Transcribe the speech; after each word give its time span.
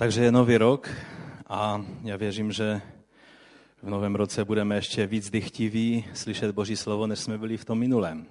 Takže 0.00 0.24
je 0.24 0.32
nový 0.32 0.56
rok 0.56 0.88
a 1.48 1.84
já 2.02 2.16
věřím, 2.16 2.52
že 2.52 2.80
v 3.82 3.90
novém 3.90 4.14
roce 4.14 4.44
budeme 4.44 4.74
ještě 4.74 5.06
víc 5.06 5.30
dychtiví 5.30 6.04
slyšet 6.14 6.54
Boží 6.54 6.76
slovo, 6.76 7.06
než 7.06 7.18
jsme 7.18 7.38
byli 7.38 7.56
v 7.56 7.64
tom 7.64 7.78
minulém. 7.78 8.26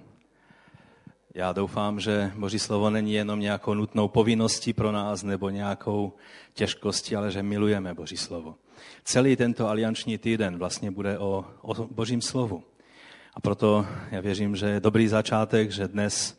Já 1.34 1.52
doufám, 1.52 2.00
že 2.00 2.32
Boží 2.36 2.58
slovo 2.58 2.90
není 2.90 3.12
jenom 3.12 3.40
nějakou 3.40 3.74
nutnou 3.74 4.08
povinností 4.08 4.72
pro 4.72 4.92
nás 4.92 5.22
nebo 5.22 5.50
nějakou 5.50 6.12
těžkostí, 6.54 7.16
ale 7.16 7.30
že 7.30 7.42
milujeme 7.42 7.94
Boží 7.94 8.16
slovo. 8.16 8.54
Celý 9.04 9.36
tento 9.36 9.68
alianční 9.68 10.18
týden 10.18 10.58
vlastně 10.58 10.90
bude 10.90 11.18
o, 11.18 11.44
o 11.62 11.86
Božím 11.86 12.22
slovu. 12.22 12.62
A 13.34 13.40
proto 13.40 13.86
já 14.10 14.20
věřím, 14.20 14.56
že 14.56 14.66
je 14.66 14.80
dobrý 14.80 15.08
začátek, 15.08 15.70
že 15.70 15.88
dnes 15.88 16.38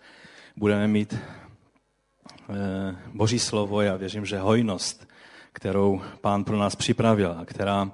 budeme 0.58 0.88
mít 0.88 1.16
eh, 1.16 2.96
Boží 3.14 3.40
slovo. 3.40 3.82
Já 3.82 3.96
věřím, 3.96 4.26
že 4.26 4.40
hojnost 4.40 5.11
kterou 5.54 6.02
pán 6.22 6.44
pro 6.44 6.58
nás 6.58 6.76
připravil 6.76 7.36
a 7.40 7.46
která, 7.46 7.92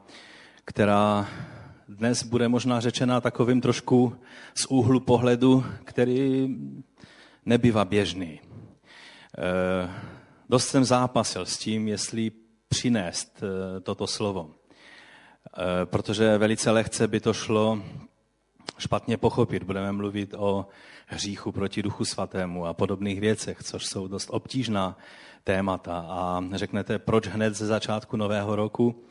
která 0.65 1.27
dnes 1.87 2.23
bude 2.23 2.47
možná 2.47 2.79
řečena 2.79 3.21
takovým 3.21 3.61
trošku 3.61 4.15
z 4.55 4.65
úhlu 4.65 4.99
pohledu, 4.99 5.65
který 5.83 6.55
nebývá 7.45 7.85
běžný. 7.85 8.29
E, 8.29 8.39
dost 10.49 10.67
jsem 10.67 10.83
zápasil 10.83 11.45
s 11.45 11.57
tím, 11.57 11.87
jestli 11.87 12.31
přinést 12.69 13.43
e, 13.43 13.79
toto 13.79 14.07
slovo. 14.07 14.51
E, 14.51 15.85
protože 15.85 16.37
velice 16.37 16.71
lehce 16.71 17.07
by 17.07 17.19
to 17.19 17.33
šlo 17.33 17.81
špatně 18.77 19.17
pochopit. 19.17 19.63
Budeme 19.63 19.91
mluvit 19.91 20.33
o 20.37 20.67
hříchu 21.05 21.51
proti 21.51 21.83
duchu 21.83 22.05
svatému 22.05 22.65
a 22.65 22.73
podobných 22.73 23.19
věcech, 23.19 23.63
což 23.63 23.85
jsou 23.85 24.07
dost 24.07 24.29
obtížná 24.31 24.97
témata. 25.47 26.05
A 26.09 26.43
řeknete, 26.51 26.99
proč 26.99 27.27
hned 27.27 27.55
ze 27.55 27.65
začátku 27.65 28.17
nového 28.17 28.55
roku? 28.55 29.03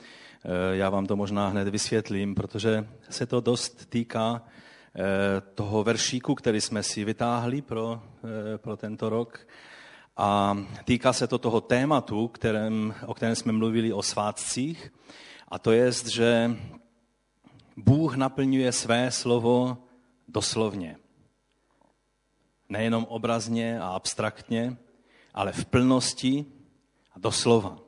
Eh, 0.45 0.77
já 0.77 0.91
vám 0.91 1.07
to 1.07 1.17
možná 1.17 1.49
hned 1.49 1.69
vysvětlím, 1.69 2.35
protože 2.35 2.89
se 3.11 3.27
to 3.27 3.41
dost 3.41 3.89
týká 3.89 4.43
eh, 4.43 5.41
toho 5.55 5.85
veršíku, 5.85 6.35
který 6.35 6.61
jsme 6.61 6.83
si 6.83 7.05
vytáhli 7.05 7.63
pro, 7.63 8.03
eh, 8.25 8.59
pro 8.59 8.77
tento 8.77 9.09
rok. 9.09 9.47
A 10.17 10.59
týká 10.85 11.13
se 11.13 11.27
to 11.27 11.39
toho 11.39 11.61
tématu, 11.61 12.29
kterém, 12.29 12.95
o 13.07 13.15
kterém 13.15 13.35
jsme 13.35 13.53
mluvili 13.53 13.93
o 13.93 14.03
svátcích. 14.03 14.93
A 15.49 15.59
to 15.59 15.73
je, 15.73 15.93
že 15.93 16.57
Bůh 17.77 18.17
naplňuje 18.17 18.73
své 18.73 19.11
slovo 19.11 19.77
doslovně. 20.29 20.97
Nejenom 22.69 23.05
obrazně 23.09 23.81
a 23.81 23.89
abstraktně, 23.89 24.77
ale 25.37 25.53
v 25.53 25.65
plnosti 25.65 26.45
a 27.13 27.19
doslova. 27.19 27.79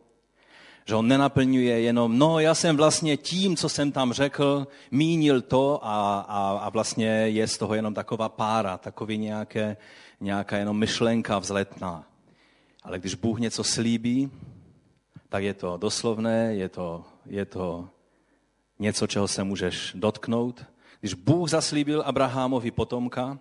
Že 0.84 0.94
on 0.94 1.08
nenaplňuje 1.08 1.80
jenom, 1.80 2.18
no 2.18 2.38
já 2.40 2.54
jsem 2.54 2.76
vlastně 2.76 3.16
tím, 3.16 3.56
co 3.56 3.68
jsem 3.68 3.92
tam 3.92 4.12
řekl, 4.12 4.66
mínil 4.90 5.40
to 5.40 5.80
a, 5.82 6.20
a, 6.20 6.58
a 6.58 6.68
vlastně 6.68 7.08
je 7.08 7.48
z 7.48 7.58
toho 7.58 7.74
jenom 7.74 7.94
taková 7.94 8.28
pára, 8.28 8.78
takový 8.78 9.18
nějaké, 9.18 9.76
nějaká 10.20 10.56
jenom 10.56 10.78
myšlenka 10.78 11.38
vzletná. 11.38 12.04
Ale 12.82 12.98
když 12.98 13.14
Bůh 13.14 13.40
něco 13.40 13.64
slíbí, 13.64 14.30
tak 15.28 15.42
je 15.42 15.54
to 15.54 15.76
doslovné, 15.76 16.54
je 16.54 16.68
to, 16.68 17.04
je 17.26 17.44
to 17.44 17.88
něco, 18.78 19.06
čeho 19.06 19.28
se 19.28 19.44
můžeš 19.44 19.92
dotknout. 19.94 20.64
Když 21.00 21.14
Bůh 21.14 21.50
zaslíbil 21.50 22.02
Abrahamovi 22.06 22.70
potomka, 22.70 23.38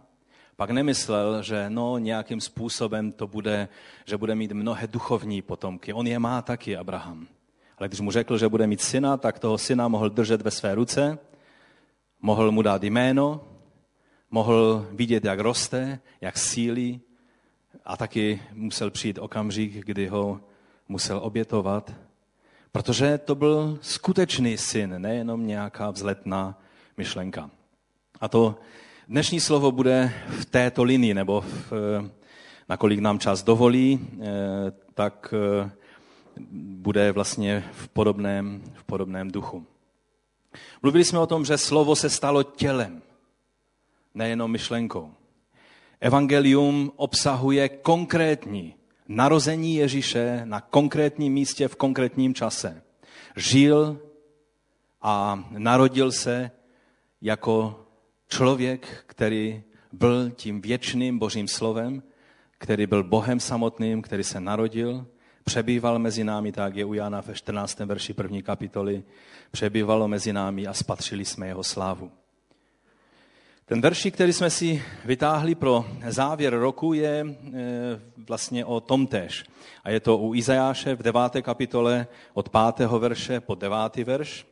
pak 0.57 0.69
nemyslel, 0.69 1.43
že 1.43 1.69
no, 1.69 1.97
nějakým 1.97 2.41
způsobem 2.41 3.11
to 3.11 3.27
bude, 3.27 3.69
že 4.05 4.17
bude 4.17 4.35
mít 4.35 4.51
mnohé 4.51 4.87
duchovní 4.87 5.41
potomky. 5.41 5.93
On 5.93 6.07
je 6.07 6.19
má 6.19 6.41
taky, 6.41 6.77
Abraham. 6.77 7.27
Ale 7.77 7.87
když 7.87 7.99
mu 7.99 8.11
řekl, 8.11 8.37
že 8.37 8.49
bude 8.49 8.67
mít 8.67 8.81
syna, 8.81 9.17
tak 9.17 9.39
toho 9.39 9.57
syna 9.57 9.87
mohl 9.87 10.09
držet 10.09 10.41
ve 10.41 10.51
své 10.51 10.75
ruce, 10.75 11.19
mohl 12.21 12.51
mu 12.51 12.61
dát 12.61 12.83
jméno, 12.83 13.41
mohl 14.31 14.87
vidět, 14.91 15.25
jak 15.25 15.39
roste, 15.39 15.99
jak 16.21 16.37
sílí 16.37 17.01
a 17.85 17.97
taky 17.97 18.41
musel 18.53 18.91
přijít 18.91 19.17
okamžik, 19.17 19.85
kdy 19.85 20.07
ho 20.07 20.41
musel 20.87 21.19
obětovat, 21.23 21.93
protože 22.71 23.17
to 23.17 23.35
byl 23.35 23.79
skutečný 23.81 24.57
syn, 24.57 25.01
nejenom 25.01 25.47
nějaká 25.47 25.91
vzletná 25.91 26.61
myšlenka. 26.97 27.49
A 28.21 28.27
to 28.27 28.55
Dnešní 29.09 29.39
slovo 29.39 29.71
bude 29.71 30.13
v 30.27 30.45
této 30.45 30.83
linii, 30.83 31.13
nebo 31.13 31.41
v, 31.41 31.71
nakolik 32.69 32.99
nám 32.99 33.19
čas 33.19 33.43
dovolí, 33.43 33.99
eh, 33.99 34.25
tak 34.93 35.33
eh, 35.33 35.71
bude 36.61 37.11
vlastně 37.11 37.63
v 37.71 37.87
podobném, 37.87 38.61
v 38.73 38.83
podobném 38.83 39.31
duchu. 39.31 39.65
Mluvili 40.81 41.05
jsme 41.05 41.19
o 41.19 41.27
tom, 41.27 41.45
že 41.45 41.57
slovo 41.57 41.95
se 41.95 42.09
stalo 42.09 42.43
tělem, 42.43 43.01
nejenom 44.13 44.51
myšlenkou. 44.51 45.11
Evangelium 45.99 46.91
obsahuje 46.95 47.69
konkrétní 47.69 48.75
narození 49.07 49.75
Ježíše 49.75 50.41
na 50.43 50.61
konkrétním 50.61 51.33
místě 51.33 51.67
v 51.67 51.75
konkrétním 51.75 52.33
čase. 52.33 52.83
Žil 53.35 53.99
a 55.01 55.43
narodil 55.57 56.11
se 56.11 56.51
jako 57.21 57.86
Člověk, 58.27 59.03
který 59.07 59.63
byl 59.91 60.29
tím 60.31 60.61
věčným 60.61 61.19
božím 61.19 61.47
slovem, 61.47 62.03
který 62.57 62.87
byl 62.87 63.03
Bohem 63.03 63.39
samotným, 63.39 64.01
který 64.01 64.23
se 64.23 64.39
narodil, 64.39 65.07
přebýval 65.43 65.99
mezi 65.99 66.23
námi, 66.23 66.51
tak 66.51 66.75
je 66.75 66.85
u 66.85 66.93
Jana 66.93 67.21
ve 67.21 67.33
14. 67.33 67.79
verši 67.79 68.13
první 68.13 68.43
kapitoly, 68.43 69.03
přebývalo 69.51 70.07
mezi 70.07 70.33
námi 70.33 70.67
a 70.67 70.73
spatřili 70.73 71.25
jsme 71.25 71.47
jeho 71.47 71.63
slávu. 71.63 72.11
Ten 73.65 73.81
verši, 73.81 74.11
který 74.11 74.33
jsme 74.33 74.49
si 74.49 74.83
vytáhli 75.05 75.55
pro 75.55 75.85
závěr 76.07 76.59
roku, 76.59 76.93
je 76.93 77.25
e, 77.25 77.35
vlastně 78.27 78.65
o 78.65 78.79
tom 78.79 79.07
tež. 79.07 79.45
A 79.83 79.89
je 79.89 79.99
to 79.99 80.17
u 80.17 80.33
Izajáše 80.33 80.95
v 80.95 81.03
9. 81.03 81.21
kapitole 81.41 82.07
od 82.33 82.49
5. 82.49 82.87
verše 82.87 83.39
po 83.39 83.55
9. 83.55 83.95
verš. 83.95 84.45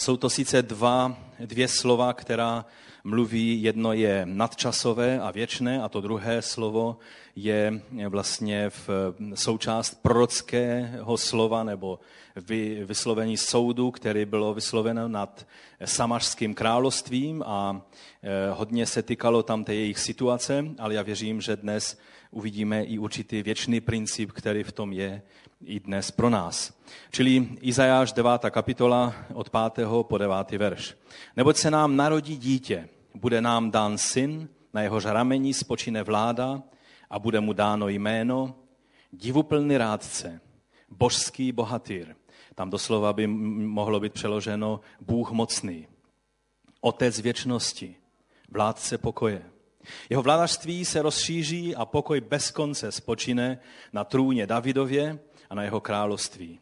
Jsou 0.00 0.16
to 0.16 0.30
sice 0.30 0.62
dva, 0.62 1.18
dvě 1.40 1.68
slova, 1.68 2.12
která 2.12 2.64
mluví, 3.04 3.62
jedno 3.62 3.92
je 3.92 4.22
nadčasové 4.24 5.20
a 5.20 5.30
věčné 5.30 5.82
a 5.82 5.88
to 5.88 6.00
druhé 6.00 6.42
slovo 6.42 6.98
je 7.36 7.82
vlastně 8.08 8.70
v 8.70 8.88
součást 9.34 10.02
prorockého 10.02 11.16
slova 11.16 11.64
nebo 11.64 12.00
vy, 12.36 12.84
vyslovení 12.84 13.36
soudu, 13.36 13.90
který 13.90 14.24
bylo 14.24 14.54
vysloveno 14.54 15.08
nad 15.08 15.46
Samařským 15.84 16.54
královstvím 16.54 17.42
a 17.46 17.82
eh, 18.22 18.28
hodně 18.50 18.86
se 18.86 19.02
týkalo 19.02 19.42
tam 19.42 19.64
té 19.64 19.74
jejich 19.74 19.98
situace, 19.98 20.64
ale 20.78 20.94
já 20.94 21.02
věřím, 21.02 21.40
že 21.40 21.56
dnes 21.56 21.98
uvidíme 22.30 22.84
i 22.84 22.98
určitý 22.98 23.42
věčný 23.42 23.80
princip, 23.80 24.32
který 24.32 24.62
v 24.62 24.72
tom 24.72 24.92
je 24.92 25.22
i 25.64 25.80
dnes 25.80 26.10
pro 26.10 26.30
nás. 26.30 26.79
Čili 27.10 27.48
Izajáš 27.60 28.12
9. 28.12 28.50
kapitola 28.50 29.14
od 29.34 29.50
5. 29.50 29.86
po 30.02 30.18
9. 30.18 30.50
verš. 30.50 30.96
Neboť 31.36 31.56
se 31.56 31.70
nám 31.70 31.96
narodí 31.96 32.36
dítě, 32.36 32.88
bude 33.14 33.40
nám 33.40 33.70
dán 33.70 33.98
syn, 33.98 34.48
na 34.74 34.82
jehož 34.82 35.04
ramení 35.04 35.54
spočine 35.54 36.02
vláda 36.02 36.62
a 37.10 37.18
bude 37.18 37.40
mu 37.40 37.52
dáno 37.52 37.88
jméno 37.88 38.54
divuplný 39.12 39.76
rádce, 39.76 40.40
božský 40.90 41.52
bohatýr. 41.52 42.14
Tam 42.54 42.70
doslova 42.70 43.12
by 43.12 43.26
mohlo 43.26 44.00
být 44.00 44.12
přeloženo 44.12 44.80
Bůh 45.00 45.30
mocný, 45.30 45.86
otec 46.80 47.20
věčnosti, 47.20 47.96
vládce 48.50 48.98
pokoje. 48.98 49.42
Jeho 50.10 50.22
vládařství 50.22 50.84
se 50.84 51.02
rozšíří 51.02 51.76
a 51.76 51.84
pokoj 51.84 52.20
bez 52.20 52.50
konce 52.50 52.92
spočine 52.92 53.58
na 53.92 54.04
trůně 54.04 54.46
Davidově 54.46 55.18
a 55.50 55.54
na 55.54 55.62
jeho 55.62 55.80
království. 55.80 56.60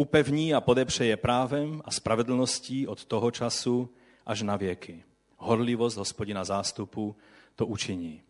Upevní 0.00 0.54
a 0.54 0.60
podepřeje 0.60 1.16
právem 1.16 1.82
a 1.84 1.90
spravedlností 1.90 2.86
od 2.86 3.04
toho 3.04 3.30
času 3.30 3.90
až 4.26 4.42
na 4.42 4.56
věky. 4.56 5.02
Horlivost 5.36 5.96
hospodina 5.96 6.44
zástupu 6.44 7.16
to 7.56 7.66
učiní. 7.66 8.22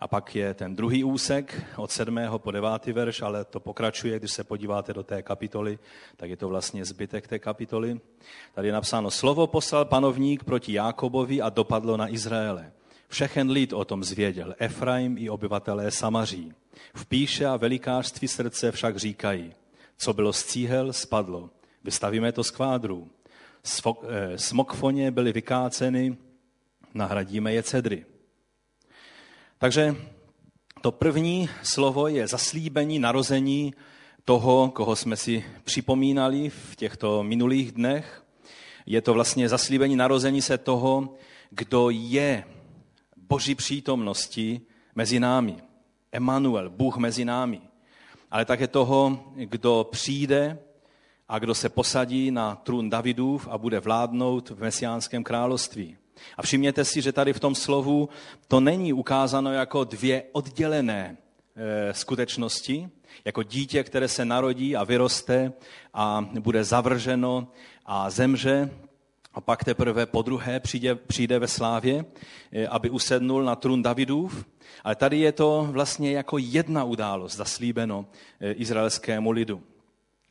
A 0.00 0.08
pak 0.08 0.36
je 0.36 0.54
ten 0.54 0.76
druhý 0.76 1.04
úsek 1.04 1.64
od 1.76 1.90
7. 1.90 2.18
po 2.36 2.50
9. 2.50 2.86
verš, 2.86 3.22
ale 3.22 3.44
to 3.44 3.60
pokračuje, 3.60 4.18
když 4.18 4.32
se 4.32 4.44
podíváte 4.44 4.92
do 4.92 5.02
té 5.02 5.22
kapitoly, 5.22 5.78
tak 6.16 6.30
je 6.30 6.36
to 6.36 6.48
vlastně 6.48 6.84
zbytek 6.84 7.28
té 7.28 7.38
kapitoly. 7.38 8.00
Tady 8.54 8.68
je 8.68 8.72
napsáno, 8.72 9.10
slovo 9.10 9.46
poslal 9.46 9.84
panovník 9.84 10.44
proti 10.44 10.72
Jákobovi 10.72 11.40
a 11.42 11.48
dopadlo 11.48 11.96
na 11.96 12.08
Izraele. 12.08 12.72
Všechen 13.08 13.50
lid 13.50 13.72
o 13.72 13.84
tom 13.84 14.04
zvěděl, 14.04 14.54
Efraim 14.58 15.18
i 15.18 15.30
obyvatelé 15.30 15.90
Samaří. 15.90 16.52
V 16.94 17.06
píše 17.06 17.46
a 17.46 17.56
velikářství 17.56 18.28
srdce 18.28 18.72
však 18.72 18.96
říkají, 18.96 19.54
co 20.00 20.12
bylo 20.12 20.32
z 20.32 20.44
cíhel, 20.44 20.92
spadlo. 20.92 21.50
Vystavíme 21.84 22.32
to 22.32 22.44
z 22.44 22.50
kvádrů. 22.50 23.10
Eh, 24.08 24.38
smokfoně 24.38 25.10
byly 25.10 25.32
vykáceny, 25.32 26.16
nahradíme 26.94 27.52
je 27.52 27.62
cedry. 27.62 28.06
Takže 29.58 29.96
to 30.80 30.92
první 30.92 31.48
slovo 31.62 32.08
je 32.08 32.26
zaslíbení 32.26 32.98
narození 32.98 33.74
toho, 34.24 34.70
koho 34.70 34.96
jsme 34.96 35.16
si 35.16 35.44
připomínali 35.64 36.48
v 36.48 36.76
těchto 36.76 37.22
minulých 37.22 37.72
dnech. 37.72 38.24
Je 38.86 39.00
to 39.00 39.14
vlastně 39.14 39.48
zaslíbení 39.48 39.96
narození 39.96 40.42
se 40.42 40.58
toho, 40.58 41.14
kdo 41.50 41.90
je 41.90 42.44
boží 43.16 43.54
přítomnosti 43.54 44.60
mezi 44.94 45.20
námi. 45.20 45.56
Emanuel, 46.12 46.70
Bůh 46.70 46.96
mezi 46.96 47.24
námi. 47.24 47.69
Ale 48.30 48.44
také 48.44 48.66
toho, 48.66 49.24
kdo 49.34 49.88
přijde 49.90 50.58
a 51.28 51.38
kdo 51.38 51.54
se 51.54 51.68
posadí 51.68 52.30
na 52.30 52.56
trůn 52.56 52.90
Davidův 52.90 53.48
a 53.50 53.58
bude 53.58 53.80
vládnout 53.80 54.50
v 54.50 54.60
mesiánském 54.60 55.24
království. 55.24 55.96
A 56.36 56.42
všimněte 56.42 56.84
si, 56.84 57.02
že 57.02 57.12
tady 57.12 57.32
v 57.32 57.40
tom 57.40 57.54
slovu 57.54 58.08
to 58.48 58.60
není 58.60 58.92
ukázáno 58.92 59.52
jako 59.52 59.84
dvě 59.84 60.22
oddělené 60.32 61.16
e, 61.56 61.94
skutečnosti, 61.94 62.88
jako 63.24 63.42
dítě, 63.42 63.84
které 63.84 64.08
se 64.08 64.24
narodí 64.24 64.76
a 64.76 64.84
vyroste 64.84 65.52
a 65.94 66.28
bude 66.40 66.64
zavrženo 66.64 67.48
a 67.86 68.10
zemře, 68.10 68.70
a 69.34 69.40
pak 69.40 69.64
teprve 69.64 70.06
po 70.06 70.22
druhé 70.22 70.60
přijde, 70.60 70.94
přijde 70.94 71.38
ve 71.38 71.48
slávě, 71.48 72.04
e, 72.52 72.66
aby 72.66 72.90
usednul 72.90 73.42
na 73.44 73.56
trůn 73.56 73.82
Davidův. 73.82 74.44
Ale 74.84 74.94
tady 74.94 75.18
je 75.18 75.32
to 75.32 75.68
vlastně 75.70 76.12
jako 76.12 76.38
jedna 76.38 76.84
událost 76.84 77.36
zaslíbeno 77.36 78.06
e, 78.40 78.52
izraelskému 78.52 79.30
lidu. 79.30 79.62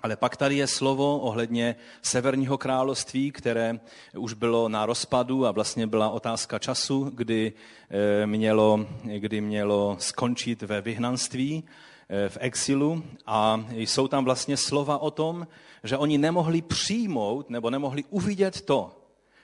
Ale 0.04 0.16
pak 0.16 0.38
tady 0.38 0.58
je 0.58 0.68
slovo 0.68 1.20
ohledně 1.20 1.76
severního 2.02 2.58
království, 2.58 3.32
které 3.32 3.80
už 4.18 4.34
bylo 4.34 4.70
na 4.70 4.86
rozpadu 4.86 5.46
a 5.46 5.52
vlastně 5.52 5.88
byla 5.88 6.10
otázka 6.10 6.60
času, 6.60 7.12
kdy 7.16 7.54
eh, 7.90 8.28
mělo, 8.28 8.86
kdy 9.18 9.42
mělo 9.42 9.96
skončit 10.00 10.62
ve 10.62 10.82
vyhnanství, 10.82 11.64
eh, 12.10 12.30
v 12.30 12.38
exilu. 12.42 13.04
A 13.26 13.66
jsou 13.76 14.08
tam 14.08 14.26
vlastně 14.26 14.58
slova 14.58 14.98
o 14.98 15.12
tom, 15.12 15.48
že 15.84 15.98
oni 15.98 16.18
nemohli 16.18 16.62
přijmout 16.62 17.50
nebo 17.50 17.70
nemohli 17.70 18.04
uvidět 18.10 18.62
to, 18.62 18.92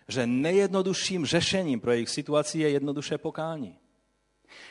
že 0.08 0.28
nejjednodušším 0.28 1.26
řešením 1.26 1.80
pro 1.80 1.92
jejich 1.92 2.10
situaci 2.10 2.60
je 2.60 2.70
jednoduše 2.70 3.18
pokání. 3.18 3.76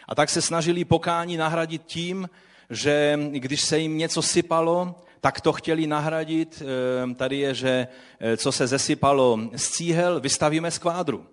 A 0.09 0.15
tak 0.15 0.31
se 0.31 0.43
snažili 0.43 0.85
pokání 0.85 1.37
nahradit 1.37 1.83
tím, 1.87 2.29
že 2.71 3.19
když 3.31 3.61
se 3.61 3.79
jim 3.79 3.99
něco 3.99 4.23
sypalo, 4.23 4.95
tak 5.21 5.41
to 5.41 5.53
chtěli 5.53 5.87
nahradit. 5.87 6.63
Ehm, 7.03 7.15
tady 7.15 7.39
je, 7.39 7.55
že 7.55 7.89
eh, 8.21 8.37
co 8.37 8.53
se 8.53 8.67
zesypalo 8.67 9.41
z 9.57 9.69
cíhel, 9.69 10.21
vystavíme 10.21 10.71
z 10.71 10.79
kvádru. 10.79 11.27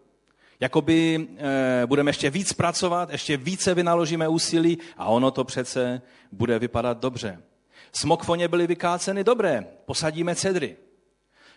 Jakoby 0.59 1.27
eh, 1.37 1.83
budeme 1.85 2.09
ještě 2.09 2.29
víc 2.29 2.53
pracovat, 2.53 3.09
ještě 3.11 3.37
více 3.37 3.73
vynaložíme 3.73 4.27
úsilí 4.27 4.77
a 4.97 5.05
ono 5.05 5.31
to 5.31 5.43
přece 5.43 6.01
bude 6.31 6.59
vypadat 6.59 6.97
dobře. 6.97 7.41
Smokfoně 7.91 8.47
byly 8.47 8.67
vykáceny 8.67 9.23
dobré, 9.23 9.65
posadíme 9.85 10.35
cedry. 10.35 10.75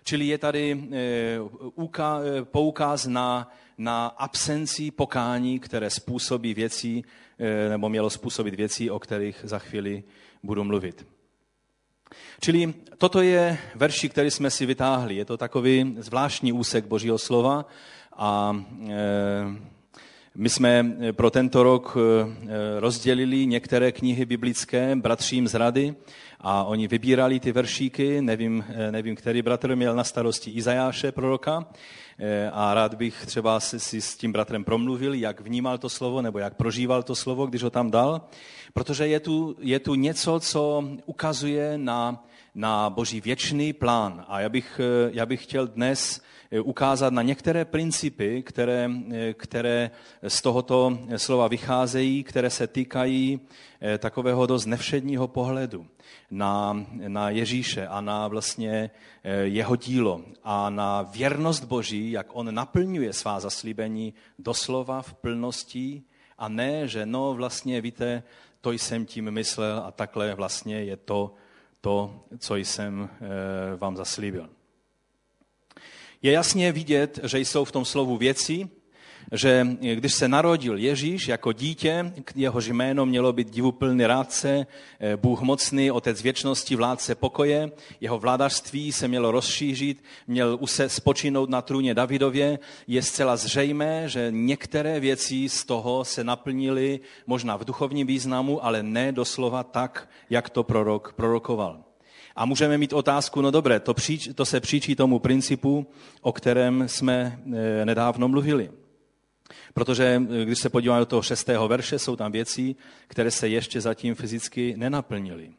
Čili 0.05 0.27
je 0.27 0.39
tady 0.39 0.89
eh, 0.93 2.45
poukaz 2.45 3.07
na, 3.07 3.53
na 3.79 4.07
absenci 4.07 4.91
pokání, 4.91 5.61
které 5.61 5.91
způsobí 5.91 6.55
věcí, 6.55 7.05
nebo 7.69 7.89
mělo 7.89 8.11
způsobit 8.11 8.55
věcí, 8.55 8.91
o 8.91 8.99
kterých 8.99 9.41
za 9.43 9.59
chvíli 9.59 10.05
budu 10.43 10.65
mluvit. 10.65 11.07
Čili 12.41 12.75
toto 12.99 13.23
je 13.23 13.59
verši, 13.75 14.09
který 14.09 14.31
jsme 14.31 14.51
si 14.51 14.67
vytáhli. 14.67 15.15
Je 15.15 15.25
to 15.25 15.37
takový 15.37 15.97
zvláštní 15.99 16.53
úsek 16.53 16.85
Božího 16.85 17.19
slova 17.19 17.67
a 18.17 18.57
e, 18.89 18.95
my 20.35 20.49
jsme 20.49 20.97
pro 21.13 21.31
tento 21.31 21.63
rok 21.63 21.97
e, 21.97 22.81
rozdělili 22.81 23.47
některé 23.47 23.93
knihy 23.93 24.25
biblické 24.25 24.97
bratřím 24.97 25.49
z 25.49 25.55
rady 25.55 25.95
a 26.41 26.65
oni 26.65 26.89
vybírali 26.89 27.41
ty 27.41 27.53
veršíky, 27.53 28.23
nevím, 28.23 28.65
nevím 28.91 29.17
který 29.17 29.43
bratr 29.43 29.77
měl 29.77 29.95
na 29.95 30.05
starosti 30.05 30.51
Izajáše 30.51 31.13
proroka 31.13 31.67
a 32.53 32.75
rád 32.75 32.95
bych 32.95 33.27
třeba 33.27 33.61
si 33.61 34.01
s 34.01 34.17
tím 34.17 34.33
bratrem 34.33 34.65
promluvil, 34.65 35.15
jak 35.15 35.41
vnímal 35.41 35.79
to 35.79 35.89
slovo 35.89 36.23
nebo 36.23 36.39
jak 36.39 36.55
prožíval 36.55 37.03
to 37.03 37.15
slovo, 37.15 37.47
když 37.47 37.63
ho 37.63 37.71
tam 37.71 37.91
dal, 37.91 38.21
protože 38.73 39.07
je 39.07 39.21
tu, 39.21 39.57
je 39.61 39.79
tu 39.79 39.95
něco, 39.95 40.41
co 40.41 40.85
ukazuje 41.07 41.79
na 41.79 42.25
na 42.55 42.91
boží 42.91 43.21
věčný 43.21 43.73
plán. 43.73 44.25
A 44.29 44.41
já 44.41 44.49
bych, 44.49 44.81
eh, 44.81 45.11
já 45.13 45.27
bych 45.27 45.43
chtěl 45.43 45.67
dnes 45.67 46.21
eh, 46.21 46.44
ukázat 46.61 47.13
na 47.13 47.23
některé 47.23 47.65
principy, 47.65 48.43
které, 48.43 48.91
eh, 49.13 49.35
které 49.35 49.91
z 50.29 50.43
tohoto 50.43 50.99
slova 51.17 51.49
vycházejí, 51.49 52.25
které 52.25 52.51
se 52.51 52.67
týkají 52.67 53.41
takového 53.99 54.47
dost 54.47 54.67
nevšedního 54.67 55.29
pohledu 55.29 55.87
na, 56.31 56.87
na 57.09 57.31
Ježíše 57.31 57.87
a 57.87 58.01
na 58.01 58.29
vlastně 58.29 58.91
jeho 59.43 59.77
dílo 59.77 60.21
a 60.45 60.71
na 60.71 61.03
věrnost 61.03 61.65
Boží, 61.65 62.11
jak 62.11 62.27
on 62.33 62.55
naplňuje 62.55 63.13
svá 63.13 63.41
zaslíbení 63.41 64.15
doslova 64.39 65.03
v 65.03 65.15
plnosti 65.15 66.03
a 66.39 66.49
ne, 66.49 66.89
že 66.89 67.07
no 67.07 67.35
vlastně 67.35 67.81
víte, 67.81 68.23
to 68.61 68.73
jsem 68.73 69.07
tím 69.07 69.31
myslel 69.31 69.83
a 69.87 69.91
takhle 69.91 70.35
vlastně 70.35 70.85
je 70.85 70.97
to 70.97 71.35
to, 71.85 72.25
co 72.39 72.57
jsem 72.57 73.09
eh, 73.13 73.77
vám 73.77 73.97
zaslíbil. 73.97 74.49
Je 76.25 76.33
jasně 76.33 76.73
vidět, 76.73 77.19
že 77.23 77.39
jsou 77.39 77.65
v 77.65 77.73
tom 77.73 77.85
slovu 77.85 78.17
věci, 78.17 78.69
že 79.33 79.67
když 79.95 80.15
se 80.15 80.29
narodil 80.29 80.79
Ježíš 80.79 81.29
jako 81.29 81.53
dítě, 81.53 82.13
jehož 82.35 82.69
jméno 82.69 83.07
mělo 83.07 83.33
být 83.33 83.51
divuplný 83.51 84.07
rádce, 84.07 84.67
eh, 85.01 85.17
Bůh 85.17 85.43
mocný, 85.43 85.91
otec 85.91 86.23
věčnosti, 86.23 86.77
vládce 86.77 87.15
pokoje, 87.15 87.71
jeho 88.01 88.19
vládařství 88.19 88.93
se 88.93 89.09
mělo 89.09 89.31
rozšířit, 89.31 90.05
měl 90.27 90.59
se 90.65 90.89
spočinout 90.89 91.51
na 91.51 91.63
trůně 91.63 91.95
Davidově, 91.95 92.59
je 92.87 93.03
zcela 93.03 93.37
zřejmé, 93.37 94.09
že 94.09 94.29
některé 94.31 95.01
věci 95.01 95.49
z 95.49 95.65
toho 95.65 96.05
se 96.05 96.25
naplnily 96.25 97.01
možná 97.27 97.57
v 97.57 97.65
duchovním 97.65 98.07
významu, 98.07 98.65
ale 98.65 98.83
ne 98.83 99.13
doslova 99.13 99.63
tak, 99.63 100.09
jak 100.31 100.51
to 100.51 100.63
prorok 100.63 101.13
prorokoval. 101.13 101.94
A 102.37 102.45
můžeme 102.45 102.79
mít 102.79 102.93
otázku, 102.93 103.41
no 103.41 103.51
dobré, 103.51 103.81
to, 103.81 103.95
příč, 103.95 104.29
to 104.35 104.45
se 104.45 104.61
příčí 104.61 104.97
tomu 104.97 105.19
principu, 105.19 105.87
o 106.21 106.33
kterém 106.33 106.89
jsme 106.89 107.39
eh, 107.55 107.85
nedávno 107.85 108.29
mluvili. 108.29 108.71
Protože 109.75 110.23
eh, 110.41 110.45
když 110.45 110.59
se 110.59 110.69
podíváme 110.69 111.01
do 111.01 111.07
toho 111.07 111.23
šestého 111.23 111.69
verše, 111.69 111.99
jsou 111.99 112.17
tam 112.17 112.33
věci, 112.33 112.75
které 113.09 113.31
se 113.31 113.49
ještě 113.49 113.81
zatím 113.81 114.15
fyzicky 114.15 114.75
nenaplnily. 114.77 115.51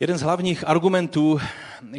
Jeden 0.00 0.18
z 0.18 0.22
hlavních 0.22 0.68
argumentů, 0.68 1.40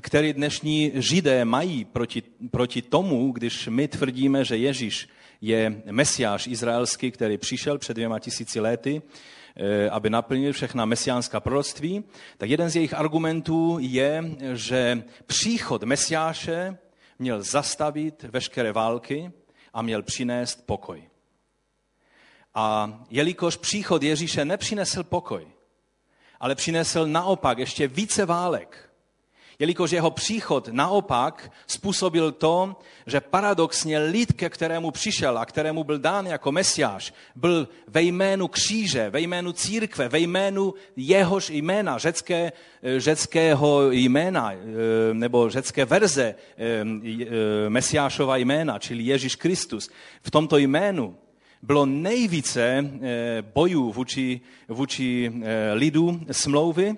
který 0.02 0.34
dnešní 0.34 0.92
židé 0.96 1.46
mají 1.46 1.86
proti, 1.86 2.24
proti 2.52 2.82
tomu, 2.82 3.32
když 3.32 3.68
my 3.68 3.88
tvrdíme, 3.88 4.46
že 4.46 4.58
Ježíš 4.58 5.10
je 5.42 5.82
mesiáš 5.92 6.48
izraelský, 6.48 7.12
který 7.12 7.38
přišel 7.38 7.78
před 7.78 7.94
dvěma 7.94 8.20
tisíci 8.20 8.60
lety, 8.60 9.02
aby 9.92 10.10
naplnil 10.10 10.54
všechna 10.54 10.86
mesiánská 10.86 11.40
proroctví, 11.40 12.04
tak 12.38 12.50
jeden 12.50 12.70
z 12.70 12.76
jejich 12.76 12.94
argumentů 12.94 13.78
je, 13.80 14.24
že 14.54 15.04
příchod 15.26 15.84
mesiáše 15.84 16.78
měl 17.20 17.44
zastavit 17.44 18.24
veškeré 18.24 18.72
války, 18.72 19.32
a 19.74 19.82
měl 19.82 20.04
přinést 20.04 20.66
pokoj. 20.66 21.10
A 22.54 23.00
jelikož 23.10 23.56
příchod 23.56 24.04
Ježíše 24.04 24.46
nepřinesl 24.46 25.04
pokoj, 25.04 25.48
ale 26.40 26.56
přinesl 26.56 27.08
naopak 27.08 27.58
ještě 27.58 27.88
více 27.88 28.26
válek, 28.26 28.91
jelikož 29.62 29.92
jeho 29.92 30.12
příchod 30.12 30.70
naopak 30.72 31.52
způsobil 31.68 32.32
to, 32.32 32.76
že 33.06 33.22
paradoxně 33.22 34.00
lid, 34.00 34.34
ke 34.34 34.50
kterému 34.50 34.92
přišel 34.92 35.38
a 35.38 35.46
kterému 35.46 35.84
byl 35.84 36.00
dán 36.00 36.28
jako 36.28 36.52
mesiáš, 36.52 37.14
byl 37.36 37.68
ve 37.88 38.02
jménu 38.02 38.48
kříže, 38.48 39.10
ve 39.10 39.22
jménu 39.22 39.52
církve, 39.52 40.10
ve 40.10 40.20
jménu 40.20 40.74
jehož 40.96 41.50
jména, 41.50 41.98
řecké, 41.98 42.52
řeckého 42.98 43.92
jména, 43.92 44.54
eh, 44.54 44.58
nebo 45.14 45.50
řecké 45.50 45.86
verze 45.86 46.24
eh, 46.26 46.36
eh, 46.58 47.70
mesiášova 47.70 48.38
jména, 48.38 48.80
čili 48.80 49.04
Ježíš 49.04 49.36
Kristus. 49.36 49.90
V 50.24 50.32
tomto 50.32 50.58
jménu 50.58 51.18
bylo 51.62 51.86
nejvíce 51.86 52.92
bojů 53.54 53.92
vůči, 53.92 54.42
vůči 54.68 55.32
lidu 55.74 56.20
smlouvy, 56.32 56.98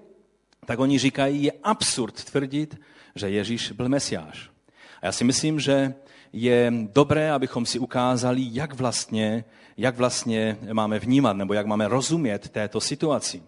tak 0.65 0.79
oni 0.79 1.00
říkají, 1.00 1.43
je 1.43 1.51
absurd 1.63 2.24
tvrdit, 2.24 2.82
že 3.15 3.29
Ježíš 3.29 3.72
byl 3.72 3.89
mesiáš. 3.89 4.50
A 5.01 5.05
já 5.05 5.12
si 5.12 5.24
myslím, 5.24 5.60
že 5.60 5.93
je 6.34 6.74
dobré, 6.93 7.32
abychom 7.32 7.65
si 7.65 7.79
ukázali, 7.79 8.41
jak 8.51 8.74
vlastně, 8.74 9.46
jak 9.77 9.98
vlastně 9.98 10.58
máme 10.74 11.00
vnímat 11.00 11.34
nebo 11.34 11.53
jak 11.53 11.65
máme 11.65 11.88
rozumět 11.88 12.50
této 12.50 12.82
situaci. 12.82 13.43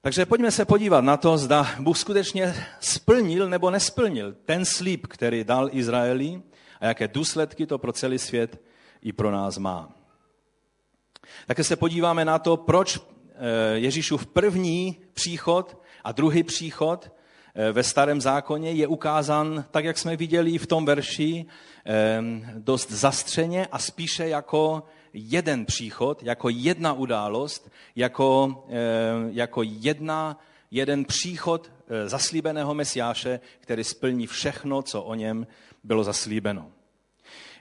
Takže 0.00 0.26
pojďme 0.26 0.50
se 0.50 0.64
podívat 0.64 1.04
na 1.04 1.16
to, 1.16 1.38
zda 1.38 1.66
Bůh 1.80 1.98
skutečně 1.98 2.54
splnil 2.80 3.48
nebo 3.48 3.70
nesplnil 3.70 4.34
ten 4.44 4.64
slíb, 4.64 5.06
který 5.06 5.44
dal 5.44 5.68
Izraeli 5.72 6.42
a 6.80 6.86
jaké 6.86 7.08
důsledky 7.08 7.66
to 7.66 7.78
pro 7.78 7.92
celý 7.92 8.18
svět 8.18 8.62
i 9.02 9.12
pro 9.12 9.30
nás 9.30 9.58
má. 9.58 9.92
Také 11.46 11.64
se 11.64 11.76
podíváme 11.76 12.24
na 12.24 12.38
to, 12.38 12.56
proč 12.56 12.98
Ježíšův 13.74 14.26
první 14.26 14.96
příchod 15.14 15.82
a 16.04 16.12
druhý 16.12 16.42
příchod 16.42 17.12
ve 17.72 17.82
starém 17.82 18.20
zákoně 18.20 18.72
je 18.72 18.86
ukázán, 18.86 19.64
tak 19.70 19.84
jak 19.84 19.98
jsme 19.98 20.16
viděli 20.16 20.58
v 20.58 20.66
tom 20.66 20.86
verši, 20.86 21.46
dost 22.54 22.90
zastřeně 22.90 23.66
a 23.66 23.78
spíše 23.78 24.28
jako 24.28 24.82
jeden 25.12 25.66
příchod, 25.66 26.22
jako 26.22 26.48
jedna 26.48 26.92
událost, 26.92 27.70
jako, 27.96 28.64
jako 29.30 29.62
jedna, 29.62 30.38
jeden 30.70 31.04
příchod 31.04 31.72
zaslíbeného 32.06 32.74
Mesiáše, 32.74 33.40
který 33.60 33.84
splní 33.84 34.26
všechno, 34.26 34.82
co 34.82 35.02
o 35.02 35.14
něm 35.14 35.46
bylo 35.84 36.04
zaslíbeno. 36.04 36.72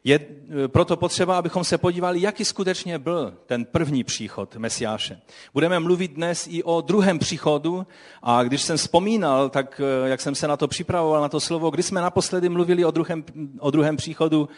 Je 0.03 0.19
proto 0.67 0.97
potřeba, 0.97 1.37
abychom 1.37 1.63
se 1.63 1.77
podívali, 1.77 2.21
jaký 2.21 2.45
skutečně 2.45 2.99
byl 2.99 3.33
ten 3.45 3.65
první 3.65 4.03
příchod 4.03 4.55
Mesiáše. 4.55 5.19
Budeme 5.53 5.79
mluvit 5.79 6.11
dnes 6.11 6.47
i 6.49 6.63
o 6.63 6.81
druhém 6.81 7.19
příchodu 7.19 7.87
a 8.23 8.43
když 8.43 8.61
jsem 8.61 8.77
vzpomínal, 8.77 9.49
tak 9.49 9.81
eh, 10.05 10.09
jak 10.09 10.21
jsem 10.21 10.35
se 10.35 10.47
na 10.47 10.57
to 10.57 10.67
připravoval, 10.67 11.21
na 11.21 11.29
to 11.29 11.39
slovo, 11.39 11.69
když 11.69 11.85
jsme 11.85 12.01
naposledy 12.01 12.49
mluvili 12.49 12.85
o 12.85 12.91
druhém, 12.91 13.23
o 13.59 13.71
druhém 13.71 13.97
příchodu 13.97 14.49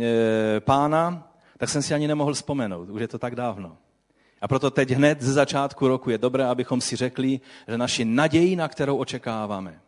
e, 0.00 0.60
pána, 0.60 1.28
tak 1.58 1.68
jsem 1.68 1.82
si 1.82 1.94
ani 1.94 2.08
nemohl 2.08 2.34
vzpomenout, 2.34 2.90
už 2.90 3.00
je 3.00 3.08
to 3.08 3.18
tak 3.18 3.34
dávno. 3.34 3.76
A 4.40 4.48
proto 4.48 4.70
teď 4.70 4.90
hned 4.90 5.22
ze 5.22 5.32
začátku 5.32 5.88
roku 5.88 6.10
je 6.10 6.18
dobré, 6.18 6.46
abychom 6.46 6.80
si 6.80 6.96
řekli, 6.96 7.40
že 7.68 7.78
naši 7.78 8.04
naději, 8.04 8.56
na 8.56 8.68
kterou 8.68 8.96
očekáváme, 8.96 9.80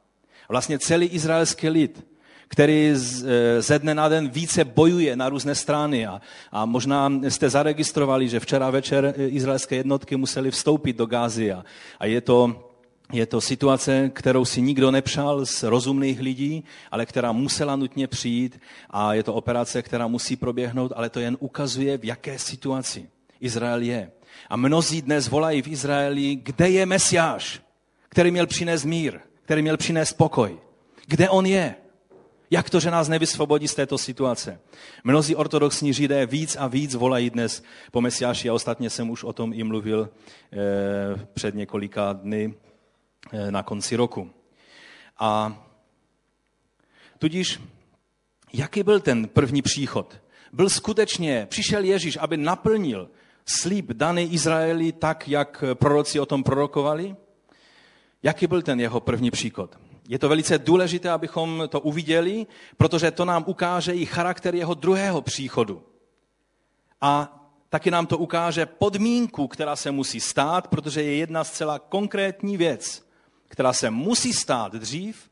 vlastně 0.49 0.78
celý 0.78 1.06
izraelský 1.06 1.68
lid, 1.68 2.06
který 2.48 2.94
e, 2.94 3.62
ze 3.62 3.78
dne 3.78 3.94
na 3.94 4.08
den 4.08 4.28
více 4.28 4.64
bojuje 4.64 5.16
na 5.16 5.28
různé 5.28 5.54
strany. 5.54 6.06
A, 6.06 6.20
a 6.52 6.64
možná 6.64 7.12
jste 7.28 7.50
zaregistrovali, 7.50 8.28
že 8.28 8.40
včera 8.40 8.70
večer 8.70 9.14
izraelské 9.16 9.76
jednotky 9.76 10.16
museli 10.16 10.50
vstoupit 10.50 10.96
do 10.96 11.06
Gázy. 11.06 11.52
A, 11.52 11.64
a 11.98 12.06
je 12.06 12.20
to 12.20 12.64
je 13.12 13.26
to 13.26 13.40
situace, 13.40 14.10
kterou 14.14 14.44
si 14.44 14.62
nikdo 14.62 14.90
nepřál 14.90 15.46
z 15.46 15.62
rozumných 15.62 16.20
lidí, 16.20 16.64
ale 16.90 17.06
která 17.06 17.32
musela 17.32 17.76
nutně 17.76 18.06
přijít 18.06 18.60
a 18.90 19.14
je 19.14 19.22
to 19.22 19.34
operace, 19.34 19.82
která 19.82 20.06
musí 20.06 20.36
proběhnout, 20.36 20.92
ale 20.96 21.10
to 21.10 21.20
jen 21.20 21.36
ukazuje, 21.40 21.98
v 21.98 22.04
jaké 22.04 22.38
situaci 22.38 23.08
Izrael 23.40 23.82
je. 23.82 24.10
A 24.50 24.56
mnozí 24.56 25.02
dnes 25.02 25.28
volají 25.28 25.62
v 25.62 25.68
Izraeli, 25.68 26.36
kde 26.36 26.70
je 26.70 26.86
Mesiáš, 26.86 27.60
který 28.08 28.30
měl 28.30 28.46
přinést 28.46 28.84
mír, 28.84 29.20
který 29.44 29.62
měl 29.62 29.76
přinést 29.76 30.12
pokoj. 30.12 30.58
Kde 31.06 31.28
on 31.28 31.46
je? 31.46 31.74
Jak 32.50 32.70
to, 32.70 32.80
že 32.80 32.90
nás 32.90 33.08
nevysvobodí 33.08 33.68
z 33.68 33.74
této 33.74 33.98
situace? 33.98 34.60
Mnozí 35.04 35.36
ortodoxní 35.36 35.92
židé 35.92 36.26
víc 36.26 36.56
a 36.56 36.66
víc 36.66 36.94
volají 36.94 37.30
dnes 37.30 37.62
po 37.92 38.00
Mesiáši 38.00 38.48
a 38.48 38.54
ostatně 38.54 38.90
jsem 38.90 39.10
už 39.10 39.24
o 39.24 39.32
tom 39.32 39.52
i 39.52 39.64
mluvil 39.64 40.10
eh, 40.52 41.26
před 41.34 41.54
několika 41.54 42.12
dny 42.12 42.54
eh, 43.32 43.50
na 43.50 43.62
konci 43.62 43.96
roku. 43.96 44.30
A 45.18 45.62
tudíž, 47.18 47.60
jaký 48.52 48.82
byl 48.82 49.00
ten 49.00 49.28
první 49.28 49.62
příchod? 49.62 50.20
Byl 50.52 50.68
skutečně, 50.68 51.46
přišel 51.50 51.84
Ježíš, 51.84 52.18
aby 52.20 52.36
naplnil 52.36 53.10
slíb 53.46 53.92
daný 53.92 54.32
Izraeli 54.32 54.92
tak, 54.92 55.28
jak 55.28 55.64
proroci 55.74 56.20
o 56.20 56.26
tom 56.26 56.42
prorokovali? 56.42 57.16
Jaký 58.22 58.46
byl 58.46 58.62
ten 58.62 58.80
jeho 58.80 59.00
první 59.00 59.30
příchod? 59.30 59.84
Je 60.08 60.18
to 60.18 60.28
velice 60.28 60.58
důležité, 60.58 61.11
abychom 61.11 61.62
to 61.68 61.80
uviděli, 61.80 62.46
protože 62.76 63.11
to 63.11 63.25
nám 63.25 63.44
ukáže 63.46 63.94
i 63.94 64.06
charakter 64.06 64.54
jeho 64.54 64.75
druhého 64.75 65.23
příchodu. 65.23 65.82
A 67.00 67.40
taky 67.68 67.90
nám 67.90 68.06
to 68.06 68.18
ukáže 68.18 68.66
podmínku, 68.66 69.49
která 69.49 69.76
se 69.76 69.90
musí 69.90 70.20
stát, 70.20 70.68
protože 70.68 71.02
je 71.02 71.16
jedna 71.16 71.44
zcela 71.44 71.78
konkrétní 71.78 72.56
věc, 72.56 73.08
která 73.49 73.73
se 73.73 73.90
musí 73.90 74.32
stát 74.32 74.73
dřív, 74.73 75.30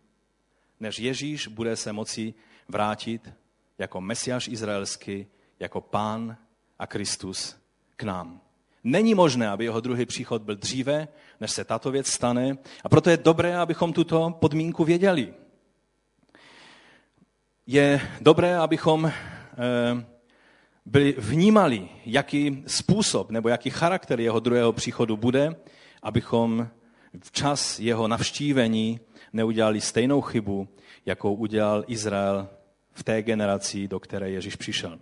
než 0.81 0.99
Ježíš 0.99 1.47
bude 1.47 1.77
se 1.77 1.93
moci 1.93 2.35
vrátit 2.69 3.31
jako 3.79 4.01
Mesiáš 4.01 4.49
izraelský, 4.49 5.27
jako 5.61 5.81
Pán 5.81 6.37
a 6.79 6.87
Kristus 6.87 7.57
k 7.97 8.03
nám. 8.03 8.41
Není 8.85 9.15
možné, 9.15 9.49
aby 9.49 9.65
jeho 9.65 9.81
druhý 9.81 10.07
příchod 10.07 10.43
byl 10.43 10.57
dříve, 10.57 11.09
než 11.41 11.51
se 11.51 11.65
tato 11.65 11.91
věc 11.91 12.07
stane. 12.09 12.59
A 12.85 12.89
proto 12.89 13.11
je 13.11 13.17
dobré, 13.17 13.57
abychom 13.57 13.93
tuto 13.93 14.35
podmínku 14.41 14.85
věděli. 14.85 15.35
Je 17.67 18.01
dobré, 18.21 18.59
abychom 18.59 19.07
eh, 19.07 19.13
byli 20.87 21.15
vnímali, 21.19 21.89
jaký 22.07 22.65
způsob 22.67 23.31
nebo 23.31 23.49
jaký 23.49 23.71
charakter 23.71 24.21
jeho 24.21 24.41
druhého 24.41 24.73
příchodu 24.73 25.17
bude, 25.17 25.57
abychom 26.03 26.69
včas 27.21 27.79
jeho 27.79 28.09
navštívení 28.09 29.01
neudělali 29.33 29.81
stejnou 29.81 30.21
chybu, 30.21 30.69
jakou 31.07 31.35
udělal 31.35 31.85
Izrael 31.87 32.49
v 32.93 33.05
té 33.05 33.23
generaci, 33.23 33.89
do 33.89 34.01
které 34.01 34.31
Ježíš 34.31 34.57
přišel. 34.57 34.99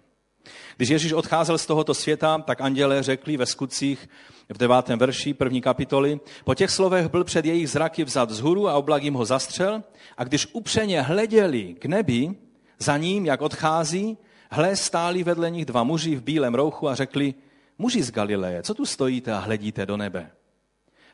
Když 0.76 0.88
Ježíš 0.88 1.12
odcházel 1.12 1.58
z 1.58 1.66
tohoto 1.66 1.94
světa, 1.94 2.38
tak 2.38 2.60
anděle 2.60 3.02
řekli 3.02 3.36
ve 3.36 3.46
skutcích 3.46 4.08
v 4.48 4.58
devátém 4.58 4.98
verši 4.98 5.34
první 5.34 5.60
kapitoly, 5.60 6.20
po 6.44 6.54
těch 6.54 6.70
slovech 6.70 7.08
byl 7.08 7.24
před 7.24 7.44
jejich 7.44 7.70
zraky 7.70 8.04
vzat 8.04 8.30
vzhůru 8.30 8.68
a 8.68 8.74
oblak 8.74 9.02
jim 9.02 9.14
ho 9.14 9.24
zastřel 9.24 9.82
a 10.16 10.24
když 10.24 10.48
upřeně 10.52 11.02
hleděli 11.02 11.74
k 11.74 11.86
nebi, 11.86 12.30
za 12.78 12.96
ním, 12.96 13.26
jak 13.26 13.42
odchází, 13.42 14.18
hle 14.50 14.76
stáli 14.76 15.22
vedle 15.22 15.50
nich 15.50 15.64
dva 15.64 15.84
muži 15.84 16.16
v 16.16 16.22
bílém 16.22 16.54
rouchu 16.54 16.88
a 16.88 16.94
řekli, 16.94 17.34
muži 17.78 18.02
z 18.02 18.10
Galileje, 18.10 18.62
co 18.62 18.74
tu 18.74 18.86
stojíte 18.86 19.32
a 19.32 19.38
hledíte 19.38 19.86
do 19.86 19.96
nebe? 19.96 20.30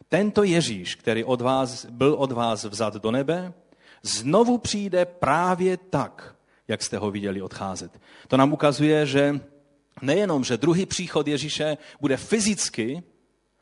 Tento 0.09 0.42
Ježíš, 0.42 0.95
který 0.95 1.25
od 1.25 1.40
vás, 1.40 1.85
byl 1.85 2.14
od 2.14 2.33
vás 2.33 2.64
vzat 2.64 2.95
do 2.95 3.11
nebe, 3.11 3.52
znovu 4.02 4.59
přijde 4.59 5.04
právě 5.04 5.76
tak, 5.76 6.36
jak 6.68 6.82
jste 6.82 6.99
ho 6.99 7.11
viděli 7.11 7.42
odcházet. 7.42 8.00
To 8.28 8.37
nám 8.37 8.52
ukazuje, 8.52 9.06
že 9.06 9.40
nejenom, 10.02 10.44
že 10.44 10.56
druhý 10.56 10.87
příchod 10.87 11.28
Ježíše 11.28 11.76
bude 12.00 12.16
fyzicky, 12.16 13.02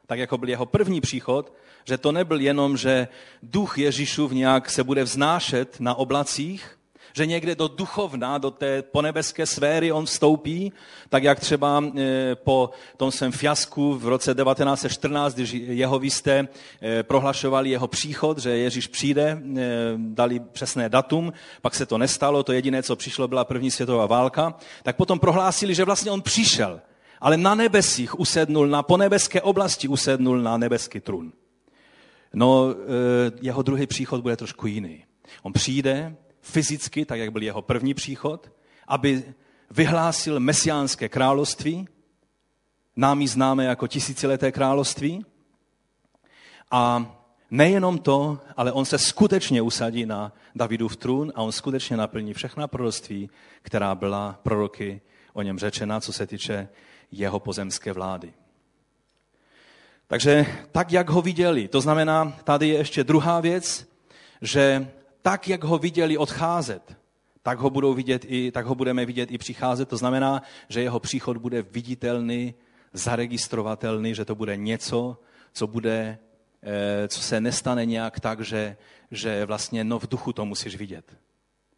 tak 0.07 0.19
jako 0.19 0.39
byl 0.39 0.49
jeho 0.49 0.67
první 0.67 1.01
příchod, 1.01 1.53
že 1.85 1.99
to 1.99 2.13
nebyl 2.13 2.41
jenom, 2.41 2.77
že 2.77 3.09
duch 3.43 3.79
Ježíšův 3.79 4.33
nějak 4.33 4.71
se 4.71 4.85
bude 4.85 5.05
vznášet 5.05 5.81
na 5.81 5.95
oblacích, 5.95 6.79
že 7.17 7.27
někde 7.27 7.55
do 7.55 7.69
duchovna, 7.69 8.39
do 8.39 8.51
té 8.51 8.83
ponebeské 8.83 9.47
sféry 9.47 9.93
on 9.93 10.07
vstoupí, 10.07 10.73
tak 11.09 11.23
jak 11.23 11.41
třeba 11.41 11.85
e, 11.99 12.35
po 12.35 12.71
tom 12.97 13.11
svém 13.11 13.33
fiasku 13.33 13.95
v 13.95 14.09
roce 14.09 14.35
1914, 14.35 15.35
když 15.35 15.53
jeho 15.53 16.03
jste 16.03 16.49
e, 16.83 17.03
prohlašovali 17.03 17.71
jeho 17.71 17.89
příchod, 17.89 18.39
že 18.39 18.51
Ježíš 18.51 18.87
přijde, 18.87 19.23
e, 19.23 19.39
dali 19.97 20.41
přesné 20.41 20.89
datum, 20.89 21.33
pak 21.63 21.75
se 21.75 21.87
to 21.87 21.99
nestalo, 21.99 22.43
to 22.43 22.53
jediné, 22.53 22.83
co 22.83 22.97
přišlo, 22.97 23.29
byla 23.29 23.45
první 23.45 23.71
světová 23.71 24.07
válka, 24.07 24.55
tak 24.83 24.97
potom 24.97 25.19
prohlásili, 25.19 25.75
že 25.75 25.85
vlastně 25.85 26.11
on 26.11 26.23
přišel, 26.23 26.81
ale 27.21 27.37
na 27.37 27.55
nebesích 27.55 28.21
usednul, 28.21 28.67
na 28.67 28.83
ponebeské 28.83 29.43
oblasti 29.43 29.89
usednul 29.89 30.43
na 30.43 30.57
nebeský 30.57 31.01
trůn. 31.01 31.33
No, 32.35 32.75
jeho 33.43 33.63
druhý 33.63 33.87
příchod 33.87 34.21
bude 34.21 34.37
trošku 34.37 34.67
jiný. 34.67 35.05
On 35.43 35.53
přijde, 35.53 36.17
fyzicky, 36.45 37.05
tak 37.05 37.19
jak 37.19 37.33
byl 37.33 37.43
jeho 37.43 37.63
první 37.63 37.95
příchod, 37.95 38.53
aby 38.89 39.25
vyhlásil 39.71 40.41
mesiánské 40.41 41.09
království, 41.09 41.89
námi 42.97 43.29
známe 43.29 43.65
jako 43.65 43.87
tisícileté 43.87 44.53
království. 44.53 45.25
A 46.71 47.07
nejenom 47.51 47.99
to, 47.99 48.39
ale 48.57 48.73
on 48.73 48.85
se 48.85 48.99
skutečně 48.99 49.63
usadí 49.63 50.07
na 50.07 50.33
Davidův 50.55 50.97
trůn 50.97 51.33
a 51.35 51.43
on 51.43 51.53
skutečně 51.53 51.97
naplní 51.97 52.35
všechna 52.35 52.69
proroctví, 52.69 53.31
která 53.63 53.95
byla 53.95 54.39
proroky 54.43 55.01
o 55.33 55.43
něm 55.43 55.59
řečena, 55.59 56.01
co 56.01 56.13
se 56.13 56.27
týče 56.27 56.69
jeho 57.11 57.41
pozemské 57.41 57.93
vlády. 57.93 58.33
Takže 60.07 60.47
tak, 60.73 60.93
jak 60.93 61.11
ho 61.11 61.23
viděli, 61.23 61.69
to 61.69 61.81
znamená, 61.81 62.37
tady 62.45 62.69
je 62.69 62.75
ještě 62.75 63.05
druhá 63.05 63.41
věc, 63.41 63.89
že 64.41 64.91
tak, 65.25 65.49
jak 65.49 65.65
ho 65.65 65.79
viděli 65.79 66.19
odcházet, 66.19 66.97
tak 67.43 67.59
ho, 67.59 67.71
budou 67.71 67.95
vidět 67.95 68.25
i, 68.29 68.53
tak 68.53 68.67
ho 68.67 68.75
budeme 68.75 69.07
vidět 69.07 69.31
i 69.33 69.39
přicházet. 69.39 69.89
To 69.89 69.97
znamená, 69.97 70.43
že 70.69 70.83
jeho 70.83 71.01
příchod 71.01 71.37
bude 71.37 71.63
viditelný, 71.63 72.55
zaregistrovatelný, 72.93 74.15
že 74.15 74.25
to 74.25 74.35
bude 74.35 74.57
něco, 74.57 75.17
co 75.53 75.67
bude, 75.67 76.19
eh, 76.63 77.09
co 77.09 77.21
se 77.21 77.41
nestane 77.41 77.87
nějak 77.87 78.21
tak, 78.21 78.41
že, 78.41 78.77
že 79.11 79.45
vlastně 79.45 79.85
no 79.85 79.99
v 79.99 80.09
duchu 80.09 80.33
to 80.33 80.45
musíš 80.45 80.77
vidět. 80.77 81.17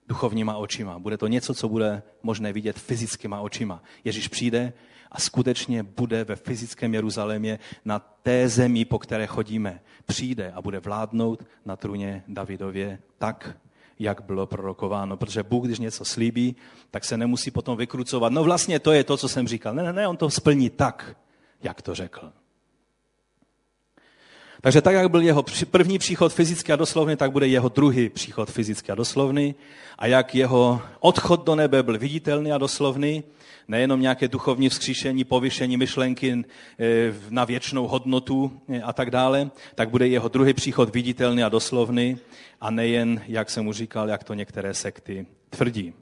Duchovníma 0.08 0.56
očima. 0.56 0.98
Bude 0.98 1.18
to 1.18 1.26
něco, 1.26 1.54
co 1.54 1.68
bude 1.68 2.02
možné 2.22 2.52
vidět 2.52 2.78
fyzickýma 2.78 3.40
očima. 3.40 3.82
Ježíš 4.04 4.28
přijde 4.28 4.72
a 5.12 5.20
skutečně 5.20 5.82
bude 5.82 6.24
ve 6.24 6.36
fyzickém 6.36 6.94
Jeruzalémě 6.94 7.58
na 7.84 7.98
té 7.98 8.48
zemi, 8.48 8.84
po 8.84 8.98
které 8.98 9.26
chodíme. 9.26 9.80
Přijde 10.06 10.52
a 10.52 10.62
bude 10.62 10.80
vládnout 10.80 11.44
na 11.64 11.76
trůně 11.76 12.24
Davidově 12.28 12.98
tak, 13.18 13.56
jak 13.98 14.20
bylo 14.20 14.46
prorokováno. 14.46 15.16
Protože 15.16 15.42
Bůh, 15.42 15.64
když 15.64 15.78
něco 15.78 16.04
slíbí, 16.04 16.56
tak 16.90 17.04
se 17.04 17.16
nemusí 17.16 17.50
potom 17.50 17.76
vykrucovat. 17.76 18.32
No 18.32 18.44
vlastně 18.44 18.80
to 18.80 18.92
je 18.92 19.04
to, 19.04 19.16
co 19.16 19.28
jsem 19.28 19.48
říkal. 19.48 19.74
Ne, 19.74 19.82
ne, 19.82 19.92
ne, 19.92 20.08
on 20.08 20.16
to 20.16 20.30
splní 20.30 20.70
tak, 20.70 21.16
jak 21.62 21.82
to 21.82 21.94
řekl. 21.94 22.32
Takže 24.66 24.82
tak, 24.82 24.94
jak 24.94 25.10
byl 25.10 25.20
jeho 25.20 25.44
první 25.70 25.98
příchod 25.98 26.32
fyzický 26.32 26.72
a 26.72 26.76
doslovný, 26.76 27.16
tak 27.16 27.32
bude 27.32 27.46
jeho 27.46 27.68
druhý 27.68 28.08
příchod 28.08 28.50
fyzický 28.50 28.92
a 28.92 28.94
doslovný. 28.94 29.54
A 29.98 30.06
jak 30.06 30.34
jeho 30.34 30.82
odchod 31.00 31.46
do 31.46 31.54
nebe 31.54 31.82
byl 31.82 31.98
viditelný 31.98 32.52
a 32.52 32.58
doslovný, 32.58 33.24
nejenom 33.68 34.00
nějaké 34.00 34.28
duchovní 34.28 34.68
vzkříšení, 34.68 35.24
povyšení 35.24 35.76
myšlenky 35.76 36.44
eh, 36.78 37.14
na 37.30 37.44
věčnou 37.44 37.86
hodnotu 37.86 38.60
eh, 38.68 38.82
a 38.82 38.92
tak 38.92 39.10
dále, 39.10 39.50
tak 39.74 39.90
bude 39.90 40.08
jeho 40.08 40.28
druhý 40.28 40.52
příchod 40.52 40.94
viditelný 40.94 41.42
a 41.42 41.48
doslovný 41.48 42.18
a 42.60 42.70
nejen, 42.70 43.22
jak 43.26 43.50
jsem 43.50 43.66
už 43.66 43.76
říkal, 43.76 44.08
jak 44.08 44.24
to 44.24 44.34
některé 44.34 44.74
sekty 44.74 45.26
tvrdí. 45.50 45.92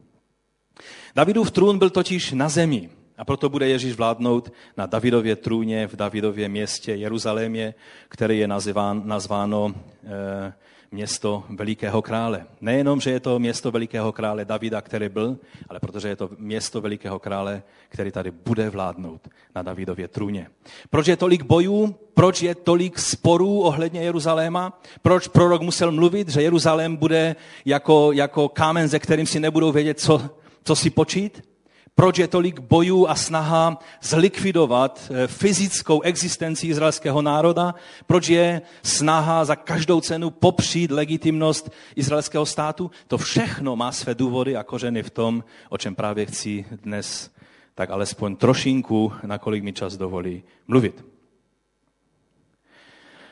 Davidův 1.14 1.50
trůn 1.50 1.78
byl 1.78 1.90
totiž 1.90 2.32
na 2.32 2.48
zemi. 2.48 2.90
A 3.18 3.24
proto 3.24 3.48
bude 3.48 3.68
Ježíš 3.68 3.96
vládnout 3.96 4.52
na 4.76 4.86
Davidově 4.86 5.36
trůně 5.36 5.86
v 5.86 5.96
Davidově 5.96 6.48
městě 6.48 6.94
Jeruzalémě, 6.94 7.74
které 8.08 8.34
je 8.34 8.48
nazván, 8.48 9.02
nazváno 9.04 9.74
e, 10.04 10.52
město 10.90 11.44
velikého 11.48 12.02
krále. 12.02 12.46
Nejenom, 12.60 13.00
že 13.00 13.10
je 13.10 13.20
to 13.20 13.38
město 13.38 13.70
velikého 13.70 14.12
krále 14.12 14.44
Davida, 14.44 14.80
který 14.80 15.08
byl, 15.08 15.38
ale 15.68 15.80
protože 15.80 16.08
je 16.08 16.16
to 16.16 16.30
město 16.38 16.80
velikého 16.80 17.18
krále, 17.18 17.62
který 17.88 18.10
tady 18.12 18.30
bude 18.30 18.70
vládnout 18.70 19.28
na 19.54 19.62
Davidově 19.62 20.08
trůně. 20.08 20.46
Proč 20.90 21.06
je 21.06 21.16
tolik 21.16 21.42
bojů? 21.42 21.94
Proč 22.14 22.42
je 22.42 22.54
tolik 22.54 22.98
sporů 22.98 23.60
ohledně 23.60 24.02
Jeruzaléma? 24.02 24.80
Proč 25.02 25.28
prorok 25.28 25.62
musel 25.62 25.92
mluvit, 25.92 26.28
že 26.28 26.42
Jeruzalém 26.42 26.96
bude 26.96 27.36
jako, 27.64 28.12
jako 28.12 28.48
kámen, 28.48 28.88
ze 28.88 28.98
kterým 28.98 29.26
si 29.26 29.40
nebudou 29.40 29.72
vědět, 29.72 30.00
co, 30.00 30.30
co 30.64 30.76
si 30.76 30.90
počít? 30.90 31.53
Proč 31.94 32.18
je 32.18 32.28
tolik 32.28 32.60
bojů 32.60 33.06
a 33.06 33.14
snaha 33.14 33.78
zlikvidovat 34.02 35.10
eh, 35.10 35.26
fyzickou 35.26 36.00
existenci 36.00 36.66
izraelského 36.66 37.22
národa, 37.22 37.74
proč 38.06 38.28
je 38.28 38.62
snaha 38.82 39.44
za 39.44 39.56
každou 39.56 40.00
cenu 40.00 40.30
popřít 40.30 40.90
legitimnost 40.90 41.70
izraelského 41.96 42.46
státu. 42.46 42.90
To 43.08 43.18
všechno 43.18 43.76
má 43.76 43.92
své 43.92 44.14
důvody 44.14 44.56
a 44.56 44.62
kořeny 44.62 45.02
v 45.02 45.10
tom, 45.10 45.44
o 45.68 45.78
čem 45.78 45.94
právě 45.94 46.26
chci 46.26 46.64
dnes 46.82 47.30
tak 47.74 47.90
alespoň 47.90 48.36
trošinku, 48.36 49.12
nakolik 49.26 49.64
mi 49.64 49.72
čas 49.72 49.96
dovolí, 49.96 50.42
mluvit. 50.68 51.04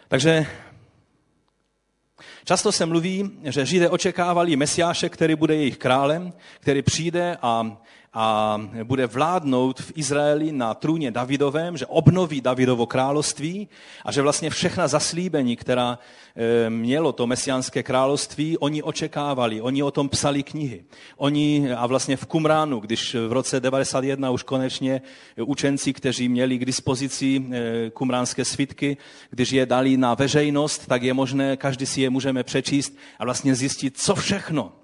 Takže 0.09 0.47
Často 2.45 2.73
se 2.73 2.87
mluví, 2.87 3.31
že 3.45 3.67
Židé 3.67 3.89
očekávali 3.89 4.57
Mesiáše, 4.57 5.09
který 5.09 5.35
bude 5.35 5.57
jejich 5.57 5.79
králem, 5.79 6.33
který 6.61 6.83
přijde 6.83 7.37
a 7.43 7.77
a 8.15 8.61
bude 8.85 9.07
vládnout 9.07 9.81
v 9.81 9.93
Izraeli 9.95 10.53
na 10.53 10.75
trůně 10.75 11.11
Davidovém, 11.11 11.77
že 11.77 11.87
obnoví 11.87 12.41
Davidovo 12.41 12.87
království 12.87 13.69
a 14.05 14.13
že 14.13 14.23
vlastně 14.23 14.51
všechna 14.51 14.89
zaslíbení, 14.89 15.57
která 15.57 15.99
eh, 16.37 16.71
mělo 16.71 17.13
to 17.13 17.27
mesiánské 17.27 17.83
království, 17.83 18.59
oni 18.59 18.83
očekávali, 18.83 19.61
oni 19.61 19.83
o 19.83 19.91
tom 19.91 20.09
psali 20.09 20.43
knihy. 20.43 20.85
Oni 21.17 21.73
a 21.73 21.87
vlastně 21.87 22.17
v 22.17 22.27
Kumránu, 22.27 22.81
když 22.81 23.15
v 23.15 23.33
roce 23.33 23.61
91 23.61 24.31
už 24.31 24.43
konečně 24.43 25.03
učenci, 25.45 25.93
kteří 25.93 26.29
měli 26.29 26.59
k 26.59 26.65
dispozici 26.65 27.45
eh, 27.51 27.91
kumránské 27.91 28.45
svitky, 28.45 28.97
když 29.31 29.53
je 29.53 29.67
dali 29.67 29.97
na 29.97 30.15
veřejnost, 30.15 30.87
tak 30.87 31.03
je 31.03 31.15
možné, 31.15 31.57
každý 31.57 31.87
si 31.87 32.01
je 32.01 32.11
můžeme 32.11 32.43
přečíst 32.43 32.97
a 33.19 33.25
vlastně 33.25 33.55
zjistit, 33.55 33.99
co 33.99 34.15
všechno 34.15 34.82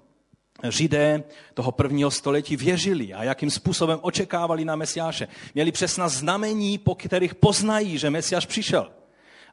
Židé 0.69 1.23
toho 1.53 1.71
prvního 1.71 2.11
století 2.11 2.55
věřili 2.55 3.13
a 3.13 3.23
jakým 3.23 3.51
způsobem 3.51 3.99
očekávali 4.01 4.65
na 4.65 4.75
Mesiáše. 4.75 5.27
Měli 5.53 5.71
přesna 5.71 6.09
znamení, 6.09 6.77
po 6.77 6.95
kterých 6.95 7.35
poznají, 7.35 7.97
že 7.97 8.09
Mesiáš 8.09 8.45
přišel. 8.45 8.91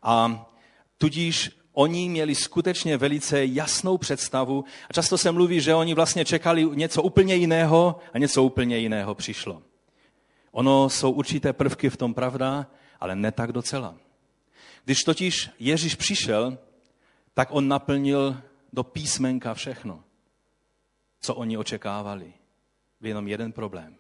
A 0.02 0.46
tudíž 0.98 1.50
oni 1.72 2.08
měli 2.08 2.34
skutečně 2.34 2.96
velice 2.96 3.46
jasnou 3.46 3.98
představu 3.98 4.64
a 4.90 4.92
často 4.92 5.19
se 5.19 5.32
mluví, 5.32 5.60
že 5.60 5.75
oni 5.75 5.95
vlastně 5.95 6.25
čekali 6.25 6.69
něco 6.75 7.02
úplně 7.02 7.34
jiného 7.34 7.99
a 8.12 8.19
něco 8.19 8.42
úplně 8.42 8.78
jiného 8.78 9.14
přišlo. 9.14 9.62
Ono 10.52 10.88
jsou 10.88 11.10
určité 11.10 11.52
prvky 11.52 11.90
v 11.90 11.97
tom 11.97 12.14
pravda, 12.14 12.66
ale 13.00 13.16
ne 13.16 13.32
tak 13.32 13.52
docela. 13.52 13.95
Když 14.84 14.99
totiž 15.04 15.50
Ježíš 15.58 15.95
přišel, 15.95 16.58
tak 17.34 17.49
on 17.50 17.69
naplnil 17.69 18.36
do 18.73 18.84
písmenka 18.84 19.54
všechno 19.54 20.05
co 21.20 21.34
oni 21.34 21.56
očekávali. 21.56 22.32
Byl 23.00 23.08
jenom 23.08 23.28
jeden 23.28 23.52
problém. 23.52 23.96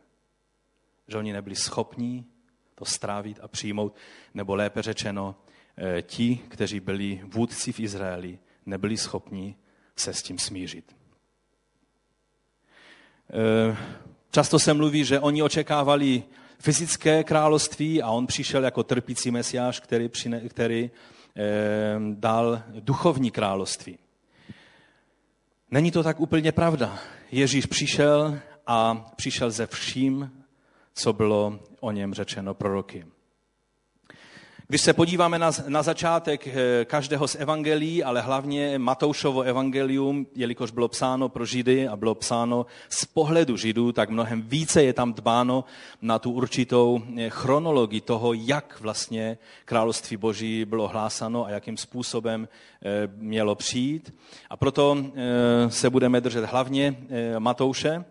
Že 1.08 1.18
oni 1.18 1.32
nebyli 1.32 1.56
schopní 1.56 2.26
to 2.74 2.84
strávit 2.84 3.38
a 3.42 3.48
přijmout, 3.48 3.94
nebo 4.34 4.54
lépe 4.54 4.82
řečeno, 4.82 5.36
eh, 5.76 6.02
ti, 6.02 6.40
kteří 6.48 6.80
byli 6.80 7.20
vůdci 7.24 7.72
v 7.72 7.80
Izraeli, 7.80 8.38
nebyli 8.66 8.96
schopni 8.96 9.56
se 9.96 10.14
s 10.14 10.22
tím 10.22 10.38
smířit. 10.38 10.96
Eh, 13.30 13.76
často 14.30 14.58
se 14.58 14.74
mluví, 14.74 15.04
že 15.04 15.20
oni 15.20 15.42
očekávali 15.42 16.22
fyzické 16.58 17.24
království 17.24 18.02
a 18.02 18.10
on 18.10 18.26
přišel 18.26 18.64
jako 18.64 18.82
trpící 18.82 19.30
mesiáš, 19.30 19.80
který, 19.80 20.10
který 20.48 20.90
eh, 21.36 21.98
dal 22.14 22.62
duchovní 22.80 23.30
království. 23.30 23.98
Není 25.70 25.90
to 25.90 26.02
tak 26.02 26.20
úplně 26.20 26.52
pravda. 26.52 26.98
Ježíš 27.32 27.66
přišel 27.66 28.38
a 28.66 28.94
přišel 29.16 29.50
ze 29.50 29.66
vším, 29.66 30.44
co 30.94 31.12
bylo 31.12 31.60
o 31.80 31.92
něm 31.92 32.14
řečeno 32.14 32.54
proroky. 32.54 33.06
Když 34.68 34.80
se 34.80 34.92
podíváme 34.92 35.38
na, 35.38 35.50
na 35.68 35.82
začátek 35.82 36.46
eh, 36.46 36.84
každého 36.84 37.28
z 37.28 37.34
evangelií, 37.34 38.04
ale 38.04 38.20
hlavně 38.20 38.78
Matoušovo 38.78 39.42
evangelium, 39.42 40.26
jelikož 40.34 40.70
bylo 40.70 40.88
psáno 40.88 41.28
pro 41.28 41.44
Židy 41.44 41.88
a 41.88 41.96
bylo 41.96 42.14
psáno 42.14 42.66
z 42.88 43.04
pohledu 43.04 43.56
Židů, 43.56 43.92
tak 43.92 44.10
mnohem 44.10 44.42
více 44.42 44.82
je 44.82 44.92
tam 44.92 45.14
dbáno 45.14 45.64
na 46.02 46.18
tu 46.18 46.30
určitou 46.30 47.02
eh, 47.16 47.30
chronologii 47.30 48.00
toho, 48.00 48.32
jak 48.32 48.78
vlastně 48.80 49.38
království 49.64 50.16
Boží 50.16 50.64
bylo 50.64 50.88
hlásano 50.88 51.44
a 51.44 51.50
jakým 51.50 51.76
způsobem 51.76 52.48
eh, 52.48 53.08
mělo 53.16 53.54
přijít. 53.54 54.14
A 54.50 54.56
proto 54.56 54.96
se 55.68 55.90
budeme 55.90 56.20
držet 56.20 56.44
hlavně 56.44 56.96
Matouše, 57.38 58.04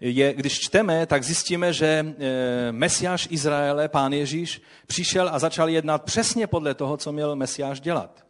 je, 0.00 0.34
když 0.34 0.60
čteme, 0.60 1.06
tak 1.06 1.24
zjistíme, 1.24 1.72
že 1.72 1.86
e, 1.86 2.72
Mesiáš 2.72 3.28
Izraele, 3.30 3.88
pán 3.88 4.12
Ježíš, 4.12 4.62
přišel 4.86 5.28
a 5.32 5.38
začal 5.38 5.68
jednat 5.68 6.02
přesně 6.02 6.46
podle 6.46 6.74
toho, 6.74 6.96
co 6.96 7.12
měl 7.12 7.36
Mesiáš 7.36 7.80
dělat. 7.80 8.24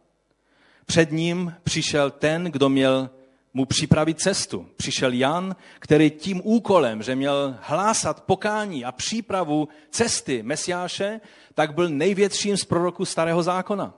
Před 0.85 1.11
ním 1.11 1.53
přišel 1.63 2.11
ten, 2.11 2.43
kdo 2.43 2.69
měl 2.69 3.09
mu 3.53 3.65
připravit 3.65 4.19
cestu. 4.19 4.67
Přišel 4.77 5.13
Jan, 5.13 5.55
který 5.79 6.11
tím 6.11 6.41
úkolem, 6.43 7.03
že 7.03 7.15
měl 7.15 7.55
hlásat 7.61 8.23
pokání 8.23 8.85
a 8.85 8.91
přípravu 8.91 9.67
cesty 9.89 10.43
Mesiáše, 10.43 11.21
tak 11.53 11.73
byl 11.73 11.89
největším 11.89 12.57
z 12.57 12.65
proroků 12.65 13.05
starého 13.05 13.43
zákona. 13.43 13.93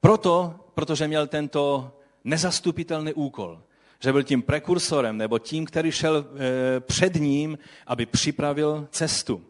Proto, 0.00 0.54
protože 0.74 1.08
měl 1.08 1.26
tento 1.26 1.92
nezastupitelný 2.24 3.12
úkol 3.12 3.62
že 4.00 4.12
byl 4.12 4.22
tím 4.22 4.42
prekursorem 4.42 5.16
nebo 5.16 5.38
tím, 5.38 5.66
který 5.66 5.92
šel 5.92 6.16
e, 6.16 6.80
před 6.80 7.14
ním, 7.14 7.58
aby 7.86 8.06
připravil 8.06 8.88
cestu. 8.90 9.42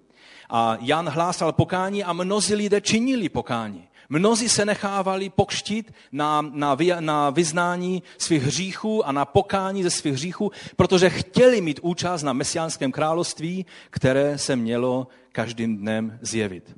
A 0.51 0.79
Jan 0.81 1.09
hlásal 1.09 1.53
pokání 1.53 2.05
a 2.05 2.13
mnozí 2.13 2.55
lidé 2.55 2.81
činili 2.81 3.29
pokání. 3.29 3.89
Mnozí 4.09 4.49
se 4.49 4.65
nechávali 4.65 5.29
pokštit 5.29 5.95
na, 6.13 6.43
na, 6.43 6.77
na 7.01 7.31
vyznání 7.31 8.03
svých 8.19 8.43
hříchů 8.43 9.07
a 9.07 9.13
na 9.13 9.25
pokání 9.25 9.83
ze 9.83 9.91
svých 9.91 10.15
hříchů, 10.15 10.53
protože 10.77 11.11
chtěli 11.11 11.61
mít 11.61 11.81
účast 11.83 12.23
na 12.23 12.33
mesiánském 12.33 12.93
království, 12.93 13.67
které 13.91 14.39
se 14.39 14.57
mělo 14.57 15.09
každým 15.33 15.77
dnem 15.77 16.19
zjevit. 16.23 16.77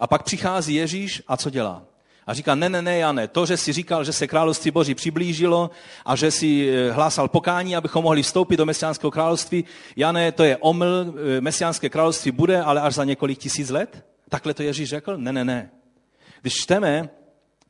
A 0.00 0.06
pak 0.06 0.22
přichází 0.22 0.74
Ježíš 0.74 1.22
a 1.28 1.36
co 1.36 1.50
dělá? 1.50 1.82
A 2.26 2.34
říká, 2.34 2.54
ne, 2.54 2.68
ne, 2.68 2.82
ne, 2.82 2.98
Jane, 2.98 3.28
to, 3.28 3.46
že 3.46 3.56
si 3.56 3.72
říkal, 3.72 4.04
že 4.04 4.12
se 4.12 4.26
království 4.26 4.70
Boží 4.70 4.94
přiblížilo 4.94 5.70
a 6.04 6.16
že 6.16 6.30
si 6.30 6.70
eh, 6.70 6.90
hlásal 6.90 7.28
pokání, 7.28 7.76
abychom 7.76 8.02
mohli 8.02 8.22
vstoupit 8.22 8.56
do 8.56 8.66
mesiánského 8.66 9.10
království, 9.10 9.64
Jane, 9.96 10.32
to 10.32 10.44
je 10.44 10.56
omyl, 10.56 11.14
eh, 11.36 11.40
mesiánské 11.40 11.88
království 11.88 12.30
bude, 12.30 12.62
ale 12.62 12.80
až 12.80 12.94
za 12.94 13.04
několik 13.04 13.38
tisíc 13.38 13.70
let? 13.70 14.04
Takhle 14.28 14.54
to 14.54 14.62
Ježíš 14.62 14.88
řekl? 14.88 15.18
Ne, 15.18 15.32
ne, 15.32 15.44
ne. 15.44 15.70
Když 16.40 16.54
čteme, 16.54 17.08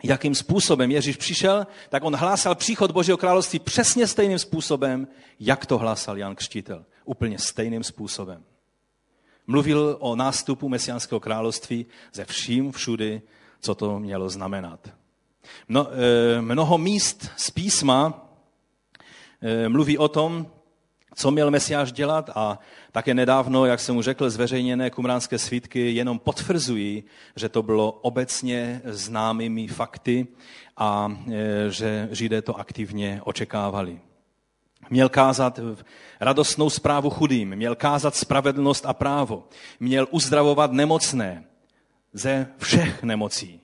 jakým 0.03 0.35
způsobem 0.35 0.91
Ježíš 0.91 1.17
přišel, 1.17 1.67
tak 1.89 2.05
on 2.05 2.17
hlásal 2.17 2.55
příchod 2.55 2.91
Božího 2.91 3.17
království 3.17 3.59
přesně 3.59 4.07
stejným 4.07 4.39
způsobem, 4.39 5.09
jak 5.41 5.67
to 5.67 5.79
hlásal 5.79 6.19
Jan 6.19 6.35
Křtitel. 6.35 6.85
Úplně 7.05 7.39
stejným 7.39 7.85
způsobem. 7.85 8.45
Mluvil 9.47 9.97
o 10.01 10.17
nástupu 10.17 10.69
mesiánského 10.69 11.21
království 11.21 11.87
ze 12.13 12.25
vším 12.25 12.73
všudy 12.73 13.23
co 13.67 13.75
to 13.75 13.99
mělo 13.99 14.31
znamenat. 14.31 14.81
Mno, 15.69 15.89
eh, 15.91 16.41
mnoho 16.41 16.79
míst 16.79 17.31
z 17.37 17.51
písma 17.51 18.29
eh, 19.43 19.69
mluví 19.69 19.99
o 19.99 20.09
tom, 20.09 20.47
co 21.15 21.31
měl 21.31 21.51
Mesiáš 21.51 21.93
dělat 21.93 22.31
a 22.35 22.59
také 22.93 23.15
nedávno, 23.15 23.67
jak 23.67 23.81
jsem 23.81 23.95
mu 23.95 24.03
řekl, 24.03 24.31
zveřejněné 24.31 24.91
kumránské 24.91 25.39
svítky 25.39 25.95
jenom 25.95 26.19
potvrzují, 26.19 27.05
že 27.37 27.49
to 27.49 27.63
bylo 27.63 27.93
obecně 27.93 28.83
známými 28.85 29.67
fakty 29.67 30.27
a 30.77 31.09
e, 31.33 31.71
že 31.71 32.09
Židé 32.13 32.43
to 32.43 32.59
aktivně 32.59 33.21
očekávali. 33.25 34.01
Měl 34.91 35.09
kázat 35.09 35.61
radostnou 36.21 36.71
zprávu 36.71 37.11
chudým, 37.11 37.57
měl 37.57 37.75
kázat 37.75 38.15
spravedlnost 38.15 38.87
a 38.87 38.93
právo, 38.93 39.49
měl 39.81 40.07
uzdravovat 40.11 40.73
nemocné 40.73 41.45
ze 42.17 42.47
všech 42.59 43.03
nemocí, 43.03 43.61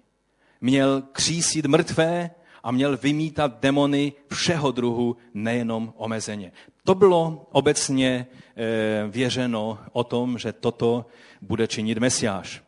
měl 0.60 1.02
křísit 1.12 1.66
mrtvé 1.66 2.30
a 2.62 2.70
měl 2.70 2.96
vymítat 2.96 3.60
demony 3.60 4.12
všeho 4.32 4.72
druhu, 4.72 5.16
nejenom 5.34 5.94
omezeně. 5.96 6.52
To 6.84 6.94
bylo 6.94 7.48
obecně 7.52 8.26
eh, 8.56 9.08
věřeno 9.08 9.78
o 9.92 10.04
tom, 10.04 10.38
že 10.38 10.52
toto 10.52 11.06
bude 11.40 11.66
činit 11.66 11.98
Mesiáš. 11.98 12.62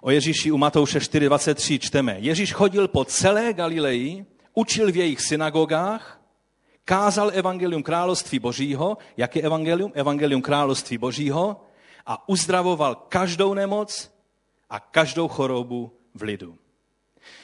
O 0.00 0.10
Ježíši 0.10 0.50
u 0.50 0.56
Matouše 0.56 0.98
4.23 0.98 1.78
čteme. 1.78 2.16
Ježíš 2.18 2.52
chodil 2.52 2.88
po 2.88 3.04
celé 3.04 3.52
Galileji, 3.52 4.26
učil 4.54 4.92
v 4.92 4.96
jejich 4.96 5.20
synagogách, 5.20 6.20
kázal 6.84 7.30
evangelium 7.34 7.82
království 7.82 8.38
božího. 8.38 8.98
Jaké 9.16 9.40
evangelium? 9.40 9.92
Evangelium 9.94 10.42
království 10.42 10.98
božího 10.98 11.60
a 12.06 12.28
uzdravoval 12.28 12.94
každou 12.94 13.54
nemoc 13.54 14.17
a 14.70 14.80
každou 14.80 15.28
chorobu 15.28 15.92
v 16.14 16.22
lidu. 16.22 16.58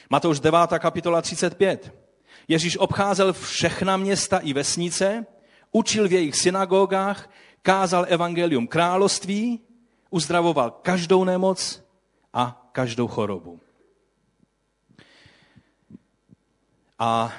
Matouš 0.09 0.39
9. 0.39 0.59
kapitola 0.79 1.21
35. 1.21 1.93
Ježíš 2.47 2.77
obcházel 2.77 3.33
všechna 3.33 3.97
města 3.97 4.37
i 4.37 4.53
vesnice, 4.53 5.25
učil 5.71 6.07
v 6.07 6.11
jejich 6.11 6.35
synagogách, 6.35 7.29
kázal 7.61 8.05
evangelium 8.09 8.67
království, 8.67 9.59
uzdravoval 10.09 10.71
každou 10.71 11.23
nemoc 11.23 11.83
a 12.33 12.69
každou 12.71 13.07
chorobu. 13.07 13.59
A 16.99 17.33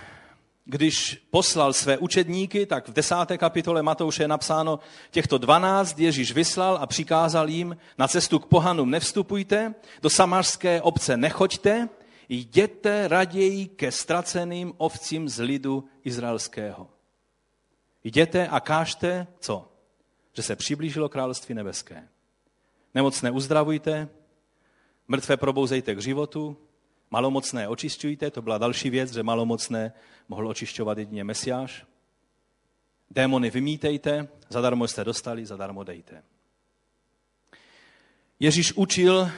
když 0.68 1.26
poslal 1.30 1.72
své 1.72 1.98
učedníky, 1.98 2.66
tak 2.66 2.88
v 2.88 2.92
desáté 2.92 3.38
kapitole 3.38 3.82
Matouše 3.82 4.22
je 4.22 4.28
napsáno, 4.28 4.78
těchto 5.10 5.38
dvanáct 5.38 5.98
Ježíš 5.98 6.32
vyslal 6.32 6.78
a 6.80 6.86
přikázal 6.86 7.48
jim, 7.48 7.76
na 7.98 8.08
cestu 8.08 8.38
k 8.38 8.46
pohanům 8.46 8.90
nevstupujte, 8.90 9.74
do 10.02 10.10
samarské 10.10 10.82
obce 10.82 11.16
nechoďte, 11.16 11.88
jděte 12.28 13.08
raději 13.08 13.66
ke 13.66 13.92
ztraceným 13.92 14.72
ovcím 14.76 15.28
z 15.28 15.38
lidu 15.38 15.84
izraelského. 16.04 16.88
Jděte 18.04 18.48
a 18.48 18.60
kážte, 18.60 19.26
co? 19.40 19.72
Že 20.32 20.42
se 20.42 20.56
přiblížilo 20.56 21.08
království 21.08 21.54
nebeské. 21.54 22.08
Nemocné 22.94 23.30
uzdravujte, 23.30 24.08
mrtvé 25.08 25.36
probouzejte 25.36 25.94
k 25.94 26.02
životu, 26.02 26.56
malomocné 27.10 27.68
očišťujte, 27.68 28.30
to 28.30 28.42
byla 28.42 28.58
další 28.58 28.90
věc, 28.90 29.12
že 29.12 29.22
malomocné 29.22 29.92
mohl 30.28 30.48
očišťovat 30.48 30.98
jedině 30.98 31.24
Mesiáš. 31.24 31.86
Démony 33.10 33.50
vymítejte, 33.50 34.28
zadarmo 34.48 34.88
jste 34.88 35.04
dostali, 35.04 35.46
zadarmo 35.46 35.84
dejte. 35.84 36.22
Ježíš 38.40 38.72
učil 38.72 39.30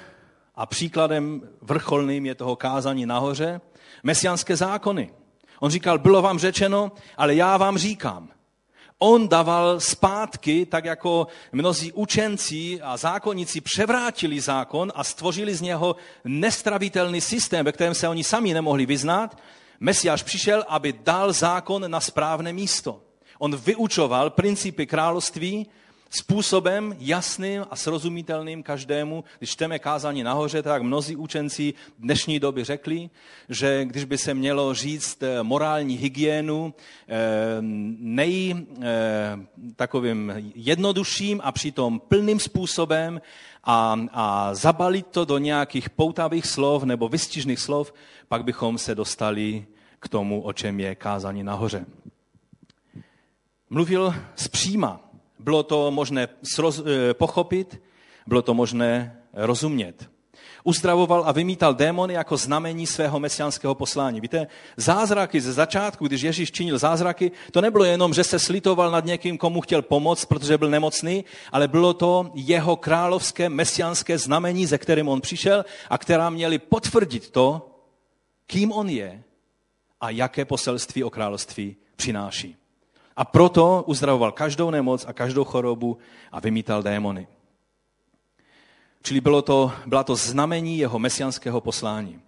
a 0.54 0.66
příkladem 0.66 1.42
vrcholným 1.60 2.26
je 2.26 2.34
toho 2.34 2.56
kázání 2.56 3.06
nahoře, 3.06 3.60
mesiánské 4.02 4.56
zákony. 4.56 5.12
On 5.60 5.70
říkal, 5.70 5.98
bylo 5.98 6.22
vám 6.22 6.38
řečeno, 6.38 6.92
ale 7.16 7.34
já 7.34 7.56
vám 7.56 7.78
říkám. 7.78 8.30
On 8.98 9.28
dával 9.28 9.80
zpátky, 9.80 10.66
tak 10.66 10.84
jako 10.84 11.26
mnozí 11.52 11.92
učenci 11.92 12.80
a 12.82 12.96
zákonníci 12.96 13.60
převrátili 13.60 14.40
zákon 14.40 14.92
a 14.94 15.04
stvořili 15.04 15.54
z 15.54 15.60
něho 15.60 15.96
nestravitelný 16.24 17.20
systém, 17.20 17.64
ve 17.64 17.72
kterém 17.72 17.94
se 17.94 18.08
oni 18.08 18.24
sami 18.24 18.54
nemohli 18.54 18.86
vyznat. 18.86 19.38
Mesiáš 19.80 20.22
přišel, 20.22 20.64
aby 20.68 20.92
dal 20.92 21.32
zákon 21.32 21.90
na 21.90 22.00
správné 22.00 22.52
místo. 22.52 23.00
On 23.38 23.56
vyučoval 23.56 24.30
principy 24.30 24.86
království 24.86 25.66
způsobem 26.10 26.96
jasným 26.98 27.66
a 27.70 27.76
srozumitelným 27.76 28.62
každému. 28.62 29.24
Když 29.38 29.50
čteme 29.50 29.78
kázání 29.78 30.22
nahoře, 30.22 30.62
tak 30.62 30.82
mnozí 30.82 31.16
učenci 31.16 31.74
dnešní 31.98 32.40
doby 32.40 32.64
řekli, 32.64 33.10
že 33.48 33.84
když 33.84 34.04
by 34.04 34.18
se 34.18 34.34
mělo 34.34 34.74
říct 34.74 35.22
eh, 35.22 35.42
morální 35.42 35.96
hygienu 35.96 36.74
eh, 37.08 37.16
nej 37.98 38.54
eh, 38.82 39.38
takovým 39.76 40.32
jednodušším 40.54 41.40
a 41.44 41.52
přitom 41.52 42.00
plným 42.00 42.40
způsobem 42.40 43.20
a, 43.64 43.96
a 44.12 44.54
zabalit 44.54 45.06
to 45.06 45.24
do 45.24 45.38
nějakých 45.38 45.90
poutavých 45.90 46.46
slov 46.46 46.84
nebo 46.84 47.08
vystižných 47.08 47.58
slov, 47.58 47.94
pak 48.28 48.44
bychom 48.44 48.78
se 48.78 48.94
dostali 48.94 49.66
k 50.00 50.08
tomu, 50.08 50.42
o 50.42 50.52
čem 50.52 50.80
je 50.80 50.94
kázání 50.94 51.42
nahoře. 51.42 51.86
Mluvil 53.70 54.14
zpříma, 54.34 55.07
bylo 55.38 55.62
to 55.62 55.90
možné 55.90 56.28
eh, 56.28 57.14
pochopit, 57.14 57.82
bylo 58.26 58.42
to 58.42 58.54
možné 58.54 59.16
rozumět. 59.32 60.10
Uzdravoval 60.64 61.22
a 61.26 61.32
vymítal 61.32 61.74
démony 61.74 62.14
jako 62.14 62.36
znamení 62.36 62.86
svého 62.86 63.20
mesiánského 63.20 63.74
poslání. 63.74 64.20
Víte, 64.20 64.46
zázraky 64.76 65.40
ze 65.40 65.52
začátku, 65.52 66.06
když 66.06 66.22
Ježíš 66.22 66.52
činil 66.52 66.78
zázraky, 66.78 67.32
to 67.52 67.60
nebylo 67.60 67.84
jenom, 67.84 68.14
že 68.14 68.24
se 68.24 68.38
slitoval 68.38 68.90
nad 68.90 69.04
někým, 69.04 69.38
komu 69.38 69.60
chtěl 69.60 69.82
pomoct, 69.82 70.24
protože 70.24 70.58
byl 70.58 70.70
nemocný, 70.70 71.24
ale 71.52 71.68
bylo 71.68 71.94
to 71.94 72.30
jeho 72.34 72.76
královské 72.76 73.48
mesiánské 73.48 74.18
znamení, 74.18 74.66
ze 74.66 74.78
kterým 74.78 75.08
on 75.08 75.20
přišel 75.20 75.64
a 75.90 75.98
která 75.98 76.30
měli 76.30 76.58
potvrdit 76.58 77.30
to, 77.30 77.70
kým 78.46 78.72
on 78.72 78.88
je 78.88 79.22
a 80.00 80.10
jaké 80.10 80.44
poselství 80.44 81.04
o 81.04 81.10
království 81.10 81.76
přináší. 81.96 82.56
A 83.18 83.24
proto 83.24 83.84
uzdravoval 83.86 84.32
každou 84.32 84.70
nemoc 84.70 85.04
a 85.08 85.12
každou 85.12 85.44
chorobu 85.44 85.98
a 86.32 86.40
vymítal 86.40 86.82
démony. 86.82 87.26
Čili 89.02 89.20
bylo 89.20 89.42
to, 89.42 89.72
byla 89.86 90.04
to 90.04 90.16
znamení 90.16 90.78
jeho 90.78 90.98
mesianského 90.98 91.60
poslání. 91.60 92.20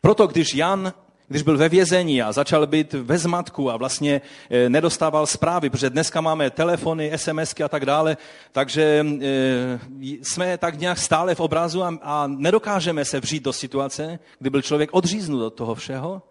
Proto 0.00 0.26
když 0.26 0.54
Jan, 0.54 0.92
když 1.28 1.42
byl 1.42 1.58
ve 1.58 1.68
vězení 1.68 2.22
a 2.22 2.32
začal 2.32 2.66
být 2.66 2.92
ve 2.92 3.18
zmatku 3.18 3.70
a 3.70 3.76
vlastně 3.76 4.20
eh, 4.50 4.68
nedostával 4.68 5.26
zprávy, 5.26 5.70
protože 5.70 5.90
dneska 5.90 6.20
máme 6.20 6.50
telefony, 6.50 7.12
SMSky 7.16 7.62
a 7.62 7.68
tak 7.68 7.86
dále, 7.86 8.16
takže 8.52 9.06
eh, 9.22 9.78
jsme 10.22 10.58
tak 10.58 10.78
nějak 10.78 10.98
stále 10.98 11.34
v 11.34 11.40
obrazu 11.40 11.82
a, 11.82 11.98
a 12.02 12.26
nedokážeme 12.26 13.04
se 13.04 13.20
vřít 13.20 13.42
do 13.42 13.52
situace, 13.52 14.18
kdy 14.38 14.50
byl 14.50 14.62
člověk 14.62 14.90
odříznut 14.92 15.42
od 15.42 15.54
toho 15.54 15.74
všeho, 15.74 16.22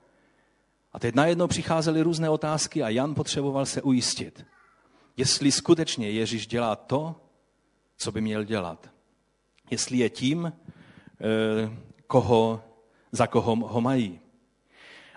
a 0.96 1.00
teď 1.00 1.16
najednou 1.16 1.48
přicházely 1.48 2.02
různé 2.02 2.30
otázky 2.30 2.84
a 2.84 2.90
Jan 2.90 3.16
potřeboval 3.16 3.66
se 3.66 3.82
ujistit, 3.82 4.46
jestli 5.18 5.52
skutečně 5.52 6.10
Ježíš 6.10 6.48
dělá 6.48 6.76
to, 6.76 7.16
co 7.98 8.12
by 8.12 8.22
měl 8.22 8.44
dělat. 8.44 8.90
Jestli 9.72 9.98
je 9.98 10.10
tím, 10.10 10.54
eh, 10.54 11.78
koho, 12.08 12.64
za 13.12 13.28
koho 13.28 13.56
ho 13.56 13.82
mají. 13.82 14.20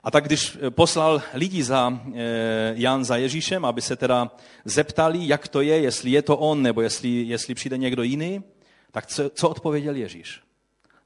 A 0.02 0.10
tak 0.10 0.24
když 0.24 0.58
poslal 0.70 1.22
lidi 1.34 1.62
za 1.62 2.00
eh, 2.14 2.72
Jan 2.76 3.04
za 3.04 3.16
Ježíšem, 3.16 3.64
aby 3.64 3.82
se 3.82 3.96
teda 3.96 4.30
zeptali, 4.64 5.28
jak 5.28 5.48
to 5.48 5.60
je, 5.60 5.80
jestli 5.80 6.10
je 6.10 6.22
to 6.22 6.36
on, 6.36 6.62
nebo 6.62 6.82
jestli, 6.82 7.08
jestli 7.08 7.54
přijde 7.54 7.78
někdo 7.78 8.02
jiný, 8.02 8.42
tak 8.90 9.06
co, 9.06 9.30
co 9.30 9.48
odpověděl 9.48 9.96
Ježíš? 9.96 10.42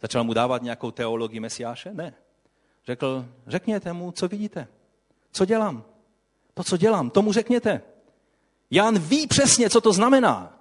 Začal 0.02 0.24
mu 0.24 0.34
dávat 0.34 0.62
nějakou 0.62 0.90
teologii 0.90 1.40
Mesiáše? 1.40 1.94
Ne. 1.94 2.14
Řekl, 2.86 3.26
řekněte 3.46 3.92
mu, 3.92 4.12
co 4.12 4.28
vidíte. 4.28 4.68
Co 5.32 5.44
dělám? 5.44 5.84
To, 6.54 6.64
co 6.64 6.76
dělám, 6.76 7.10
tomu 7.10 7.32
řekněte. 7.32 7.82
Jan 8.70 8.98
ví 8.98 9.26
přesně, 9.26 9.70
co 9.70 9.80
to 9.80 9.92
znamená. 9.92 10.58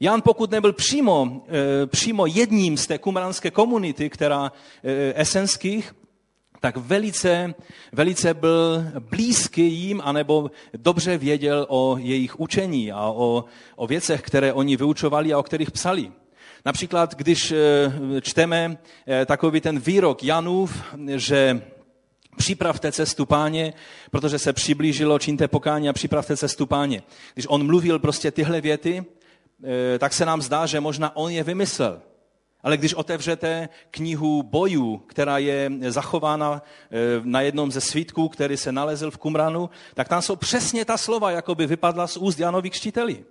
Jan, 0.00 0.22
pokud 0.22 0.50
nebyl 0.50 0.72
přímo, 0.72 1.44
e, 1.82 1.86
přímo 1.86 2.26
jedním 2.26 2.76
z 2.76 2.86
té 2.86 2.98
kumranské 2.98 3.50
komunity, 3.50 4.10
která 4.10 4.52
e, 4.84 5.20
esenských, 5.20 5.94
tak 6.60 6.76
velice, 6.76 7.54
velice 7.92 8.34
byl 8.34 8.84
blízký 8.98 9.72
jim, 9.72 10.00
anebo 10.04 10.50
dobře 10.76 11.18
věděl 11.18 11.66
o 11.68 11.96
jejich 12.00 12.40
učení 12.40 12.92
a 12.92 13.06
o, 13.06 13.44
o 13.76 13.86
věcech, 13.86 14.22
které 14.22 14.52
oni 14.52 14.76
vyučovali 14.76 15.32
a 15.32 15.38
o 15.38 15.42
kterých 15.42 15.70
psali. 15.70 16.12
Například, 16.66 17.14
když 17.14 17.52
eh, 17.52 18.20
čteme 18.20 18.78
eh, 19.06 19.26
takový 19.26 19.60
ten 19.60 19.78
výrok 19.80 20.24
Janův, 20.24 20.82
že 21.16 21.62
připravte 22.36 22.92
cestu 22.92 23.26
páně, 23.26 23.72
protože 24.10 24.38
se 24.38 24.52
přiblížilo, 24.52 25.18
čiňte 25.18 25.48
pokání 25.48 25.88
a 25.88 25.92
připravte 25.92 26.36
cestu 26.36 26.66
páně. 26.66 27.02
Když 27.34 27.46
on 27.48 27.66
mluvil 27.66 27.98
prostě 27.98 28.30
tyhle 28.30 28.60
věty, 28.60 29.04
eh, 29.94 29.98
tak 29.98 30.12
se 30.12 30.26
nám 30.26 30.42
zdá, 30.42 30.66
že 30.66 30.80
možná 30.80 31.16
on 31.16 31.30
je 31.30 31.44
vymyslel. 31.44 32.02
ale 32.64 32.76
když 32.76 32.94
otevřete 32.94 33.68
knihu 33.90 34.42
bojů, 34.42 34.96
která 34.96 35.38
je 35.38 35.70
zachována 35.88 36.62
na 37.22 37.40
jednom 37.40 37.72
ze 37.72 37.80
svítků, 37.80 38.28
který 38.28 38.56
se 38.56 38.72
nalezl 38.72 39.10
v 39.10 39.18
Kumranu, 39.18 39.70
tak 39.94 40.08
tam 40.08 40.22
jsou 40.22 40.36
přesně 40.36 40.84
ta 40.84 40.96
slova, 40.96 41.30
jako 41.30 41.54
by 41.54 41.66
vypadla 41.66 42.06
z 42.06 42.16
úst 42.16 42.40
Janovi 42.40 42.70
křtiteli. 42.70 43.24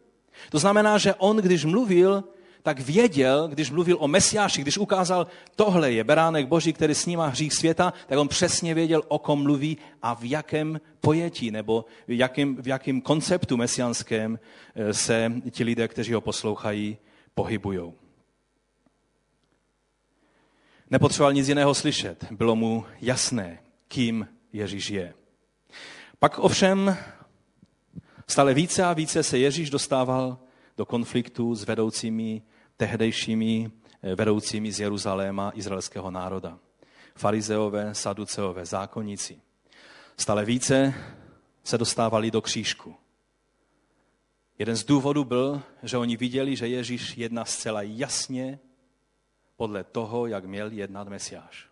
To 0.49 0.59
znamená, 0.59 0.97
že 0.97 1.13
on, 1.13 1.37
když 1.37 1.65
mluvil, 1.65 2.23
tak 2.63 2.80
věděl, 2.80 3.47
když 3.47 3.71
mluvil 3.71 3.97
o 3.99 4.08
Mesiáši, 4.08 4.62
když 4.62 4.78
ukázal, 4.78 5.28
tohle 5.56 5.91
je 5.91 6.04
beránek 6.04 6.47
Boží, 6.47 6.73
který 6.73 6.95
snímá 6.95 7.28
hřích 7.28 7.54
světa, 7.54 7.93
tak 8.08 8.19
on 8.19 8.28
přesně 8.28 8.73
věděl, 8.73 9.04
o 9.08 9.19
kom 9.19 9.43
mluví 9.43 9.78
a 10.02 10.13
v 10.13 10.30
jakém 10.30 10.82
pojetí 11.02 11.52
nebo 11.52 11.86
v 12.08 12.17
jakém, 12.17 12.56
v 12.56 12.67
jakém 12.67 13.02
konceptu 13.02 13.58
mesianském 13.58 14.39
eh, 14.76 14.93
se 14.93 15.32
ti 15.52 15.63
lidé, 15.63 15.88
kteří 15.88 16.13
ho 16.13 16.21
poslouchají, 16.21 16.97
pohybují. 17.36 17.93
Nepotřeboval 20.89 21.34
nic 21.34 21.47
jiného 21.47 21.73
slyšet. 21.73 22.26
Bylo 22.32 22.56
mu 22.56 22.86
jasné, 23.02 23.60
kým 23.88 24.28
Ježíš 24.54 24.89
je. 24.89 25.13
Pak 26.19 26.39
ovšem 26.39 26.97
stále 28.28 28.54
více 28.54 28.84
a 28.84 28.93
více 28.93 29.23
se 29.23 29.38
Ježíš 29.38 29.69
dostával 29.69 30.38
do 30.78 30.86
konfliktu 30.86 31.56
s 31.56 31.63
vedoucími, 31.63 32.41
tehdejšími 32.77 33.71
eh, 34.01 34.15
vedoucími 34.15 34.71
z 34.71 34.79
Jeruzaléma 34.79 35.51
izraelského 35.55 36.12
národa. 36.12 36.59
Farizeové, 37.15 37.95
saduceové, 37.95 38.65
zákonníci. 38.65 39.41
Stále 40.17 40.45
více 40.45 40.93
se 41.63 41.77
dostávali 41.77 42.31
do 42.31 42.41
křížku. 42.41 42.95
Jeden 44.59 44.75
z 44.75 44.83
důvodů 44.83 45.23
byl, 45.23 45.62
že 45.83 45.97
oni 45.97 46.17
viděli, 46.17 46.55
že 46.55 46.67
Ježíš 46.67 47.17
jedná 47.17 47.45
zcela 47.45 47.81
jasně 47.81 48.59
podle 49.55 49.83
toho, 49.83 50.27
jak 50.27 50.45
měl 50.45 50.71
jednat 50.71 51.07
Mesiáš. 51.07 51.67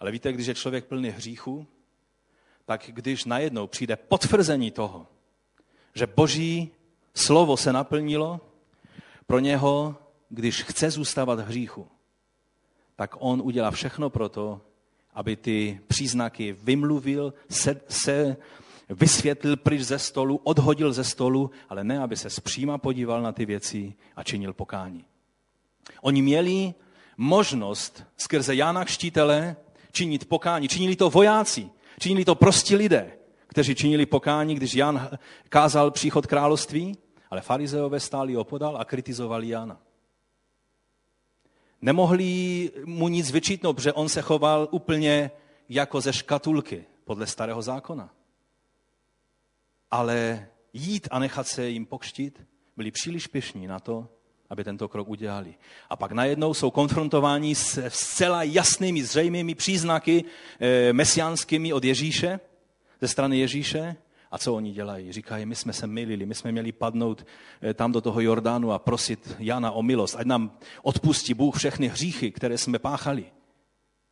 Ale 0.00 0.10
víte, 0.10 0.32
když 0.32 0.46
je 0.46 0.54
člověk 0.54 0.84
plný 0.84 1.08
hříchu, 1.08 1.66
tak 2.64 2.82
když 2.86 3.24
najednou 3.24 3.66
přijde 3.66 3.96
potvrzení 3.96 4.70
toho, 4.70 5.06
že 5.94 6.06
boží 6.06 6.70
slovo 7.14 7.56
se 7.56 7.72
naplnilo, 7.72 8.40
pro 9.26 9.38
něho, 9.38 9.96
když 10.34 10.62
chce 10.62 10.90
zůstávat 10.90 11.40
v 11.40 11.44
hříchu, 11.44 11.86
tak 12.96 13.14
on 13.18 13.42
udělá 13.44 13.70
všechno 13.70 14.10
pro 14.10 14.28
to, 14.28 14.60
aby 15.14 15.36
ty 15.36 15.80
příznaky 15.86 16.56
vymluvil, 16.62 17.34
se, 17.48 17.80
se 17.88 18.36
vysvětlil 18.88 19.56
pryč 19.56 19.80
ze 19.80 19.98
stolu, 19.98 20.40
odhodil 20.44 20.92
ze 20.92 21.04
stolu, 21.04 21.50
ale 21.68 21.84
ne, 21.84 21.98
aby 21.98 22.16
se 22.16 22.30
zpříma 22.30 22.78
podíval 22.78 23.22
na 23.22 23.32
ty 23.32 23.46
věci 23.46 23.94
a 24.16 24.22
činil 24.22 24.52
pokání. 24.52 25.04
Oni 26.02 26.22
měli 26.22 26.74
možnost 27.16 28.04
skrze 28.16 28.54
Jána 28.54 28.84
Kštítele 28.84 29.56
činit 29.92 30.28
pokání. 30.28 30.68
Činili 30.68 30.96
to 30.96 31.10
vojáci, 31.10 31.70
činili 31.98 32.24
to 32.24 32.34
prostí 32.34 32.76
lidé, 32.76 33.12
kteří 33.46 33.74
činili 33.74 34.06
pokání, 34.06 34.54
když 34.54 34.74
Jan 34.74 35.08
kázal 35.48 35.90
příchod 35.90 36.26
království, 36.26 36.98
ale 37.30 37.40
farizeové 37.40 38.00
stáli 38.00 38.36
opodal 38.36 38.76
a 38.76 38.84
kritizovali 38.84 39.48
Jana. 39.48 39.80
Nemohli 41.84 42.70
mu 42.84 43.08
nic 43.08 43.30
vyčítnout, 43.30 43.72
protože 43.72 43.92
on 43.92 44.08
se 44.08 44.22
choval 44.22 44.68
úplně 44.70 45.30
jako 45.68 46.00
ze 46.00 46.12
škatulky 46.12 46.84
podle 47.04 47.26
starého 47.26 47.62
zákona. 47.62 48.10
Ale 49.90 50.48
jít 50.72 51.08
a 51.10 51.18
nechat 51.18 51.46
se 51.46 51.68
jim 51.68 51.86
pokštit, 51.86 52.42
byli 52.76 52.90
příliš 52.90 53.26
pišní 53.26 53.66
na 53.66 53.80
to, 53.80 54.08
aby 54.50 54.64
tento 54.64 54.88
krok 54.88 55.08
udělali. 55.08 55.54
A 55.90 55.96
pak 55.96 56.12
najednou 56.12 56.54
jsou 56.54 56.70
konfrontováni 56.70 57.54
s 57.54 57.88
zcela 57.88 58.42
jasnými, 58.42 59.04
zřejmými 59.04 59.54
příznaky 59.54 60.24
e, 60.60 60.92
mesiánskými 60.92 61.72
od 61.72 61.84
Ježíše, 61.84 62.40
ze 63.00 63.08
strany 63.08 63.38
Ježíše. 63.38 63.96
A 64.34 64.38
co 64.38 64.54
oni 64.54 64.72
dělají? 64.72 65.12
Říkají, 65.12 65.46
my 65.46 65.54
jsme 65.54 65.72
se 65.72 65.86
milili, 65.86 66.26
my 66.26 66.34
jsme 66.34 66.52
měli 66.52 66.72
padnout 66.72 67.26
e, 67.62 67.74
tam 67.74 67.92
do 67.92 68.00
toho 68.00 68.20
Jordánu 68.20 68.72
a 68.72 68.78
prosit 68.78 69.36
Jana 69.38 69.70
o 69.70 69.82
milost, 69.82 70.16
ať 70.16 70.26
nám 70.26 70.58
odpustí 70.82 71.34
Bůh 71.34 71.56
všechny 71.56 71.88
hříchy, 71.88 72.30
které 72.32 72.58
jsme 72.58 72.78
páchali. 72.78 73.32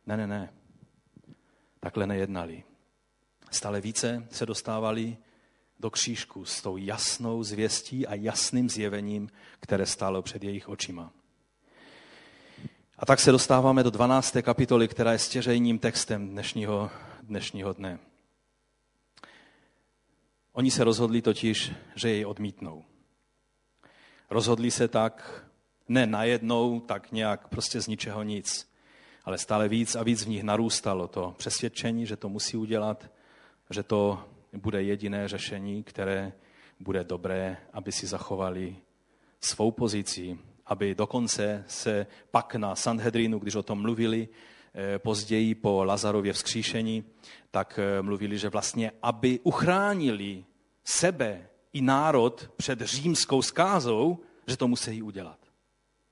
Ne, 0.05 0.17
ne, 0.17 0.27
ne. 0.27 0.53
Takhle 1.79 2.07
nejednali. 2.07 2.63
Stále 3.51 3.81
více 3.81 4.27
se 4.31 4.45
dostávali 4.45 5.17
do 5.79 5.89
křížku 5.89 6.45
s 6.45 6.61
tou 6.61 6.77
jasnou 6.77 7.43
zvěstí 7.43 8.07
a 8.07 8.15
jasným 8.15 8.69
zjevením, 8.69 9.29
které 9.59 9.85
stálo 9.85 10.21
před 10.21 10.43
jejich 10.43 10.69
očima. 10.69 11.11
A 12.97 13.05
tak 13.05 13.19
se 13.19 13.31
dostáváme 13.31 13.83
do 13.83 13.89
12. 13.89 14.37
kapitoly, 14.41 14.87
která 14.87 15.11
je 15.11 15.19
stěžejním 15.19 15.79
textem 15.79 16.29
dnešního, 16.29 16.91
dnešního 17.23 17.73
dne. 17.73 17.99
Oni 20.53 20.71
se 20.71 20.83
rozhodli 20.83 21.21
totiž, 21.21 21.71
že 21.95 22.09
jej 22.09 22.25
odmítnou. 22.25 22.83
Rozhodli 24.29 24.71
se 24.71 24.87
tak 24.87 25.45
ne 25.87 26.07
najednou, 26.07 26.79
tak 26.79 27.11
nějak 27.11 27.47
prostě 27.47 27.81
z 27.81 27.87
ničeho 27.87 28.23
nic, 28.23 28.73
ale 29.25 29.37
stále 29.37 29.67
víc 29.67 29.95
a 29.95 30.03
víc 30.03 30.25
v 30.25 30.29
nich 30.29 30.43
narůstalo 30.43 31.07
to 31.07 31.35
přesvědčení, 31.37 32.05
že 32.05 32.15
to 32.15 32.29
musí 32.29 32.57
udělat, 32.57 33.11
že 33.69 33.83
to 33.83 34.25
bude 34.53 34.83
jediné 34.83 35.27
řešení, 35.27 35.83
které 35.83 36.33
bude 36.79 37.03
dobré, 37.03 37.57
aby 37.73 37.91
si 37.91 38.07
zachovali 38.07 38.75
svou 39.41 39.71
pozici, 39.71 40.37
aby 40.65 40.95
dokonce 40.95 41.63
se 41.67 42.07
pak 42.31 42.55
na 42.55 42.75
Sanhedrinu, 42.75 43.39
když 43.39 43.55
o 43.55 43.63
tom 43.63 43.81
mluvili, 43.81 44.27
později 44.97 45.55
po 45.55 45.83
Lazarově 45.83 46.33
vzkříšení, 46.33 47.03
tak 47.51 47.79
eh, 47.79 48.01
mluvili, 48.01 48.37
že 48.37 48.49
vlastně, 48.49 48.91
aby 49.01 49.39
uchránili 49.43 50.45
sebe 50.83 51.49
i 51.73 51.81
národ 51.81 52.51
před 52.57 52.81
římskou 52.81 53.41
skázou, 53.41 54.19
že 54.47 54.57
to 54.57 54.67
musí 54.67 55.01
udělat. 55.01 55.39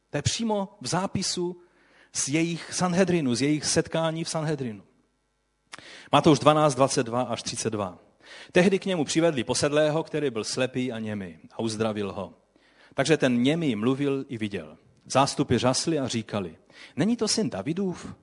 To 0.10 0.18
je 0.18 0.22
přímo 0.22 0.78
v 0.82 0.88
zápisu 0.88 1.62
z 2.14 2.28
jejich 2.28 2.74
Sanhedrinu, 2.74 3.36
z 3.36 3.42
jejich 3.42 3.66
setkání 3.66 4.24
v 4.24 4.30
Sanhedrinu. 4.30 4.84
Matouš 6.12 6.40
12, 6.40 6.76
22 6.76 7.22
až 7.22 7.44
32. 7.44 8.00
Tehdy 8.52 8.80
k 8.80 8.86
němu 8.86 9.06
přivedli 9.06 9.44
posedlého, 9.44 10.04
který 10.04 10.30
byl 10.30 10.44
slepý 10.44 10.92
a 10.92 11.00
němý 11.00 11.40
a 11.52 11.60
uzdravil 11.60 12.12
ho. 12.12 12.34
Takže 12.94 13.18
ten 13.18 13.44
němý 13.44 13.76
mluvil 13.76 14.26
i 14.30 14.38
viděl. 14.38 14.78
Zástupy 15.06 15.58
řasli 15.58 16.00
a 16.00 16.08
říkali, 16.08 16.58
není 16.96 17.18
to 17.18 17.28
syn 17.28 17.50
Davidův? 17.50 18.16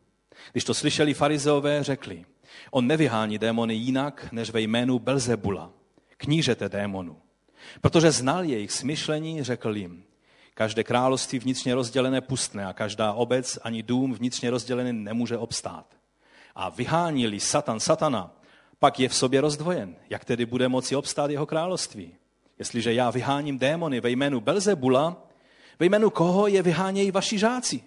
Když 0.53 0.64
to 0.64 0.74
slyšeli 0.74 1.14
farizeové, 1.14 1.85
řekli, 1.85 2.24
on 2.70 2.87
nevyhání 2.87 3.38
démony 3.38 3.74
jinak, 3.74 4.29
než 4.33 4.51
ve 4.51 4.61
jménu 4.61 4.98
Belzebula, 4.98 5.70
knížete 6.16 6.68
démonu. 6.68 7.16
Protože 7.81 8.11
znal 8.11 8.44
jejich 8.44 8.72
smyšlení, 8.72 9.42
řekl 9.42 9.77
jim, 9.77 10.05
každé 10.55 10.85
království 10.85 11.38
vnitřně 11.38 11.74
rozdělené 11.74 12.20
pustné 12.20 12.66
a 12.66 12.72
každá 12.72 13.12
obec 13.12 13.59
ani 13.62 13.83
dům 13.83 14.14
vnitřně 14.14 14.51
rozdělený 14.51 14.92
nemůže 14.92 15.38
obstát. 15.38 15.87
A 16.55 16.68
vyhánili 16.68 17.40
Satan 17.40 17.81
Satana, 17.81 18.35
pak 18.79 19.01
je 19.01 19.09
v 19.09 19.14
sobě 19.14 19.40
rozdvojen. 19.40 19.96
Jak 20.11 20.24
tedy 20.24 20.46
bude 20.46 20.68
moci 20.68 20.96
obstát 20.96 21.31
jeho 21.31 21.46
království? 21.46 22.14
Jestliže 22.59 22.94
já 22.94 23.11
vyháním 23.11 23.59
démony 23.59 24.01
ve 24.01 24.11
jménu 24.11 24.40
Belzebula, 24.40 25.16
ve 25.79 25.87
jménu 25.87 26.11
koho 26.11 26.46
je 26.46 26.62
vyhánějí 26.62 27.11
vaši 27.11 27.38
žáci? 27.38 27.83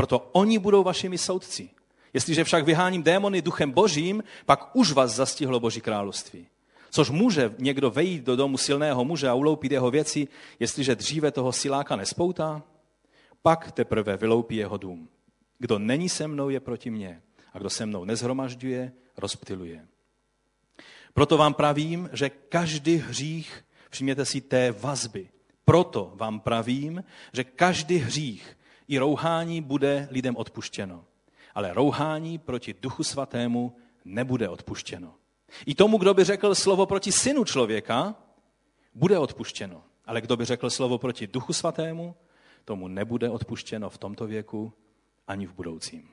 Proto 0.00 0.28
oni 0.32 0.58
budou 0.58 0.82
vašimi 0.82 1.18
soudci. 1.18 1.70
Jestliže 2.12 2.44
však 2.44 2.64
vyháním 2.64 3.02
démony 3.02 3.42
duchem 3.42 3.70
božím, 3.70 4.24
pak 4.46 4.76
už 4.76 4.92
vás 4.92 5.12
zastihlo 5.12 5.60
boží 5.60 5.80
království. 5.80 6.46
Což 6.90 7.10
může 7.10 7.54
někdo 7.58 7.90
vejít 7.90 8.24
do 8.24 8.36
domu 8.36 8.56
silného 8.56 9.04
muže 9.04 9.28
a 9.28 9.34
uloupit 9.34 9.72
jeho 9.72 9.90
věci, 9.90 10.28
jestliže 10.60 10.94
dříve 10.94 11.30
toho 11.30 11.52
siláka 11.52 11.96
nespoutá? 11.96 12.62
Pak 13.42 13.72
teprve 13.72 14.16
vyloupí 14.16 14.56
jeho 14.56 14.76
dům. 14.76 15.08
Kdo 15.58 15.78
není 15.78 16.08
se 16.08 16.28
mnou, 16.28 16.48
je 16.48 16.60
proti 16.60 16.90
mně. 16.90 17.22
A 17.52 17.58
kdo 17.58 17.70
se 17.70 17.86
mnou 17.86 18.04
nezhromažďuje, 18.04 18.92
rozptiluje. 19.16 19.86
Proto 21.14 21.36
vám 21.36 21.54
pravím, 21.54 22.10
že 22.12 22.30
každý 22.30 22.96
hřích, 22.96 23.64
všimněte 23.90 24.24
si 24.24 24.40
té 24.40 24.72
vazby, 24.72 25.28
proto 25.64 26.12
vám 26.14 26.40
pravím, 26.40 27.04
že 27.32 27.44
každý 27.44 27.96
hřích 27.96 28.56
i 28.90 28.98
rouhání 28.98 29.60
bude 29.60 30.08
lidem 30.10 30.36
odpuštěno. 30.36 31.04
Ale 31.54 31.74
rouhání 31.74 32.38
proti 32.38 32.74
duchu 32.74 33.04
svatému 33.04 33.76
nebude 34.04 34.48
odpuštěno. 34.48 35.14
I 35.66 35.74
tomu, 35.74 35.98
kdo 35.98 36.14
by 36.14 36.24
řekl 36.24 36.54
slovo 36.54 36.86
proti 36.86 37.12
synu 37.12 37.44
člověka, 37.44 38.14
bude 38.94 39.18
odpuštěno. 39.18 39.82
Ale 40.04 40.20
kdo 40.20 40.36
by 40.36 40.44
řekl 40.44 40.70
slovo 40.70 40.98
proti 40.98 41.26
duchu 41.26 41.52
svatému, 41.52 42.14
tomu 42.64 42.88
nebude 42.88 43.30
odpuštěno 43.30 43.90
v 43.90 43.98
tomto 43.98 44.26
věku 44.26 44.72
ani 45.26 45.46
v 45.46 45.54
budoucím. 45.54 46.08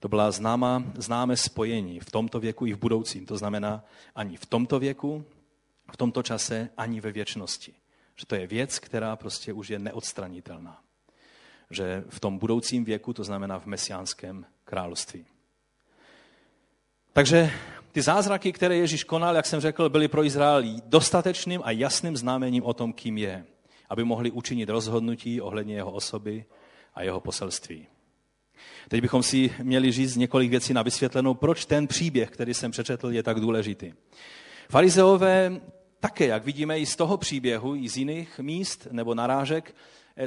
To 0.00 0.08
byla 0.08 0.30
známa, 0.30 0.84
známé 0.94 1.36
spojení 1.36 2.00
v 2.00 2.10
tomto 2.10 2.40
věku 2.40 2.66
i 2.66 2.72
v 2.72 2.78
budoucím. 2.78 3.26
To 3.26 3.38
znamená 3.38 3.84
ani 4.14 4.36
v 4.36 4.46
tomto 4.46 4.78
věku, 4.78 5.24
v 5.92 5.96
tomto 5.96 6.22
čase, 6.22 6.68
ani 6.76 7.00
ve 7.00 7.12
věčnosti. 7.12 7.74
Že 8.16 8.26
to 8.26 8.34
je 8.34 8.46
věc, 8.46 8.78
která 8.78 9.16
prostě 9.16 9.52
už 9.52 9.70
je 9.70 9.78
neodstranitelná. 9.78 10.83
Že 11.70 12.04
v 12.08 12.20
tom 12.20 12.38
budoucím 12.38 12.84
věku, 12.84 13.12
to 13.12 13.24
znamená 13.24 13.58
v 13.58 13.66
mesiánském 13.66 14.46
království. 14.64 15.26
Takže 17.12 17.50
ty 17.92 18.02
zázraky, 18.02 18.52
které 18.52 18.76
Ježíš 18.76 19.04
konal, 19.04 19.36
jak 19.36 19.46
jsem 19.46 19.60
řekl, 19.60 19.88
byly 19.88 20.08
pro 20.08 20.24
Izrael 20.24 20.62
dostatečným 20.86 21.60
a 21.64 21.70
jasným 21.70 22.16
znamením 22.16 22.64
o 22.64 22.74
tom, 22.74 22.92
kým 22.92 23.18
je, 23.18 23.44
aby 23.90 24.04
mohli 24.04 24.30
učinit 24.30 24.68
rozhodnutí 24.68 25.40
ohledně 25.40 25.74
jeho 25.74 25.90
osoby 25.90 26.44
a 26.94 27.02
jeho 27.02 27.20
poselství. 27.20 27.86
Teď 28.88 29.00
bychom 29.00 29.22
si 29.22 29.54
měli 29.62 29.92
říct 29.92 30.16
několik 30.16 30.50
věcí 30.50 30.74
na 30.74 30.82
vysvětlenou, 30.82 31.34
proč 31.34 31.64
ten 31.64 31.86
příběh, 31.86 32.30
který 32.30 32.54
jsem 32.54 32.70
přečetl, 32.70 33.10
je 33.10 33.22
tak 33.22 33.40
důležitý. 33.40 33.92
Farizeové 34.68 35.60
také, 36.00 36.26
jak 36.26 36.44
vidíme 36.44 36.78
i 36.78 36.86
z 36.86 36.96
toho 36.96 37.16
příběhu, 37.16 37.74
i 37.74 37.88
z 37.88 37.96
jiných 37.96 38.38
míst 38.38 38.88
nebo 38.90 39.14
narážek, 39.14 39.74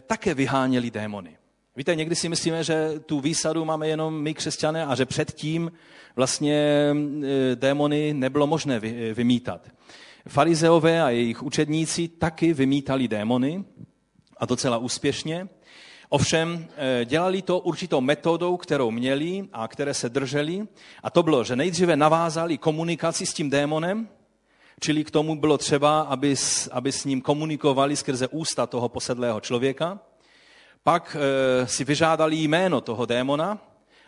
také 0.07 0.33
vyháněli 0.33 0.91
démony. 0.91 1.37
Víte, 1.75 1.95
někdy 1.95 2.15
si 2.15 2.29
myslíme, 2.29 2.63
že 2.63 2.99
tu 3.05 3.19
výsadu 3.19 3.65
máme 3.65 3.87
jenom 3.87 4.21
my 4.21 4.33
křesťané 4.33 4.85
a 4.85 4.95
že 4.95 5.05
předtím 5.05 5.71
vlastně 6.15 6.55
eh, 6.93 7.55
démony 7.55 8.13
nebylo 8.13 8.47
možné 8.47 8.79
vymítat. 9.13 9.67
Farizeové 10.27 11.01
a 11.01 11.09
jejich 11.09 11.43
učedníci 11.43 12.07
taky 12.07 12.53
vymítali 12.53 13.07
démony 13.07 13.65
a 14.37 14.45
docela 14.45 14.77
úspěšně. 14.77 15.47
Ovšem 16.09 16.67
eh, 16.77 17.05
dělali 17.05 17.41
to 17.41 17.59
určitou 17.59 18.01
metodou, 18.01 18.57
kterou 18.57 18.91
měli 18.91 19.47
a 19.53 19.67
které 19.67 19.93
se 19.93 20.09
drželi. 20.09 20.67
A 21.03 21.09
to 21.09 21.23
bylo, 21.23 21.43
že 21.43 21.55
nejdříve 21.55 21.95
navázali 21.95 22.57
komunikaci 22.57 23.25
s 23.25 23.33
tím 23.33 23.49
démonem, 23.49 24.07
čili 24.79 25.03
k 25.03 25.11
tomu 25.11 25.35
bylo 25.35 25.57
třeba, 25.57 26.01
aby 26.01 26.35
s, 26.35 26.69
aby 26.71 26.91
s 26.91 27.05
ním 27.05 27.21
komunikovali 27.21 27.95
skrze 27.95 28.27
ústa 28.27 28.65
toho 28.65 28.89
posedlého 28.89 29.39
člověka. 29.39 29.99
Pak 30.83 31.17
e, 31.19 31.67
si 31.67 31.83
vyžádali 31.83 32.35
jméno 32.35 32.81
toho 32.81 33.05
démona 33.05 33.57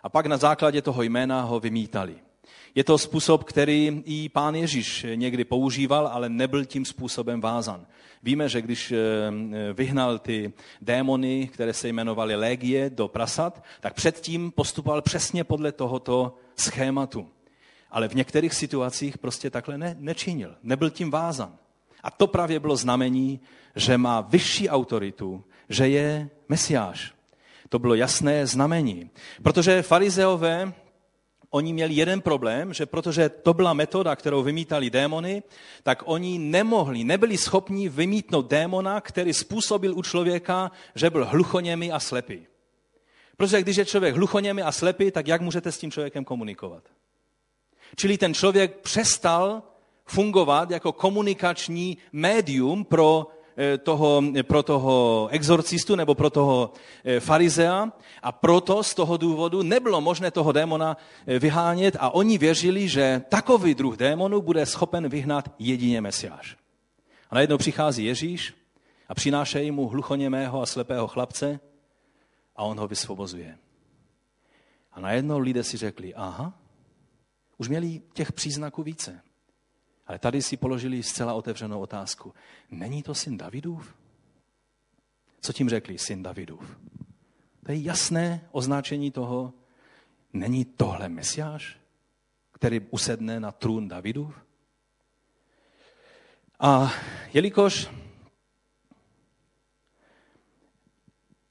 a 0.04 0.10
pak 0.10 0.26
na 0.26 0.38
základě 0.38 0.82
toho 0.82 1.02
jména 1.02 1.42
ho 1.42 1.60
vymítali. 1.60 2.16
Je 2.76 2.84
to 2.84 2.98
způsob, 2.98 3.44
který 3.44 4.02
i 4.06 4.30
pán 4.30 4.56
Ježíš 4.56 5.06
někdy 5.16 5.44
používal, 5.44 6.08
ale 6.08 6.30
nebyl 6.30 6.66
tím 6.66 6.86
způsobem 6.86 7.42
vázan. 7.42 7.86
Víme, 8.24 8.50
že 8.50 8.62
když 8.62 8.92
eh, 8.92 8.98
vyhnal 9.74 10.20
ty 10.20 10.54
démony, 10.82 11.50
které 11.54 11.74
se 11.74 11.88
jmenovaly 11.88 12.36
legie, 12.36 12.90
do 12.90 13.08
prasat, 13.08 13.64
tak 13.80 13.94
předtím 13.94 14.52
postupoval 14.52 15.02
přesně 15.02 15.44
podle 15.44 15.72
tohoto 15.72 16.36
schématu. 16.56 17.28
Ale 17.92 18.08
v 18.08 18.16
některých 18.16 18.54
situacích 18.54 19.18
prostě 19.18 19.50
takhle 19.50 19.78
ne, 19.78 19.96
nečinil. 20.00 20.56
Nebyl 20.64 20.90
tím 20.90 21.12
vázan. 21.12 21.58
A 22.04 22.12
to 22.12 22.28
právě 22.28 22.60
bylo 22.60 22.76
znamení, 22.76 23.40
že 23.76 23.98
má 23.98 24.22
vyšší 24.22 24.70
autoritu, 24.70 25.44
že 25.70 25.88
je 25.88 26.30
mesiáš. 26.50 27.14
To 27.70 27.80
bylo 27.80 27.96
jasné 27.96 28.48
znamení. 28.48 29.10
Protože 29.44 29.82
farizeové 29.82 30.74
oni 31.50 31.74
měli 31.74 31.94
jeden 31.94 32.22
problém, 32.22 32.74
že 32.74 32.86
protože 32.86 33.30
to 33.30 33.54
byla 33.54 33.74
metoda, 33.74 34.16
kterou 34.16 34.44
vymítali 34.44 34.90
démony, 34.90 35.44
tak 35.84 36.04
oni 36.06 36.40
nemohli, 36.40 37.04
nebyli 37.04 37.38
schopni 37.38 37.90
vymítnout 37.90 38.50
démona, 38.50 39.02
který 39.02 39.34
způsobil 39.34 39.98
u 39.98 40.02
člověka, 40.02 40.72
že 40.96 41.10
byl 41.10 41.26
hluchoněmý 41.26 41.92
a 41.92 42.00
slepý. 42.00 42.48
Protože 43.38 43.62
když 43.62 43.78
je 43.78 43.86
člověk 43.86 44.16
hluchoněmý 44.16 44.62
a 44.62 44.72
slepý, 44.72 45.12
tak 45.12 45.28
jak 45.28 45.42
můžete 45.42 45.72
s 45.72 45.78
tím 45.78 45.92
člověkem 45.92 46.26
komunikovat? 46.26 46.84
Čili 47.96 48.18
ten 48.18 48.34
člověk 48.34 48.80
přestal 48.80 49.64
fungovat 50.06 50.72
jako 50.72 50.92
komunikační 50.92 51.98
médium 52.12 52.86
pro 52.86 53.28
Eh, 53.62 53.78
toho, 53.78 54.24
pro 54.44 54.64
toho 54.64 55.28
exorcistu 55.32 55.96
nebo 55.96 56.16
pro 56.16 56.30
toho 56.30 56.74
eh, 57.04 57.20
farizea 57.20 57.92
a 58.24 58.32
proto 58.32 58.84
z 58.84 58.94
toho 58.94 59.18
důvodu 59.18 59.62
nebylo 59.62 60.02
možné 60.02 60.32
toho 60.32 60.52
démona 60.52 60.98
eh, 61.28 61.40
vyhánět 61.40 61.98
a 62.00 62.10
oni 62.10 62.38
věřili, 62.38 62.88
že 62.88 63.22
takový 63.30 63.76
druh 63.76 63.98
démonu 63.98 64.42
bude 64.42 64.66
schopen 64.66 65.10
vyhnat 65.10 65.52
jedině 65.60 66.02
Mesiáš. 66.02 66.58
A 67.30 67.36
najednou 67.36 67.58
přichází 67.58 68.06
Ježíš 68.06 68.54
a 69.08 69.16
přinášejí 69.16 69.72
mu 69.72 69.88
hluchoněmého 69.88 70.62
a 70.62 70.66
slepého 70.66 71.08
chlapce 71.08 71.60
a 72.56 72.64
on 72.64 72.80
ho 72.80 72.88
vysvobozuje. 72.88 73.58
A 74.92 75.00
najednou 75.00 75.40
lidé 75.40 75.64
si 75.64 75.78
řekli, 75.78 76.14
aha, 76.14 76.54
už 77.60 77.68
měli 77.68 78.02
těch 78.14 78.32
příznaků 78.32 78.84
více. 78.84 79.22
Ale 80.08 80.20
tady 80.20 80.42
si 80.42 80.58
položili 80.58 81.04
zcela 81.04 81.34
otevřenou 81.34 81.80
otázku. 81.80 82.34
Není 82.72 83.04
to 83.04 83.16
syn 83.16 83.38
Davidův? 83.38 83.96
Co 85.42 85.54
tím 85.54 85.70
řekli, 85.70 85.98
syn 85.98 86.24
Davidův? 86.24 86.78
To 87.66 87.72
je 87.72 87.82
jasné 87.82 88.50
označení 88.52 89.12
toho, 89.12 89.54
není 90.34 90.66
tohle 90.66 91.10
Mesiáš, 91.10 91.80
který 92.52 92.80
usedne 92.80 93.40
na 93.40 93.52
trůn 93.52 93.88
Davidův? 93.88 94.36
A 96.60 96.92
jelikož, 97.34 97.90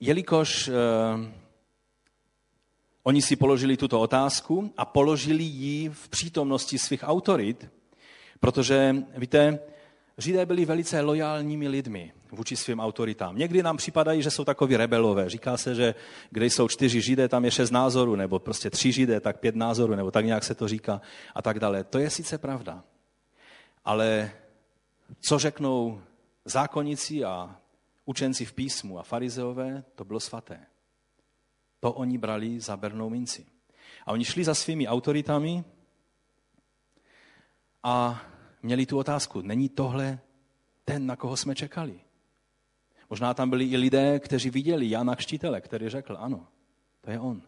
jelikož 0.01 0.69
eh, 0.69 0.73
oni 3.03 3.23
si 3.23 3.37
položili 3.37 3.77
tuto 3.77 4.01
otázku 4.01 4.73
a 4.77 4.85
položili 4.85 5.45
ji 5.45 5.89
v 5.89 6.09
přítomnosti 6.09 6.79
svých 6.79 7.03
autorit, 7.03 7.69
Protože, 8.41 8.97
víte, 9.17 9.59
Židé 10.19 10.47
byli 10.47 10.65
velice 10.65 11.01
lojálními 11.01 11.69
lidmi 11.69 12.13
vůči 12.33 12.57
svým 12.57 12.81
autoritám. 12.81 13.37
Někdy 13.37 13.63
nám 13.63 13.77
připadají, 13.77 14.23
že 14.23 14.31
jsou 14.31 14.45
takoví 14.45 14.77
rebelové. 14.77 15.31
Říká 15.31 15.57
se, 15.57 15.75
že 15.75 15.95
kde 16.31 16.47
jsou 16.47 16.69
čtyři 16.69 17.01
Židé, 17.01 17.29
tam 17.29 17.45
je 17.45 17.51
šest 17.51 17.71
názorů, 17.71 18.17
nebo 18.17 18.39
prostě 18.39 18.71
tři 18.71 18.93
Židé, 18.93 19.21
tak 19.21 19.41
pět 19.41 19.57
názorů, 19.57 19.95
nebo 19.95 20.11
tak 20.11 20.25
nějak 20.25 20.45
se 20.45 20.55
to 20.55 20.69
říká 20.69 21.01
a 21.35 21.43
tak 21.43 21.61
dále. 21.61 21.85
To 21.85 21.99
je 21.99 22.11
sice 22.11 22.39
pravda. 22.39 22.85
Ale 23.85 24.31
co 25.21 25.39
řeknou 25.39 26.01
zákonníci 26.45 27.25
a 27.25 27.57
učenci 28.05 28.45
v 28.45 28.53
písmu 28.53 28.99
a 28.99 29.03
farizeové, 29.03 29.85
to 29.95 30.05
bylo 30.05 30.21
svaté. 30.21 30.61
To 31.81 31.93
oni 31.93 32.19
brali 32.19 32.61
za 32.61 32.77
bernou 32.77 33.11
minci. 33.11 33.47
A 34.07 34.13
oni 34.13 34.25
šli 34.25 34.45
za 34.45 34.55
svými 34.55 34.89
autoritami, 34.89 35.65
a 37.83 38.23
měli 38.63 38.87
tu 38.87 38.99
otázku, 38.99 39.41
není 39.41 39.69
tohle 39.69 40.19
ten, 40.85 41.07
na 41.07 41.17
koho 41.17 41.37
jsme 41.37 41.55
čekali? 41.55 42.01
Možná 43.11 43.35
tam 43.35 43.51
byli 43.51 43.65
i 43.65 43.77
lidé, 43.77 44.21
kteří 44.21 44.51
viděli 44.51 44.91
Jana 44.91 45.17
Kštítele, 45.17 45.61
který 45.61 45.89
řekl, 45.89 46.17
ano, 46.21 46.47
to 47.01 47.11
je 47.11 47.21
on. 47.21 47.43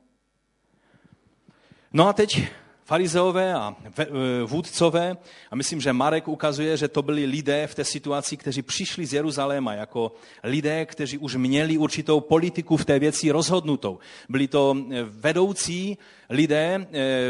No 1.92 2.08
a 2.08 2.12
teď 2.12 2.48
farizeové 2.90 3.54
a 3.54 3.76
e, 3.98 4.06
vůdcové, 4.44 5.16
a 5.50 5.56
myslím, 5.56 5.80
že 5.80 5.92
Marek 5.92 6.28
ukazuje, 6.28 6.76
že 6.76 6.88
to 6.88 7.02
byli 7.02 7.24
lidé 7.24 7.66
v 7.66 7.74
té 7.74 7.84
situaci, 7.84 8.36
kteří 8.36 8.62
přišli 8.62 9.06
z 9.06 9.12
Jeruzaléma 9.12 9.72
jako 9.72 10.12
lidé, 10.42 10.86
kteří 10.86 11.18
už 11.18 11.36
měli 11.36 11.78
určitou 11.78 12.20
politiku 12.20 12.76
v 12.76 12.84
té 12.84 12.98
věci 12.98 13.30
rozhodnutou. 13.30 13.98
Byli 14.28 14.48
to 14.48 14.74
e, 14.74 15.02
vedoucí 15.06 15.98
lidé 16.30 16.66
e, 16.66 16.86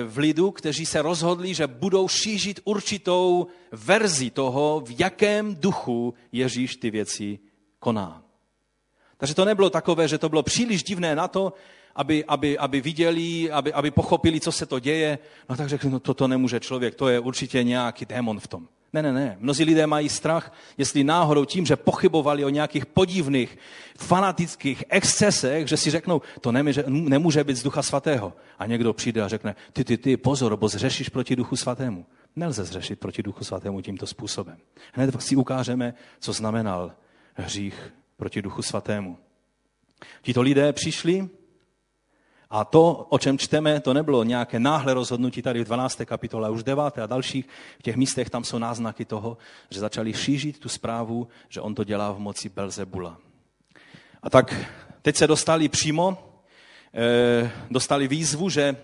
v 0.08 0.18
lidu, 0.18 0.50
kteří 0.50 0.86
se 0.86 1.02
rozhodli, 1.02 1.54
že 1.54 1.66
budou 1.66 2.08
šířit 2.08 2.60
určitou 2.64 3.46
verzi 3.72 4.30
toho, 4.30 4.80
v 4.80 5.00
jakém 5.00 5.54
duchu 5.60 6.14
Ježíš 6.32 6.76
ty 6.76 6.90
věci 6.90 7.38
koná. 7.78 8.24
Takže 9.16 9.34
to 9.34 9.44
nebylo 9.44 9.70
takové, 9.70 10.08
že 10.08 10.18
to 10.18 10.28
bylo 10.28 10.42
příliš 10.42 10.82
divné 10.82 11.12
na 11.14 11.28
to, 11.28 11.52
aby, 11.96 12.24
aby, 12.24 12.58
aby 12.58 12.80
viděli, 12.80 13.50
aby, 13.50 13.72
aby 13.72 13.90
pochopili, 13.90 14.40
co 14.40 14.52
se 14.52 14.66
to 14.66 14.78
děje. 14.78 15.18
No 15.48 15.56
tak 15.56 15.68
řekli, 15.68 15.90
no 15.90 16.00
toto 16.00 16.28
nemůže 16.28 16.60
člověk, 16.60 16.94
to 16.94 17.08
je 17.08 17.20
určitě 17.20 17.64
nějaký 17.64 18.06
démon 18.06 18.40
v 18.40 18.46
tom. 18.46 18.68
Ne, 18.92 19.02
ne, 19.02 19.12
ne. 19.12 19.36
Mnozí 19.40 19.64
lidé 19.64 19.86
mají 19.86 20.08
strach, 20.08 20.52
jestli 20.78 21.04
náhodou 21.04 21.44
tím, 21.44 21.66
že 21.66 21.76
pochybovali 21.76 22.44
o 22.44 22.48
nějakých 22.48 22.86
podivných, 22.86 23.58
fanatických 23.98 24.84
excesech, 24.88 25.68
že 25.68 25.76
si 25.76 25.90
řeknou, 25.90 26.22
to 26.40 26.52
nemůže, 26.52 26.84
nemůže 26.86 27.44
být 27.44 27.56
z 27.56 27.62
Ducha 27.62 27.82
Svatého. 27.82 28.32
A 28.58 28.66
někdo 28.66 28.92
přijde 28.92 29.22
a 29.22 29.28
řekne, 29.28 29.54
ty, 29.72 29.84
ty, 29.84 29.98
ty, 29.98 30.16
pozor, 30.16 30.56
bo 30.56 30.68
zřešíš 30.68 31.08
proti 31.08 31.36
Duchu 31.36 31.56
Svatému. 31.56 32.06
Nelze 32.36 32.64
zřešit 32.64 33.00
proti 33.00 33.22
Duchu 33.22 33.44
Svatému 33.44 33.80
tímto 33.80 34.06
způsobem. 34.06 34.56
Hned 34.92 35.22
si 35.22 35.36
ukážeme, 35.36 35.94
co 36.20 36.32
znamenal 36.32 36.92
hřích 37.34 37.92
proti 38.16 38.42
Duchu 38.42 38.62
Svatému. 38.62 39.18
Tito 40.22 40.42
lidé 40.42 40.72
přišli 40.72 41.28
a 42.50 42.64
to, 42.64 43.06
o 43.08 43.18
čem 43.18 43.38
čteme, 43.38 43.80
to 43.80 43.94
nebylo 43.94 44.24
nějaké 44.24 44.60
náhle 44.60 44.94
rozhodnutí 44.94 45.42
tady 45.42 45.60
v 45.60 45.64
12. 45.64 46.00
kapitole, 46.04 46.50
už 46.50 46.60
v 46.60 46.64
9. 46.64 46.98
a 46.98 47.06
dalších 47.06 47.46
v 47.78 47.82
těch 47.82 47.96
místech 47.96 48.30
tam 48.30 48.44
jsou 48.44 48.58
náznaky 48.58 49.04
toho, 49.04 49.38
že 49.70 49.80
začali 49.80 50.12
šířit 50.12 50.58
tu 50.58 50.68
zprávu, 50.68 51.28
že 51.48 51.60
on 51.60 51.74
to 51.74 51.84
dělá 51.84 52.12
v 52.12 52.18
moci 52.18 52.48
Belzebula. 52.48 53.18
A 54.22 54.30
tak 54.30 54.54
teď 55.02 55.16
se 55.16 55.26
dostali 55.26 55.68
přímo, 55.68 56.18
e, 56.94 57.50
dostali 57.70 58.08
výzvu, 58.08 58.48
že, 58.48 58.76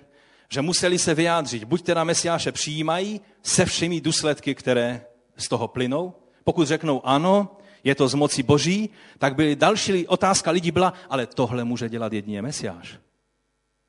že 0.48 0.62
museli 0.62 0.98
se 0.98 1.14
vyjádřit. 1.14 1.64
Buď 1.64 1.82
teda 1.82 2.04
Mesiáše 2.04 2.52
přijímají 2.52 3.20
se 3.42 3.64
všemi 3.64 4.00
důsledky, 4.00 4.54
které 4.54 5.06
z 5.36 5.48
toho 5.48 5.68
plynou. 5.68 6.14
Pokud 6.44 6.66
řeknou 6.66 7.06
ano, 7.06 7.56
je 7.84 7.94
to 7.94 8.08
z 8.08 8.14
moci 8.14 8.42
boží, 8.42 8.90
tak 9.18 9.34
by 9.34 9.56
další 9.56 10.06
otázka 10.06 10.50
lidí 10.50 10.70
byla, 10.70 10.92
ale 11.10 11.26
tohle 11.26 11.64
může 11.64 11.88
dělat 11.88 12.12
jedině 12.12 12.42
Mesiáš. 12.42 13.05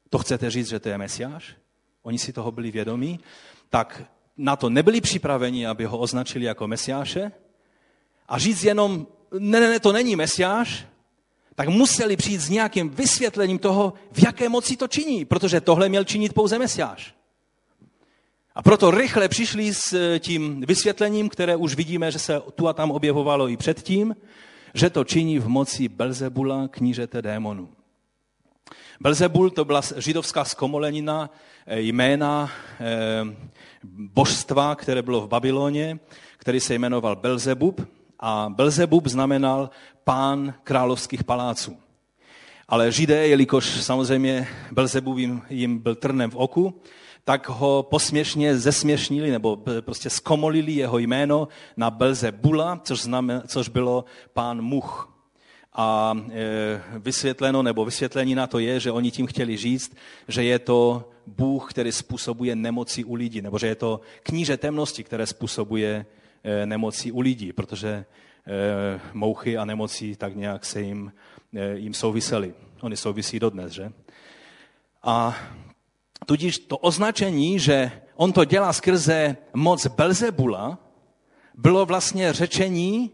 To 0.09 0.17
chcete 0.17 0.49
říct, 0.49 0.69
že 0.69 0.79
to 0.79 0.89
je 0.89 0.97
Mesiáš? 0.97 1.55
Oni 2.03 2.19
si 2.19 2.33
toho 2.33 2.51
byli 2.51 2.71
vědomí, 2.71 3.19
tak 3.69 4.03
na 4.37 4.55
to 4.55 4.69
nebyli 4.69 5.01
připraveni, 5.01 5.67
aby 5.67 5.85
ho 5.85 5.97
označili 5.97 6.45
jako 6.45 6.67
Mesiáše. 6.67 7.31
A 8.27 8.39
říct 8.39 8.63
jenom, 8.63 9.07
ne, 9.39 9.59
ne, 9.59 9.69
ne, 9.69 9.79
to 9.79 9.91
není 9.91 10.15
Mesiáš, 10.15 10.85
tak 11.55 11.69
museli 11.69 12.17
přijít 12.17 12.37
s 12.37 12.49
nějakým 12.49 12.89
vysvětlením 12.89 13.59
toho, 13.59 13.93
v 14.11 14.23
jaké 14.23 14.49
moci 14.49 14.77
to 14.77 14.87
činí, 14.87 15.25
protože 15.25 15.61
tohle 15.61 15.89
měl 15.89 16.03
činit 16.03 16.33
pouze 16.33 16.59
Mesiáš. 16.59 17.15
A 18.55 18.61
proto 18.61 18.91
rychle 18.91 19.29
přišli 19.29 19.73
s 19.73 19.93
eh, 19.93 20.19
tím 20.19 20.61
vysvětlením, 20.61 21.29
které 21.29 21.55
už 21.55 21.75
vidíme, 21.75 22.11
že 22.11 22.19
se 22.19 22.41
tu 22.55 22.67
a 22.67 22.73
tam 22.73 22.91
objevovalo 22.91 23.49
i 23.49 23.57
předtím, 23.57 24.15
že 24.73 24.89
to 24.89 25.03
činí 25.03 25.39
v 25.39 25.47
moci 25.47 25.87
Belzebula, 25.87 26.67
knížete 26.67 27.21
démonů. 27.21 27.69
Belzebul 28.99 29.49
to 29.49 29.65
byla 29.65 29.81
židovská 29.97 30.45
skomolenina 30.45 31.29
eh, 31.65 31.81
jména 31.81 32.49
eh, 32.79 32.85
božstva, 33.93 34.75
které 34.75 35.01
bylo 35.01 35.21
v 35.21 35.27
Babyloně, 35.27 35.99
který 36.37 36.59
se 36.59 36.73
jmenoval 36.73 37.15
Belzebub. 37.15 37.87
A 38.19 38.49
Belzebub 38.55 39.07
znamenal 39.07 39.69
pán 40.03 40.53
královských 40.63 41.23
paláců. 41.23 41.77
Ale 42.67 42.91
židé, 42.91 43.27
jelikož 43.27 43.65
samozřejmě 43.65 44.47
Belzebub 44.71 45.17
jim, 45.17 45.41
jim 45.49 45.79
byl 45.79 45.95
trnem 45.95 46.31
v 46.31 46.35
oku, 46.35 46.81
tak 47.23 47.49
ho 47.49 47.83
posměšně 47.83 48.57
zesměšnili 48.57 49.31
nebo 49.31 49.57
prostě 49.81 50.09
skomolili 50.09 50.71
jeho 50.71 50.97
jméno 50.97 51.47
na 51.77 51.89
Belzebula, 51.89 52.81
což, 52.83 53.01
znamen, 53.01 53.43
což 53.47 53.69
bylo 53.69 54.05
pán 54.33 54.61
much. 54.61 55.16
A 55.77 56.17
e, 56.31 56.81
vysvětleno 56.99 57.63
nebo 57.63 57.85
vysvětlení 57.85 58.35
na 58.35 58.47
to 58.47 58.59
je, 58.59 58.79
že 58.79 58.91
oni 58.91 59.11
tím 59.11 59.27
chtěli 59.27 59.57
říct, 59.57 59.95
že 60.27 60.43
je 60.43 60.59
to 60.59 61.09
Bůh, 61.27 61.69
který 61.69 61.91
způsobuje 61.91 62.55
nemoci 62.55 63.03
u 63.03 63.13
lidí, 63.13 63.41
nebo 63.41 63.59
že 63.59 63.67
je 63.67 63.75
to 63.75 64.01
kníže 64.23 64.57
temnosti, 64.57 65.03
které 65.03 65.25
způsobuje 65.25 66.05
e, 66.43 66.65
nemoci 66.65 67.11
u 67.11 67.19
lidí, 67.19 67.53
protože 67.53 67.89
e, 67.89 68.05
mouchy 69.13 69.57
a 69.57 69.65
nemoci 69.65 70.15
tak 70.15 70.35
nějak 70.35 70.65
se 70.65 70.81
jim, 70.81 71.11
jim 71.73 71.93
souvisely. 71.93 72.53
Oni 72.81 72.97
souvisí 72.97 73.39
dodnes, 73.39 73.71
že? 73.71 73.91
A 75.03 75.37
tudíž 76.25 76.59
to 76.59 76.77
označení, 76.77 77.59
že 77.59 77.91
on 78.15 78.33
to 78.33 78.45
dělá 78.45 78.73
skrze 78.73 79.37
moc 79.53 79.87
Belzebula, 79.87 80.77
bylo 81.53 81.85
vlastně 81.85 82.33
řečení, 82.33 83.11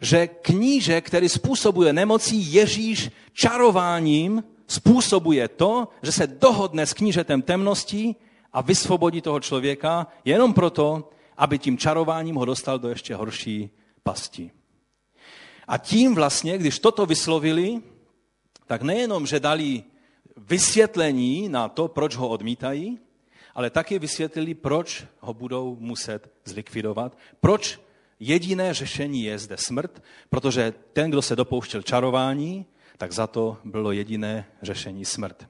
že 0.00 0.26
kníže, 0.26 1.00
který 1.00 1.28
způsobuje 1.28 1.92
nemocí 1.92 2.52
Ježíš 2.52 3.10
čarováním, 3.32 4.44
způsobuje 4.66 5.48
to, 5.48 5.88
že 6.02 6.12
se 6.12 6.26
dohodne 6.26 6.86
s 6.86 6.94
knížetem 6.94 7.42
temností 7.42 8.16
a 8.52 8.60
vysvobodí 8.62 9.20
toho 9.20 9.40
člověka 9.40 10.06
jenom 10.24 10.54
proto, 10.54 11.10
aby 11.36 11.58
tím 11.58 11.78
čarováním 11.78 12.36
ho 12.36 12.44
dostal 12.44 12.78
do 12.78 12.88
ještě 12.88 13.14
horší 13.14 13.70
pasti. 14.02 14.50
A 15.68 15.78
tím 15.78 16.14
vlastně, 16.14 16.58
když 16.58 16.78
toto 16.78 17.06
vyslovili, 17.06 17.82
tak 18.66 18.82
nejenom, 18.82 19.26
že 19.26 19.40
dali 19.40 19.84
vysvětlení 20.36 21.48
na 21.48 21.68
to, 21.68 21.88
proč 21.88 22.16
ho 22.16 22.28
odmítají, 22.28 22.98
ale 23.54 23.70
taky 23.70 23.98
vysvětlili, 23.98 24.54
proč 24.54 25.04
ho 25.20 25.34
budou 25.34 25.76
muset 25.80 26.32
zlikvidovat, 26.44 27.18
proč 27.40 27.80
jediné 28.20 28.74
řešení 28.74 29.24
je 29.24 29.38
zde 29.38 29.56
smrt, 29.56 30.02
protože 30.30 30.74
ten, 30.92 31.10
kdo 31.10 31.22
se 31.22 31.36
dopouštěl 31.36 31.82
čarování, 31.82 32.66
tak 32.98 33.12
za 33.12 33.26
to 33.26 33.56
bylo 33.64 33.92
jediné 33.92 34.44
řešení 34.62 35.04
smrt. 35.04 35.46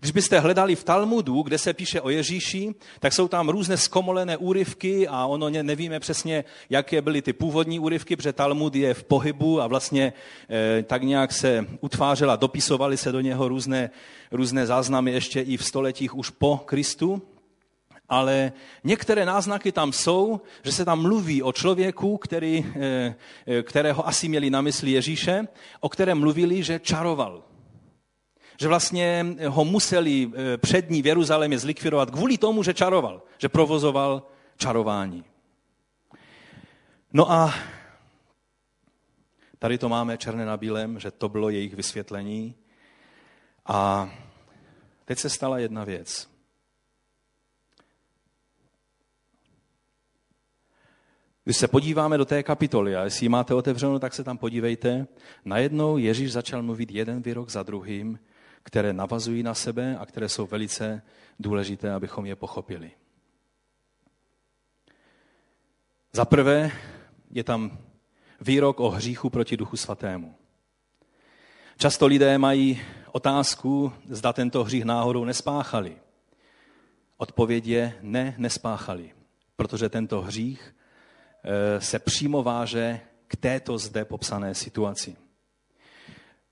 Když 0.00 0.12
byste 0.12 0.40
hledali 0.40 0.76
v 0.76 0.84
Talmudu, 0.84 1.42
kde 1.42 1.58
se 1.58 1.72
píše 1.72 2.00
o 2.00 2.10
Ježíši, 2.10 2.74
tak 3.00 3.12
jsou 3.12 3.28
tam 3.28 3.48
různé 3.48 3.76
skomolené 3.76 4.36
úryvky 4.36 5.08
a 5.08 5.26
ono 5.26 5.50
nevíme 5.50 6.00
přesně, 6.00 6.44
jaké 6.70 7.02
byly 7.02 7.22
ty 7.22 7.32
původní 7.32 7.78
úryvky, 7.78 8.16
protože 8.16 8.32
Talmud 8.32 8.74
je 8.74 8.94
v 8.94 9.04
pohybu 9.04 9.60
a 9.60 9.66
vlastně 9.66 10.12
eh, 10.50 10.82
tak 10.82 11.02
nějak 11.02 11.32
se 11.32 11.66
utvářel 11.80 12.30
a 12.30 12.36
dopisovali 12.36 12.96
se 12.96 13.12
do 13.12 13.20
něho 13.20 13.48
různé, 13.48 13.90
různé 14.30 14.66
záznamy 14.66 15.12
ještě 15.12 15.40
i 15.40 15.56
v 15.56 15.64
stoletích 15.64 16.14
už 16.14 16.30
po 16.30 16.56
Kristu 16.56 17.22
ale 18.14 18.52
některé 18.84 19.26
náznaky 19.26 19.72
tam 19.72 19.92
jsou, 19.92 20.40
že 20.62 20.72
se 20.72 20.84
tam 20.84 21.02
mluví 21.02 21.42
o 21.42 21.52
člověku, 21.52 22.16
který, 22.18 22.66
eh, 22.76 23.14
eh, 23.46 23.62
kterého 23.62 24.08
asi 24.08 24.28
měli 24.28 24.50
na 24.50 24.60
mysli 24.60 24.90
Ježíše, 24.90 25.48
o 25.80 25.88
kterém 25.88 26.18
mluvili, 26.18 26.62
že 26.62 26.78
čaroval. 26.78 27.42
Že 28.60 28.68
vlastně 28.68 29.26
ho 29.48 29.64
museli 29.64 30.30
eh, 30.30 30.56
přední 30.56 31.02
v 31.02 31.06
Jeruzalémě 31.06 31.58
zlikvidovat 31.58 32.10
kvůli 32.10 32.38
tomu, 32.38 32.62
že 32.62 32.74
čaroval, 32.74 33.22
že 33.38 33.48
provozoval 33.48 34.22
čarování. 34.56 35.24
No 37.12 37.32
a 37.32 37.54
tady 39.58 39.78
to 39.78 39.88
máme 39.88 40.18
černé 40.18 40.46
na 40.46 40.56
bílém, 40.56 41.00
že 41.00 41.10
to 41.10 41.28
bylo 41.28 41.50
jejich 41.50 41.74
vysvětlení. 41.74 42.54
A 43.66 44.10
teď 45.04 45.18
se 45.18 45.30
stala 45.30 45.58
jedna 45.58 45.84
věc. 45.84 46.33
Když 51.44 51.56
se 51.56 51.68
podíváme 51.68 52.18
do 52.18 52.24
té 52.24 52.42
kapitoly, 52.42 52.96
a 52.96 53.04
jestli 53.04 53.24
ji 53.24 53.28
máte 53.28 53.54
otevřenou, 53.54 53.98
tak 53.98 54.14
se 54.14 54.24
tam 54.24 54.38
podívejte, 54.38 55.06
najednou 55.44 55.98
Ježíš 55.98 56.32
začal 56.32 56.62
mluvit 56.62 56.90
jeden 56.90 57.22
výrok 57.22 57.50
za 57.50 57.62
druhým, 57.62 58.18
které 58.62 58.92
navazují 58.92 59.42
na 59.42 59.54
sebe 59.54 59.98
a 59.98 60.06
které 60.06 60.28
jsou 60.28 60.46
velice 60.46 61.02
důležité, 61.40 61.92
abychom 61.92 62.26
je 62.26 62.36
pochopili. 62.36 62.90
Za 66.12 66.24
prvé 66.24 66.70
je 67.30 67.44
tam 67.44 67.78
výrok 68.40 68.80
o 68.80 68.90
hříchu 68.90 69.30
proti 69.30 69.56
Duchu 69.56 69.76
Svatému. 69.76 70.34
Často 71.78 72.06
lidé 72.06 72.38
mají 72.38 72.80
otázku, 73.12 73.92
zda 74.08 74.32
tento 74.32 74.64
hřích 74.64 74.84
náhodou 74.84 75.24
nespáchali. 75.24 75.96
Odpověď 77.16 77.66
je 77.66 77.98
ne, 78.02 78.34
nespáchali, 78.38 79.12
protože 79.56 79.88
tento 79.88 80.22
hřích 80.22 80.74
se 81.78 81.98
přímo 81.98 82.42
váže 82.42 83.00
k 83.26 83.36
této 83.36 83.78
zde 83.78 84.04
popsané 84.04 84.54
situaci. 84.54 85.16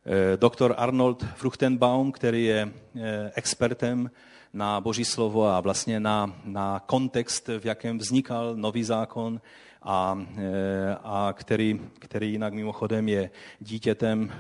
Eh, 0.07 0.37
doktor 0.37 0.75
Arnold 0.77 1.27
Fruchtenbaum, 1.35 2.13
který 2.13 2.45
je 2.45 2.69
eh, 2.97 3.33
expertem 3.35 4.11
na 4.53 4.81
Boží 4.81 5.05
slovo 5.05 5.47
a 5.47 5.61
vlastně 5.61 6.01
na, 6.01 6.41
na 6.45 6.81
kontext, 6.87 7.49
v 7.59 7.65
jakém 7.65 7.99
vznikal 7.99 8.57
nový 8.57 8.85
zákon 8.85 9.41
a, 9.83 10.27
a 11.03 11.35
který, 11.37 11.81
který 11.99 12.33
jinak 12.33 12.53
mimochodem 12.53 13.09
je 13.09 13.31
dítětem 13.61 14.33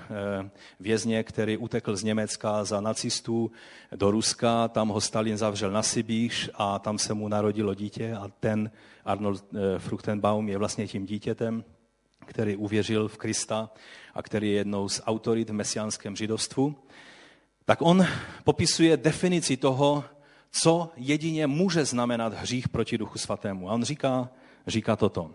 vězně, 0.81 1.25
který 1.25 1.57
utekl 1.57 1.97
z 1.97 2.03
Německa 2.03 2.65
za 2.65 2.81
nacistů 2.81 3.51
do 3.97 4.11
Ruska, 4.11 4.69
tam 4.69 4.89
ho 4.89 5.01
Stalin 5.01 5.37
zavřel 5.37 5.71
na 5.71 5.83
Sibíř 5.83 6.51
a 6.55 6.79
tam 6.79 6.99
se 6.99 7.15
mu 7.15 7.29
narodilo 7.29 7.75
dítě 7.75 8.15
a 8.15 8.31
ten 8.41 8.71
Arnold 9.05 9.45
eh, 9.55 9.79
Fruchtenbaum 9.79 10.49
je 10.49 10.59
vlastně 10.59 10.89
tím 10.89 11.07
dítětem, 11.07 11.65
který 12.27 12.57
uvěřil 12.57 13.09
v 13.09 13.17
Krista 13.17 13.71
a 14.15 14.23
který 14.23 14.51
je 14.51 14.57
jednou 14.57 14.89
z 14.89 15.03
autorit 15.07 15.51
v 15.51 15.53
mesiánském 15.53 16.17
židovstvu, 16.17 16.75
tak 17.65 17.83
on 17.83 18.07
popisuje 18.45 18.97
definici 18.97 19.57
toho, 19.57 20.05
co 20.51 20.91
jedině 20.97 21.47
může 21.47 21.85
znamenat 21.85 22.35
hřích 22.35 22.69
proti 22.69 22.99
Duchu 22.99 23.19
Svatému. 23.19 23.71
A 23.71 23.73
on 23.73 23.85
říká, 23.85 24.29
říká 24.67 24.97
toto. 24.97 25.31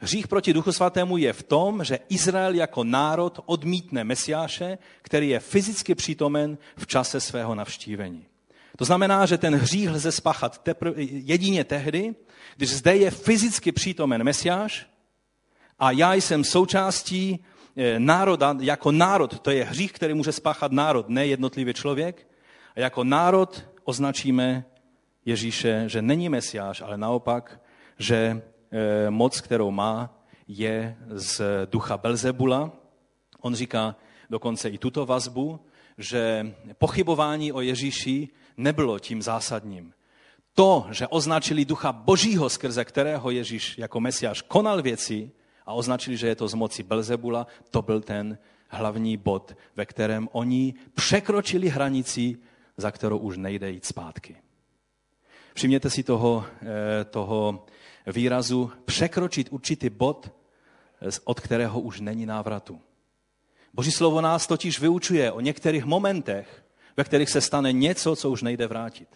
Hřích 0.00 0.28
proti 0.28 0.52
Duchu 0.52 0.72
Svatému 0.72 1.16
je 1.16 1.32
v 1.32 1.42
tom, 1.42 1.84
že 1.84 1.98
Izrael 2.08 2.54
jako 2.54 2.84
národ 2.84 3.40
odmítne 3.46 4.04
Mesiáše, 4.04 4.78
který 5.02 5.28
je 5.28 5.40
fyzicky 5.40 5.94
přítomen 5.94 6.58
v 6.76 6.86
čase 6.86 7.20
svého 7.20 7.54
navštívení. 7.54 8.26
To 8.76 8.84
znamená, 8.84 9.26
že 9.26 9.38
ten 9.38 9.54
hřích 9.54 9.90
lze 9.90 10.12
spáchat 10.12 10.66
tepr- 10.66 10.94
jedině 11.24 11.64
tehdy, 11.64 12.14
když 12.56 12.70
zde 12.70 12.96
je 12.96 13.10
fyzicky 13.10 13.72
přítomen 13.72 14.24
Mesiáš 14.24 14.86
a 15.78 15.90
já 15.90 16.14
jsem 16.14 16.44
součástí 16.44 17.44
eh, 17.76 18.00
národa, 18.00 18.56
jako 18.60 18.92
národ, 18.92 19.38
to 19.40 19.50
je 19.50 19.64
hřích, 19.64 19.92
který 19.92 20.14
může 20.14 20.32
spáchat 20.32 20.72
národ, 20.72 21.08
ne 21.08 21.26
jednotlivý 21.26 21.74
člověk, 21.74 22.26
a 22.76 22.80
jako 22.80 23.04
národ 23.04 23.64
označíme 23.84 24.64
Ježíše, 25.24 25.84
že 25.86 26.02
není 26.02 26.28
Mesiáš, 26.28 26.80
ale 26.80 26.98
naopak, 26.98 27.60
že 27.98 28.42
eh, 28.70 29.10
moc, 29.10 29.40
kterou 29.40 29.70
má, 29.70 30.22
je 30.48 30.96
z 31.08 31.42
ducha 31.70 31.96
Belzebula. 31.96 32.72
On 33.40 33.54
říká 33.54 33.96
dokonce 34.30 34.68
i 34.68 34.78
tuto 34.78 35.06
vazbu, 35.06 35.60
že 35.98 36.54
pochybování 36.78 37.52
o 37.52 37.60
Ježíši 37.60 38.28
nebylo 38.56 38.98
tím 38.98 39.22
zásadním. 39.22 39.92
To, 40.56 40.86
že 40.90 41.06
označili 41.06 41.64
ducha 41.64 41.92
božího, 41.92 42.48
skrze 42.48 42.84
kterého 42.84 43.30
Ježíš 43.30 43.78
jako 43.78 44.00
mesiáš 44.00 44.42
konal 44.42 44.82
věci 44.82 45.30
a 45.66 45.74
označili, 45.74 46.16
že 46.16 46.26
je 46.26 46.36
to 46.36 46.48
z 46.48 46.54
moci 46.54 46.82
Belzebula, 46.82 47.46
to 47.70 47.82
byl 47.82 48.00
ten 48.00 48.38
hlavní 48.68 49.16
bod, 49.16 49.52
ve 49.76 49.86
kterém 49.86 50.28
oni 50.32 50.74
překročili 50.94 51.68
hranici, 51.68 52.36
za 52.76 52.90
kterou 52.90 53.18
už 53.18 53.36
nejde 53.36 53.70
jít 53.70 53.84
zpátky. 53.84 54.36
Všimněte 55.54 55.90
si 55.90 56.02
toho, 56.02 56.44
eh, 56.62 57.04
toho 57.04 57.66
výrazu 58.06 58.72
překročit 58.84 59.48
určitý 59.50 59.90
bod, 59.90 60.32
od 61.24 61.40
kterého 61.40 61.80
už 61.80 62.00
není 62.00 62.26
návratu. 62.26 62.80
Boží 63.74 63.92
slovo 63.92 64.20
nás 64.20 64.46
totiž 64.46 64.80
vyučuje 64.80 65.32
o 65.32 65.40
některých 65.40 65.84
momentech, 65.84 66.64
ve 66.96 67.04
kterých 67.04 67.30
se 67.30 67.40
stane 67.40 67.72
něco, 67.72 68.16
co 68.16 68.30
už 68.30 68.42
nejde 68.42 68.66
vrátit. 68.66 69.08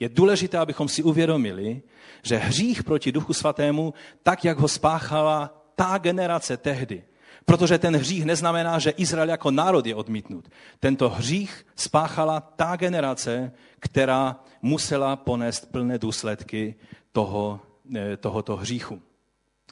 Je 0.00 0.08
důležité, 0.08 0.58
abychom 0.58 0.88
si 0.88 1.02
uvědomili, 1.02 1.82
že 2.22 2.36
hřích 2.36 2.84
proti 2.84 3.12
Duchu 3.12 3.32
Svatému, 3.32 3.94
tak 4.22 4.44
jak 4.44 4.58
ho 4.58 4.68
spáchala 4.68 5.62
ta 5.74 5.98
generace 5.98 6.56
tehdy, 6.56 7.02
protože 7.44 7.78
ten 7.78 7.96
hřích 7.96 8.24
neznamená, 8.24 8.78
že 8.78 8.90
Izrael 8.90 9.28
jako 9.28 9.50
národ 9.50 9.86
je 9.86 9.94
odmítnut. 9.94 10.48
Tento 10.80 11.08
hřích 11.08 11.66
spáchala 11.76 12.40
ta 12.40 12.76
generace, 12.76 13.52
která 13.80 14.40
musela 14.62 15.16
ponést 15.16 15.72
plné 15.72 15.98
důsledky 15.98 16.74
toho, 17.12 17.60
eh, 17.96 18.16
tohoto 18.16 18.56
hříchu. 18.56 19.02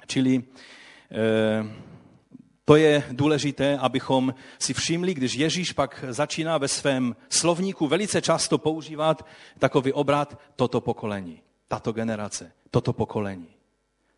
Čili 0.07 0.43
eh, 1.11 1.65
to 2.69 2.77
je 2.77 3.05
důležité, 3.12 3.79
abychom 3.79 4.35
si 4.59 4.75
všimli, 4.75 5.14
když 5.14 5.35
Ježíš 5.35 5.73
pak 5.73 6.05
začíná 6.09 6.59
ve 6.59 6.69
svém 6.69 7.17
slovníku 7.29 7.87
velice 7.87 8.23
často 8.23 8.59
používat 8.59 9.27
takový 9.59 9.93
obrat 9.93 10.41
toto 10.57 10.81
pokolení, 10.81 11.43
tato 11.69 11.93
generace, 11.93 12.53
toto 12.71 12.93
pokolení, 12.93 13.49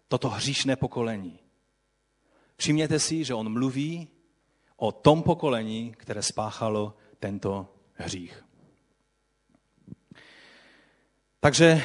toto 0.09 0.29
hříšné 0.29 0.77
pokolení. 0.77 1.39
Všimněte 2.57 2.99
si, 2.99 3.25
že 3.25 3.35
on 3.35 3.53
mluví 3.53 4.09
o 4.77 4.93
tom 4.93 5.23
pokolení, 5.23 5.95
které 5.99 6.23
spáchalo 6.23 6.97
tento 7.21 7.69
hřích. 7.95 8.45
Takže 11.41 11.83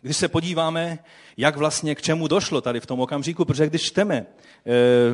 když 0.00 0.16
se 0.16 0.28
podíváme, 0.28 0.98
jak 1.36 1.56
vlastně 1.56 1.94
k 1.94 2.02
čemu 2.02 2.28
došlo 2.28 2.60
tady 2.60 2.80
v 2.80 2.86
tom 2.86 3.00
okamžiku, 3.00 3.44
protože 3.44 3.66
když 3.66 3.82
čteme 3.82 4.26
Eh, 4.66 5.12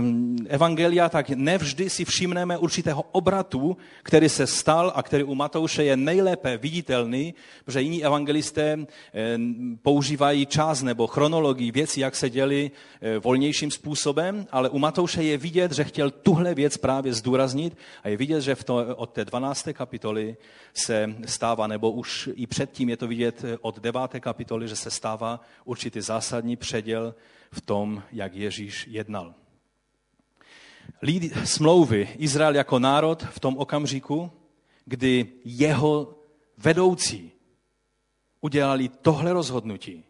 evangelia, 0.49 1.09
tak 1.09 1.31
nevždy 1.31 1.91
si 1.91 2.05
všimneme 2.05 2.59
určitého 2.59 3.03
obratu, 3.03 3.77
který 4.03 4.29
se 4.29 4.47
stal 4.47 4.93
a 4.95 5.03
který 5.03 5.25
u 5.25 5.35
Matouše 5.35 5.85
je 5.85 5.97
nejlépe 5.97 6.57
viditelný, 6.57 7.35
protože 7.64 7.83
jiní 7.83 8.05
evangelisté 8.05 8.79
eh, 8.79 9.39
používají 9.83 10.47
čas 10.47 10.83
nebo 10.83 11.07
chronologii 11.07 11.71
věcí, 11.71 12.01
jak 12.01 12.16
se 12.16 12.31
děli 12.31 12.71
eh, 13.01 13.18
volnějším 13.18 13.71
způsobem, 13.71 14.47
ale 14.51 14.68
u 14.68 14.79
Matouše 14.79 15.23
je 15.23 15.39
vidět, 15.39 15.73
že 15.73 15.85
chtěl 15.85 16.11
tuhle 16.11 16.55
věc 16.55 16.77
právě 16.77 17.14
zdůraznit 17.14 17.77
a 18.03 18.09
je 18.09 18.16
vidět, 18.16 18.41
že 18.41 18.55
v 18.55 18.64
to, 18.64 18.97
od 18.97 19.11
té 19.11 19.25
12. 19.25 19.68
kapitoly 19.73 20.37
se 20.75 21.14
stává, 21.27 21.66
nebo 21.66 21.91
už 21.91 22.29
i 22.35 22.47
předtím 22.47 22.89
je 22.89 22.97
to 22.97 23.09
vidět 23.09 23.45
od 23.61 23.79
9. 23.79 24.01
kapitoly, 24.21 24.68
že 24.68 24.77
se 24.77 24.91
stává 24.91 25.41
určitý 25.64 26.01
zásadní 26.11 26.57
předěl 26.57 27.15
v 27.53 27.61
tom, 27.61 28.03
jak 28.13 28.35
Ježíš 28.35 28.87
jednal. 28.91 29.35
Lídy 31.03 31.31
smlouvy 31.45 32.09
Izrael 32.19 32.55
jako 32.55 32.79
národ 32.79 33.23
v 33.23 33.41
tom 33.41 33.59
okamžiku, 33.59 34.31
kdy 34.85 35.27
jeho 35.45 36.19
vedoucí 36.59 37.33
udělali 38.41 38.89
tohle 38.89 39.33
rozhodnutí 39.33 40.05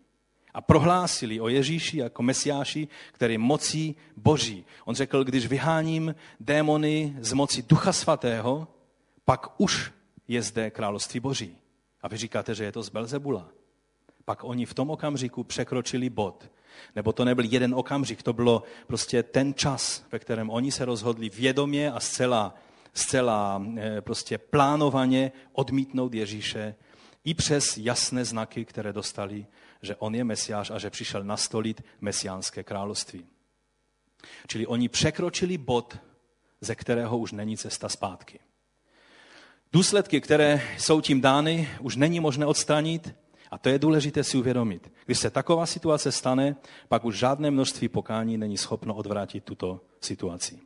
a 0.55 0.61
prohlásili 0.61 1.41
o 1.41 1.49
Ježíši 1.49 1.99
jako 1.99 2.23
mesiáši, 2.23 2.89
který 3.13 3.39
mocí 3.39 3.97
boží. 4.17 4.65
On 4.85 4.95
řekl, 4.95 5.25
když 5.25 5.47
vyháním 5.47 6.15
démony 6.41 7.17
z 7.21 7.33
moci 7.33 7.63
Ducha 7.63 7.93
Svatého, 7.93 8.69
pak 9.25 9.61
už 9.61 9.93
je 10.29 10.43
zde 10.43 10.71
království 10.71 11.21
boží. 11.21 11.57
A 12.03 12.09
vy 12.09 12.17
říkáte, 12.17 12.55
že 12.55 12.65
je 12.65 12.73
to 12.73 12.83
z 12.83 12.89
Belzebula. 12.89 13.60
Pak 14.31 14.45
oni 14.45 14.67
v 14.67 14.75
tom 14.75 14.91
okamžiku 14.91 15.45
překročili 15.45 16.11
bod, 16.11 16.51
nebo 16.97 17.13
to 17.13 17.25
nebyl 17.25 17.45
jeden 17.45 17.75
okamžik, 17.75 18.23
to 18.23 18.33
bylo 18.33 18.63
prostě 18.87 19.23
ten 19.23 19.55
čas, 19.55 20.07
ve 20.13 20.19
kterém 20.19 20.51
oni 20.51 20.73
se 20.73 20.85
rozhodli 20.85 21.29
vědomě 21.29 21.93
a 21.93 22.01
zcela, 22.01 22.55
zcela 22.95 23.63
eh, 23.77 24.01
prostě 24.01 24.39
plánovaně 24.39 25.33
odmítnout 25.53 26.15
Ježíše 26.15 26.75
i 27.25 27.35
přes 27.35 27.77
jasné 27.77 28.25
znaky, 28.25 28.65
které 28.65 28.93
dostali, 28.93 29.47
že 29.83 29.97
on 29.97 30.15
je 30.15 30.25
mesiáš 30.25 30.71
a 30.71 30.79
že 30.79 30.91
přišel 30.91 31.25
nastolit 31.25 31.83
mesiánské 32.01 32.63
království. 32.63 33.27
Čili 34.47 34.67
oni 34.67 34.89
překročili 34.89 35.59
bod, 35.59 35.99
ze 36.61 36.75
kterého 36.75 37.19
už 37.19 37.33
není 37.33 37.57
cesta 37.57 37.89
zpátky. 37.89 38.39
Důsledky, 39.73 40.21
které 40.21 40.63
jsou 40.79 41.01
tím 41.01 41.21
dány, 41.21 41.69
už 41.81 41.97
není 41.97 42.21
možné 42.21 42.47
odstranit 42.47 43.15
a 43.51 43.59
to 43.59 43.69
je 43.69 43.79
důležité 43.79 44.25
si 44.25 44.37
uvědomit. 44.37 44.93
Když 45.07 45.19
se 45.19 45.31
taková 45.31 45.67
situace 45.67 46.13
stane, 46.13 46.57
pak 46.89 47.05
už 47.05 47.19
žádné 47.19 47.51
množství 47.51 47.89
pokání 47.89 48.39
není 48.39 48.59
schopno 48.59 48.95
odvrátit 48.95 49.45
tuto 49.45 49.81
situaci. 50.01 50.59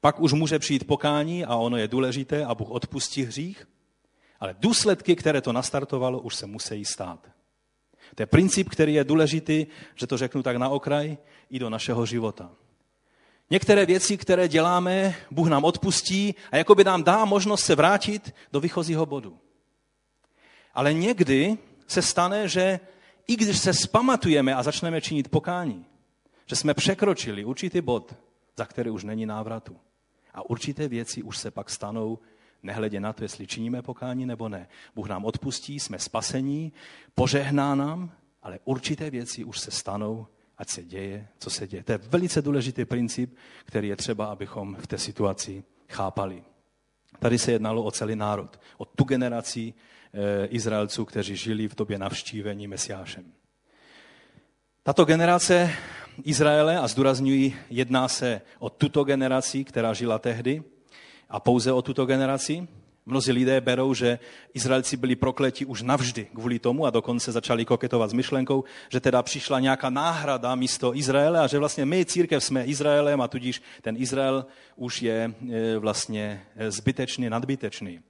Pak 0.00 0.20
už 0.20 0.32
může 0.32 0.58
přijít 0.58 0.86
pokání 0.86 1.44
a 1.44 1.56
ono 1.56 1.76
je 1.76 1.88
důležité 1.88 2.44
a 2.44 2.54
Bůh 2.54 2.70
odpustí 2.70 3.22
hřích, 3.22 3.68
ale 4.40 4.56
důsledky, 4.58 5.16
které 5.16 5.40
to 5.40 5.52
nastartovalo, 5.52 6.20
už 6.20 6.34
se 6.34 6.46
musí 6.46 6.84
stát. 6.84 7.30
To 8.14 8.22
je 8.22 8.26
princip, 8.26 8.68
který 8.68 8.94
je 8.94 9.04
důležitý, 9.04 9.66
že 9.94 10.06
to 10.06 10.16
řeknu 10.16 10.42
tak 10.42 10.56
na 10.56 10.68
okraj, 10.68 11.16
i 11.50 11.58
do 11.58 11.70
našeho 11.70 12.06
života. 12.06 12.50
Některé 13.50 13.86
věci, 13.86 14.16
které 14.16 14.48
děláme, 14.48 15.14
Bůh 15.30 15.48
nám 15.48 15.64
odpustí 15.64 16.34
a 16.52 16.56
jakoby 16.56 16.84
nám 16.84 17.04
dá 17.04 17.24
možnost 17.24 17.64
se 17.64 17.74
vrátit 17.74 18.34
do 18.52 18.60
výchozího 18.60 19.06
bodu. 19.06 19.38
Ale 20.74 20.92
někdy 20.92 21.58
se 21.86 22.02
stane, 22.02 22.48
že 22.48 22.80
i 23.26 23.36
když 23.36 23.58
se 23.58 23.74
spamatujeme 23.74 24.54
a 24.54 24.62
začneme 24.62 25.00
činit 25.00 25.28
pokání, 25.28 25.86
že 26.46 26.56
jsme 26.56 26.74
překročili 26.74 27.44
určitý 27.44 27.80
bod, 27.80 28.14
za 28.56 28.66
který 28.66 28.90
už 28.90 29.04
není 29.04 29.26
návratu. 29.26 29.76
A 30.34 30.50
určité 30.50 30.88
věci 30.88 31.22
už 31.22 31.38
se 31.38 31.50
pak 31.50 31.70
stanou, 31.70 32.18
nehledě 32.62 33.00
na 33.00 33.12
to, 33.12 33.24
jestli 33.24 33.46
činíme 33.46 33.82
pokání 33.82 34.26
nebo 34.26 34.48
ne. 34.48 34.68
Bůh 34.94 35.08
nám 35.08 35.24
odpustí, 35.24 35.80
jsme 35.80 35.98
spasení, 35.98 36.72
požehná 37.14 37.74
nám, 37.74 38.12
ale 38.42 38.58
určité 38.64 39.10
věci 39.10 39.44
už 39.44 39.60
se 39.60 39.70
stanou, 39.70 40.26
ať 40.58 40.68
se 40.68 40.82
děje, 40.82 41.28
co 41.38 41.50
se 41.50 41.66
děje. 41.66 41.82
To 41.82 41.92
je 41.92 41.98
velice 41.98 42.42
důležitý 42.42 42.84
princip, 42.84 43.36
který 43.64 43.88
je 43.88 43.96
třeba, 43.96 44.26
abychom 44.26 44.76
v 44.80 44.86
té 44.86 44.98
situaci 44.98 45.64
chápali. 45.88 46.44
Tady 47.18 47.38
se 47.38 47.52
jednalo 47.52 47.82
o 47.82 47.90
celý 47.90 48.16
národ, 48.16 48.60
o 48.78 48.84
tu 48.84 49.04
generaci, 49.04 49.74
Izraelců, 50.48 51.04
kteří 51.04 51.36
žili 51.36 51.68
v 51.68 51.74
době 51.74 51.98
navštívení 51.98 52.66
Mesiášem. 52.66 53.24
Tato 54.82 55.04
generace 55.04 55.70
Izraele, 56.24 56.78
a 56.78 56.88
zdůrazňuji, 56.88 57.56
jedná 57.70 58.08
se 58.08 58.40
o 58.58 58.70
tuto 58.70 59.04
generaci, 59.04 59.64
která 59.64 59.94
žila 59.94 60.18
tehdy, 60.18 60.62
a 61.28 61.40
pouze 61.40 61.72
o 61.72 61.82
tuto 61.82 62.06
generaci. 62.06 62.68
Mnozí 63.06 63.32
lidé 63.32 63.60
berou, 63.60 63.94
že 63.94 64.18
Izraelci 64.54 64.96
byli 64.96 65.16
prokleti 65.16 65.64
už 65.64 65.82
navždy 65.82 66.24
kvůli 66.24 66.58
tomu 66.58 66.86
a 66.86 66.90
dokonce 66.90 67.32
začali 67.32 67.64
koketovat 67.64 68.10
s 68.10 68.12
myšlenkou, 68.12 68.64
že 68.88 69.00
teda 69.00 69.22
přišla 69.22 69.60
nějaká 69.60 69.90
náhrada 69.90 70.54
místo 70.54 70.96
Izraele 70.96 71.40
a 71.40 71.46
že 71.46 71.58
vlastně 71.58 71.84
my, 71.86 72.04
církev, 72.04 72.44
jsme 72.44 72.64
Izraelem 72.64 73.20
a 73.20 73.28
tudíž 73.28 73.62
ten 73.82 73.96
Izrael 73.96 74.46
už 74.76 75.02
je 75.02 75.34
eh, 75.52 75.78
vlastně 75.78 76.42
eh, 76.56 76.70
zbytečný, 76.70 77.30
nadbytečný. 77.30 78.00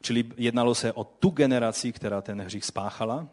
Čili 0.00 0.24
jednalo 0.36 0.74
se 0.74 0.92
o 0.92 1.04
tu 1.04 1.30
generaci, 1.30 1.92
která 1.92 2.22
ten 2.22 2.40
hřích 2.40 2.64
spáchala. 2.64 3.28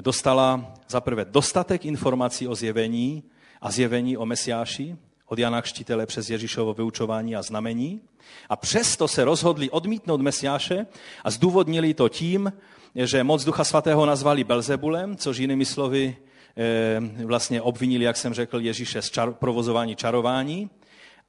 Dostala 0.00 0.74
zaprvé 0.88 1.24
dostatek 1.24 1.84
informací 1.84 2.48
o 2.48 2.54
zjevení 2.54 3.22
a 3.60 3.70
zjevení 3.70 4.16
o 4.16 4.26
Mesiáši, 4.26 4.96
od 5.26 5.38
Jana 5.38 5.62
Kštitele 5.62 6.06
přes 6.06 6.30
Ježíšovo 6.30 6.74
vyučování 6.74 7.36
a 7.36 7.42
znamení. 7.42 8.00
A 8.48 8.56
přesto 8.56 9.08
se 9.08 9.24
rozhodli 9.24 9.70
odmítnout 9.70 10.20
Mesiáše 10.20 10.86
a 11.24 11.30
zdůvodnili 11.30 11.94
to 11.94 12.08
tím, 12.08 12.52
že 12.94 13.24
moc 13.24 13.44
Ducha 13.44 13.64
Svatého 13.64 14.06
nazvali 14.06 14.44
Belzebulem, 14.44 15.16
což 15.16 15.38
jinými 15.38 15.64
slovy 15.64 16.16
eh, 16.56 17.00
vlastně 17.24 17.62
obvinili, 17.62 18.04
jak 18.04 18.16
jsem 18.16 18.34
řekl, 18.34 18.60
Ježíše 18.60 19.02
z 19.02 19.10
čar, 19.10 19.32
provozování 19.32 19.96
čarování. 19.96 20.70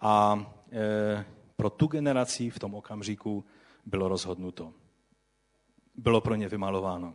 A 0.02 0.46
eh, 0.72 1.26
pro 1.56 1.70
tu 1.70 1.88
generaci 1.88 2.50
v 2.50 2.60
tom 2.60 2.76
okamžiku 2.76 3.46
bylo 3.86 4.08
rozhodnuto. 4.08 4.74
Bylo 5.96 6.22
pro 6.22 6.36
ně 6.36 6.50
vymalováno. 6.50 7.14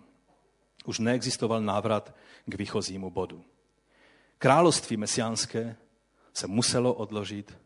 Už 0.84 0.98
neexistoval 0.98 1.60
návrat 1.60 2.14
k 2.46 2.54
výchozímu 2.54 3.10
bodu. 3.10 3.44
Království 4.38 4.96
mesiánské 4.96 5.76
se 6.34 6.46
muselo 6.46 6.94
odložit 6.94 7.58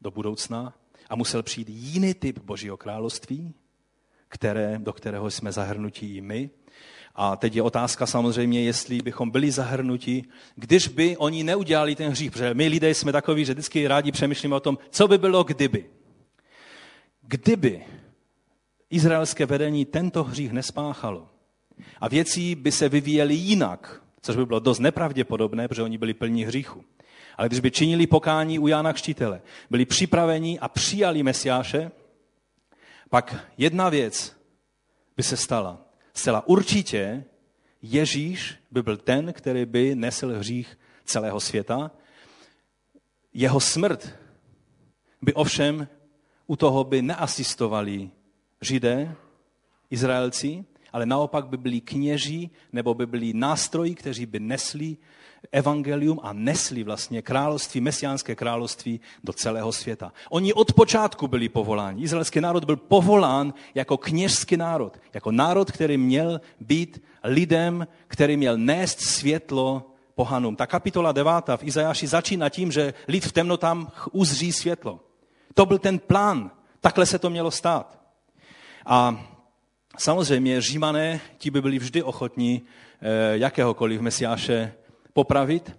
do 0.00 0.10
budoucna 0.10 0.74
a 1.08 1.16
musel 1.16 1.42
přijít 1.42 1.68
jiný 1.68 2.14
typ 2.14 2.38
Božího 2.38 2.76
království, 2.76 3.54
které, 4.28 4.78
do 4.78 4.92
kterého 4.92 5.30
jsme 5.30 5.52
zahrnutí 5.52 6.16
i 6.16 6.20
my. 6.20 6.50
A 7.14 7.36
teď 7.36 7.54
je 7.54 7.62
otázka 7.62 8.06
samozřejmě, 8.06 8.62
jestli 8.62 9.02
bychom 9.02 9.30
byli 9.30 9.50
zahrnuti, 9.50 10.24
když 10.54 10.88
by 10.88 11.16
oni 11.16 11.44
neudělali 11.44 11.94
ten 11.94 12.10
hřích. 12.10 12.30
Protože 12.30 12.54
my 12.54 12.68
lidé 12.68 12.94
jsme 12.94 13.12
takoví, 13.12 13.44
že 13.44 13.52
vždycky 13.52 13.88
rádi 13.88 14.12
přemýšlíme 14.12 14.56
o 14.56 14.60
tom, 14.60 14.78
co 14.90 15.08
by 15.08 15.18
bylo 15.18 15.44
kdyby. 15.44 15.90
Kdyby 17.22 17.84
izraelské 18.90 19.46
vedení 19.46 19.84
tento 19.84 20.24
hřích 20.24 20.52
nespáchalo 20.52 21.28
a 22.00 22.08
věcí 22.08 22.54
by 22.54 22.72
se 22.72 22.88
vyvíjely 22.88 23.34
jinak, 23.34 24.02
což 24.20 24.36
by 24.36 24.46
bylo 24.46 24.60
dost 24.60 24.78
nepravděpodobné, 24.78 25.68
protože 25.68 25.82
oni 25.82 25.98
byli 25.98 26.14
plní 26.14 26.44
hříchu. 26.44 26.84
Ale 27.36 27.48
když 27.48 27.60
by 27.60 27.70
činili 27.70 28.06
pokání 28.06 28.58
u 28.58 28.66
Jána 28.66 28.92
Kštítele, 28.92 29.42
byli 29.70 29.84
připraveni 29.84 30.58
a 30.58 30.68
přijali 30.68 31.22
Mesiáše, 31.22 31.90
pak 33.10 33.46
jedna 33.58 33.88
věc 33.88 34.36
by 35.16 35.22
se 35.22 35.36
stala. 35.36 35.78
Zcela 36.14 36.48
určitě 36.48 37.24
Ježíš 37.82 38.56
by 38.70 38.82
byl 38.82 38.96
ten, 38.96 39.32
který 39.32 39.66
by 39.66 39.94
nesl 39.94 40.38
hřích 40.38 40.78
celého 41.04 41.40
světa. 41.40 41.90
Jeho 43.34 43.60
smrt 43.60 44.14
by 45.22 45.34
ovšem 45.34 45.88
u 46.46 46.56
toho 46.56 46.84
by 46.84 47.02
neasistovali 47.02 48.10
Židé, 48.66 49.14
Izraelci, 49.90 50.64
ale 50.92 51.06
naopak 51.06 51.46
by 51.46 51.56
byli 51.56 51.80
kněží 51.80 52.50
nebo 52.72 52.94
by 52.94 53.06
byli 53.06 53.32
nástroji, 53.34 53.94
kteří 53.94 54.26
by 54.26 54.40
nesli 54.40 54.96
evangelium 55.52 56.20
a 56.22 56.32
nesli 56.32 56.82
vlastně 56.82 57.22
království, 57.22 57.80
mesiánské 57.80 58.34
království 58.34 59.00
do 59.24 59.32
celého 59.32 59.72
světa. 59.72 60.12
Oni 60.30 60.52
od 60.52 60.72
počátku 60.72 61.28
byli 61.28 61.48
povoláni. 61.48 62.02
Izraelský 62.02 62.40
národ 62.40 62.64
byl 62.64 62.76
povolán 62.76 63.54
jako 63.74 63.96
kněžský 63.96 64.56
národ, 64.56 64.98
jako 65.14 65.30
národ, 65.30 65.70
který 65.70 65.96
měl 65.96 66.40
být 66.60 67.02
lidem, 67.24 67.86
který 68.08 68.36
měl 68.36 68.58
nést 68.58 69.00
světlo 69.00 69.90
pohanům. 70.14 70.56
Ta 70.56 70.66
kapitola 70.66 71.12
9 71.12 71.30
v 71.56 71.64
Izajáši 71.64 72.06
začíná 72.06 72.48
tím, 72.48 72.72
že 72.72 72.94
lid 73.08 73.24
v 73.24 73.32
temnotám 73.32 73.92
uzří 74.12 74.52
světlo. 74.52 75.00
To 75.54 75.66
byl 75.66 75.78
ten 75.78 75.98
plán. 75.98 76.50
Takhle 76.80 77.06
se 77.06 77.18
to 77.18 77.30
mělo 77.30 77.50
stát. 77.50 78.05
A 78.86 79.26
samozřejmě 79.98 80.60
římané, 80.60 81.20
ti 81.38 81.50
by 81.50 81.62
byli 81.62 81.78
vždy 81.78 82.02
ochotní 82.02 82.62
eh, 82.62 83.38
jakéhokoliv 83.38 84.00
mesiáše 84.00 84.72
popravit. 85.12 85.72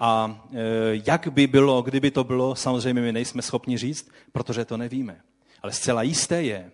A 0.00 0.40
e, 0.52 0.58
jak 1.06 1.28
by 1.28 1.46
bylo, 1.46 1.82
kdyby 1.82 2.10
to 2.10 2.24
bylo, 2.24 2.54
samozřejmě 2.54 3.02
my 3.02 3.12
nejsme 3.12 3.42
schopni 3.42 3.78
říct, 3.78 4.10
protože 4.32 4.64
to 4.64 4.76
nevíme. 4.76 5.20
Ale 5.62 5.72
zcela 5.72 6.02
jisté 6.02 6.42
je, 6.42 6.70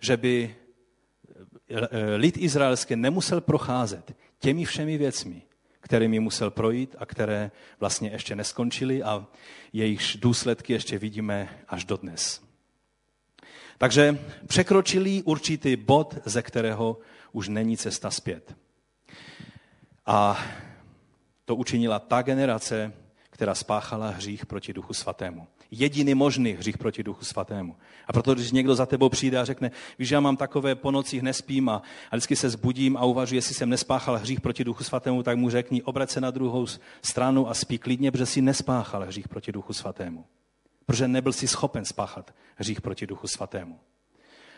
že 0.00 0.16
by 0.16 0.56
e, 1.68 2.16
lid 2.16 2.36
izraelský 2.36 2.96
nemusel 2.96 3.40
procházet 3.40 4.16
těmi 4.38 4.64
všemi 4.64 4.98
věcmi, 4.98 5.42
kterými 5.80 6.20
musel 6.20 6.50
projít 6.50 6.96
a 6.98 7.06
které 7.06 7.50
vlastně 7.80 8.10
ještě 8.10 8.36
neskončily 8.36 9.02
a 9.02 9.26
jejichž 9.72 10.16
důsledky 10.16 10.72
ještě 10.72 10.98
vidíme 10.98 11.48
až 11.68 11.84
dodnes. 11.84 12.51
Takže 13.82 14.18
překročili 14.46 15.22
určitý 15.22 15.76
bod, 15.76 16.18
ze 16.24 16.42
kterého 16.42 16.98
už 17.32 17.48
není 17.48 17.76
cesta 17.76 18.10
zpět. 18.10 18.54
A 20.06 20.38
to 21.44 21.56
učinila 21.56 21.98
ta 21.98 22.22
generace, 22.22 22.92
která 23.30 23.54
spáchala 23.54 24.10
hřích 24.10 24.46
proti 24.46 24.72
Duchu 24.72 24.94
Svatému. 24.94 25.46
Jediný 25.70 26.14
možný 26.14 26.52
hřích 26.52 26.78
proti 26.78 27.02
Duchu 27.02 27.24
Svatému. 27.24 27.76
A 28.06 28.12
proto, 28.12 28.34
když 28.34 28.52
někdo 28.52 28.74
za 28.74 28.86
tebou 28.86 29.08
přijde 29.08 29.38
a 29.38 29.44
řekne, 29.44 29.70
víš, 29.98 30.10
já 30.10 30.20
mám 30.20 30.36
takové 30.36 30.74
po 30.74 30.90
nocích 30.90 31.22
nespím 31.22 31.68
a, 31.68 31.82
vždycky 32.12 32.36
se 32.36 32.50
zbudím 32.50 32.96
a 32.96 33.04
uvažuji, 33.04 33.34
jestli 33.34 33.54
jsem 33.54 33.68
nespáchal 33.68 34.18
hřích 34.18 34.40
proti 34.40 34.64
Duchu 34.64 34.84
Svatému, 34.84 35.22
tak 35.22 35.38
mu 35.38 35.50
řekni, 35.50 35.82
obrať 35.82 36.10
se 36.10 36.20
na 36.20 36.30
druhou 36.30 36.66
stranu 37.02 37.48
a 37.50 37.54
spí 37.54 37.78
klidně, 37.78 38.12
protože 38.12 38.26
si 38.26 38.42
nespáchal 38.42 39.04
hřích 39.06 39.28
proti 39.28 39.52
Duchu 39.52 39.72
Svatému. 39.72 40.24
Protože 40.86 41.08
nebyl 41.08 41.32
si 41.32 41.48
schopen 41.48 41.84
spáchat 41.84 42.34
hřích 42.56 42.80
proti 42.80 43.06
Duchu 43.06 43.26
Svatému. 43.26 43.78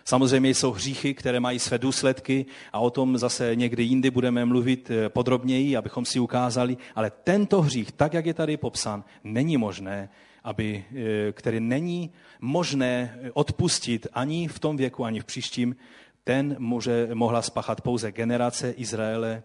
Samozřejmě 0.04 0.50
jsou 0.50 0.72
hříchy, 0.72 1.14
které 1.14 1.40
mají 1.40 1.58
své 1.58 1.78
důsledky 1.78 2.46
a 2.72 2.78
o 2.78 2.90
tom 2.90 3.18
zase 3.18 3.56
někdy 3.56 3.82
jindy 3.82 4.10
budeme 4.10 4.44
mluvit 4.44 4.90
eh, 4.90 5.08
podrobněji, 5.08 5.76
abychom 5.76 6.04
si 6.04 6.20
ukázali, 6.20 6.76
ale 6.94 7.10
tento 7.10 7.62
hřích, 7.62 7.92
tak 7.92 8.14
jak 8.14 8.26
je 8.26 8.34
tady 8.34 8.56
popsán, 8.56 9.04
není 9.24 9.56
možné, 9.56 10.08
aby, 10.44 10.84
eh, 10.94 11.32
který 11.32 11.60
není 11.60 12.10
možné 12.40 13.18
odpustit 13.32 14.06
ani 14.12 14.48
v 14.48 14.58
tom 14.58 14.76
věku, 14.76 15.04
ani 15.04 15.20
v 15.20 15.24
příštím, 15.24 15.76
ten 16.24 16.56
může, 16.58 17.08
mohla 17.14 17.42
spáchat 17.42 17.80
pouze 17.80 18.12
generace 18.12 18.70
Izraele, 18.70 19.42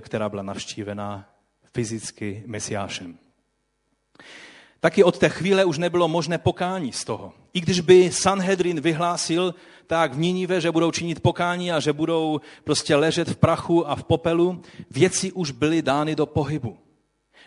která 0.00 0.28
byla 0.28 0.42
navštívena 0.42 1.30
fyzicky 1.74 2.42
Mesiášem. 2.46 3.18
Taky 4.84 5.04
od 5.04 5.18
té 5.18 5.28
chvíle 5.28 5.64
už 5.64 5.78
nebylo 5.78 6.08
možné 6.08 6.38
pokání 6.38 6.92
z 6.92 7.04
toho. 7.04 7.32
I 7.54 7.60
když 7.60 7.80
by 7.80 8.12
Sanhedrin 8.12 8.80
vyhlásil 8.80 9.54
tak 9.86 10.14
v 10.14 10.18
Ninive, 10.18 10.60
že 10.60 10.70
budou 10.70 10.90
činit 10.90 11.20
pokání 11.20 11.72
a 11.72 11.80
že 11.80 11.92
budou 11.92 12.40
prostě 12.64 12.96
ležet 12.96 13.28
v 13.28 13.36
prachu 13.36 13.90
a 13.90 13.96
v 13.96 14.04
popelu, 14.04 14.62
věci 14.90 15.32
už 15.32 15.50
byly 15.50 15.82
dány 15.82 16.16
do 16.16 16.26
pohybu. 16.26 16.76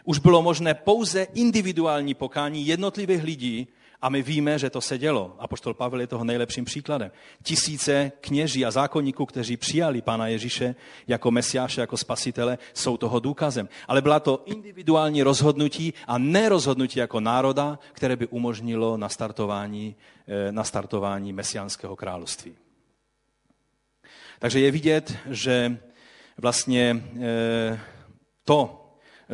Už 0.03 0.19
bylo 0.19 0.41
možné 0.41 0.73
pouze 0.73 1.27
individuální 1.33 2.13
pokání 2.13 2.67
jednotlivých 2.67 3.23
lidí, 3.23 3.67
a 4.01 4.09
my 4.09 4.23
víme, 4.23 4.59
že 4.59 4.69
to 4.69 4.81
se 4.81 4.97
dělo. 4.97 5.35
A 5.39 5.47
poštol 5.47 5.73
Pavel 5.73 6.01
je 6.01 6.07
toho 6.07 6.23
nejlepším 6.23 6.65
příkladem. 6.65 7.11
Tisíce 7.43 8.11
kněží 8.21 8.65
a 8.65 8.71
zákonníků, 8.71 9.25
kteří 9.25 9.57
přijali 9.57 10.01
Pána 10.01 10.27
Ježíše 10.27 10.75
jako 11.07 11.31
mesiáše, 11.31 11.81
jako 11.81 11.97
spasitele, 11.97 12.57
jsou 12.73 12.97
toho 12.97 13.19
důkazem. 13.19 13.69
Ale 13.87 14.01
byla 14.01 14.19
to 14.19 14.43
individuální 14.45 15.23
rozhodnutí 15.23 15.93
a 16.07 16.17
nerozhodnutí 16.17 16.99
jako 16.99 17.19
národa, 17.19 17.79
které 17.93 18.15
by 18.15 18.27
umožnilo 18.27 18.97
nastartování, 18.97 19.95
eh, 20.27 20.51
nastartování 20.51 21.33
mesiánského 21.33 21.95
království. 21.95 22.55
Takže 24.39 24.59
je 24.59 24.71
vidět, 24.71 25.17
že 25.29 25.77
vlastně 26.37 27.03
eh, 27.21 27.79
to, 28.43 28.86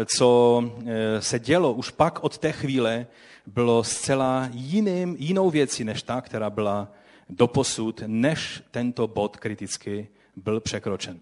co 0.06 0.64
eh, 0.86 1.22
se 1.22 1.40
dělo 1.40 1.74
už 1.74 1.90
pak 1.90 2.24
od 2.24 2.38
té 2.38 2.52
chvíle, 2.52 3.08
bylo 3.46 3.84
zcela 3.84 4.50
jiným, 4.54 5.16
jinou 5.20 5.50
věcí 5.50 5.84
než 5.84 6.04
ta, 6.04 6.22
která 6.22 6.50
byla 6.50 6.92
doposud, 7.30 8.04
než 8.08 8.64
tento 8.72 9.08
bod 9.08 9.38
kriticky 9.38 10.08
byl 10.36 10.60
překročen. 10.60 11.20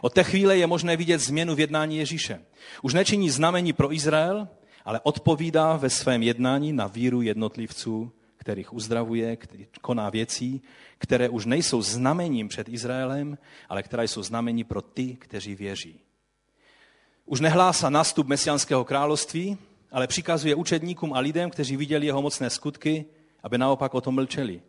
Od 0.00 0.12
té 0.12 0.24
chvíle 0.24 0.58
je 0.58 0.66
možné 0.66 0.96
vidět 0.96 1.18
změnu 1.18 1.54
v 1.54 1.60
jednání 1.60 1.96
Ježíše. 1.96 2.40
Už 2.82 2.94
nečiní 2.94 3.30
znamení 3.30 3.72
pro 3.72 3.92
Izrael, 3.92 4.48
ale 4.84 5.00
odpovídá 5.02 5.76
ve 5.76 5.90
svém 5.90 6.22
jednání 6.22 6.72
na 6.72 6.86
víru 6.86 7.22
jednotlivců, 7.22 8.12
kterých 8.36 8.72
uzdravuje, 8.72 9.36
který 9.36 9.66
koná 9.80 10.10
věcí, 10.10 10.62
které 10.98 11.28
už 11.28 11.46
nejsou 11.46 11.82
znamením 11.82 12.48
před 12.48 12.68
Izraelem, 12.68 13.38
ale 13.68 13.82
které 13.82 14.08
jsou 14.08 14.22
znamení 14.22 14.64
pro 14.64 14.82
ty, 14.82 15.16
kteří 15.16 15.54
věří. 15.54 16.05
Už 17.26 17.40
nehlásá 17.40 17.90
nástup 17.90 18.26
mesianského 18.26 18.84
království, 18.84 19.58
ale 19.92 20.06
přikazuje 20.06 20.54
učedníkům 20.54 21.12
a 21.12 21.18
lidem, 21.18 21.50
kteří 21.50 21.76
viděli 21.76 22.06
jeho 22.06 22.22
mocné 22.22 22.50
skutky, 22.50 23.04
aby 23.42 23.58
naopak 23.58 23.94
o 23.94 24.00
tom 24.00 24.14
mlčeli. 24.14 24.62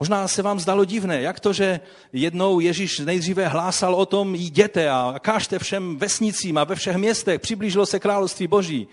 Možná 0.00 0.28
se 0.28 0.42
vám 0.42 0.60
zdalo 0.60 0.84
divné, 0.84 1.22
jak 1.22 1.40
to, 1.40 1.52
že 1.52 1.80
jednou 2.12 2.60
Ježíš 2.60 2.98
nejdříve 2.98 3.48
hlásal 3.48 3.94
o 3.94 4.06
tom, 4.06 4.34
jděte 4.34 4.90
a 4.90 5.14
kážte 5.22 5.58
všem 5.58 5.96
vesnicím 5.96 6.58
a 6.58 6.64
ve 6.64 6.74
všech 6.74 6.96
městech, 6.96 7.40
přiblížilo 7.40 7.86
se 7.86 8.00
království 8.00 8.46
boží. 8.46 8.88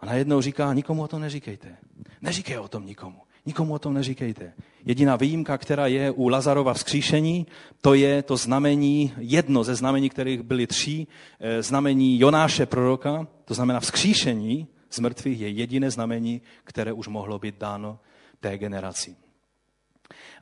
A 0.00 0.06
najednou 0.06 0.40
říká, 0.40 0.72
nikomu 0.72 1.02
o 1.02 1.08
tom 1.08 1.20
neříkejte. 1.20 1.76
Neříkej 2.20 2.58
o 2.58 2.68
tom 2.68 2.86
nikomu. 2.86 3.25
Nikomu 3.46 3.74
o 3.74 3.78
tom 3.78 3.94
neříkejte. 3.94 4.52
Jediná 4.84 5.16
výjimka, 5.16 5.58
která 5.58 5.86
je 5.86 6.10
u 6.10 6.28
Lazarova 6.28 6.74
vzkříšení, 6.74 7.46
to 7.80 7.94
je 7.94 8.22
to 8.22 8.36
znamení, 8.36 9.12
jedno 9.18 9.64
ze 9.64 9.74
znamení, 9.74 10.10
kterých 10.10 10.42
byly 10.42 10.66
tři, 10.66 11.06
eh, 11.40 11.62
znamení 11.62 12.20
Jonáše 12.20 12.66
proroka, 12.66 13.26
to 13.44 13.54
znamená 13.54 13.80
vzkříšení 13.80 14.66
z 14.90 14.98
mrtvých 14.98 15.40
je 15.40 15.48
jediné 15.48 15.90
znamení, 15.90 16.42
které 16.64 16.92
už 16.92 17.08
mohlo 17.08 17.38
být 17.38 17.54
dáno 17.58 17.98
té 18.40 18.58
generaci. 18.58 19.16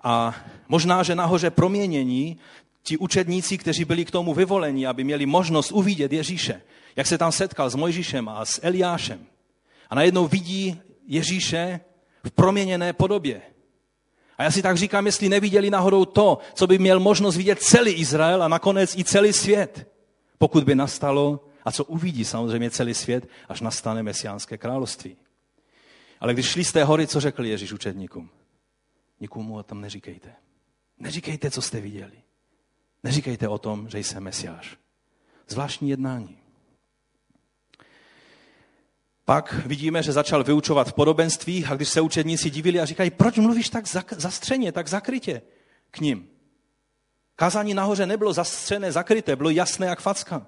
A 0.03 0.37
možná, 0.69 1.03
že 1.03 1.15
nahoře 1.15 1.51
proměnění 1.51 2.37
ti 2.83 2.99
učedníci, 2.99 3.59
kteří 3.59 3.85
byli 3.85 4.05
k 4.05 4.11
tomu 4.11 4.35
vyvoleni, 4.35 4.87
aby 4.87 5.05
měli 5.05 5.27
možnost 5.27 5.73
uvidět 5.73 6.13
Ježíše, 6.13 6.63
jak 6.97 7.07
se 7.07 7.19
tam 7.19 7.33
setkal 7.33 7.71
s 7.71 7.75
Mojžíšem 7.75 8.29
a 8.29 8.45
s 8.45 8.61
Eliášem. 8.63 9.27
A 9.91 9.95
najednou 9.95 10.29
vidí 10.29 10.81
Ježíše 11.07 11.81
v 12.25 12.31
proměněné 12.31 12.93
podobě. 12.93 13.43
A 14.39 14.43
já 14.43 14.51
si 14.51 14.63
tak 14.63 14.77
říkám, 14.77 15.07
jestli 15.07 15.29
neviděli 15.29 15.71
náhodou 15.71 16.05
to, 16.05 16.39
co 16.55 16.67
by 16.67 16.79
měl 16.79 17.01
možnost 17.01 17.37
vidět 17.37 17.63
celý 17.63 17.93
Izrael 17.93 18.43
a 18.43 18.49
nakonec 18.49 18.97
i 18.97 19.05
celý 19.05 19.33
svět, 19.33 19.93
pokud 20.39 20.65
by 20.65 20.75
nastalo, 20.75 21.49
a 21.65 21.73
co 21.73 21.85
uvidí 21.85 22.25
samozřejmě 22.25 22.71
celý 22.71 22.95
svět, 22.95 23.29
až 23.49 23.61
nastane 23.61 24.03
mesiánské 24.03 24.59
království. 24.59 25.17
Ale 26.21 26.33
když 26.33 26.47
šli 26.47 26.65
z 26.65 26.73
té 26.73 26.85
hory, 26.85 27.07
co 27.07 27.21
řekl 27.21 27.45
Ježíš 27.45 27.73
učedníkům? 27.73 28.31
nikomu 29.21 29.57
o 29.57 29.63
tom 29.63 29.81
neříkejte. 29.81 30.33
Neříkejte, 30.99 31.51
co 31.51 31.63
jste 31.63 31.81
viděli. 31.81 32.23
Neříkejte 33.03 33.49
o 33.49 33.59
tom, 33.59 33.89
že 33.89 33.99
jsem 33.99 34.23
Mesiáš. 34.23 34.77
Zvláštní 35.49 35.91
jednání. 35.91 36.39
Pak 39.25 39.67
vidíme, 39.67 40.03
že 40.03 40.13
začal 40.13 40.45
vyučovat 40.45 40.89
v 40.89 40.93
podobenstvích 40.93 41.71
a 41.71 41.75
když 41.75 41.89
se 41.89 42.01
učedníci 42.01 42.51
divili 42.51 42.81
a 42.81 42.85
říkají, 42.85 43.11
proč 43.11 43.39
mluvíš 43.39 43.69
tak 43.69 43.89
zastřeně, 44.17 44.73
tak 44.73 44.89
zakrytě 44.89 45.43
k 45.91 46.01
ním. 46.01 46.29
Kázání 47.37 47.75
nahoře 47.75 48.07
nebylo 48.07 48.33
zastřené, 48.33 48.93
zakryté, 48.93 49.37
bylo 49.37 49.51
jasné 49.51 49.87
jak 49.87 50.01
facka. 50.01 50.47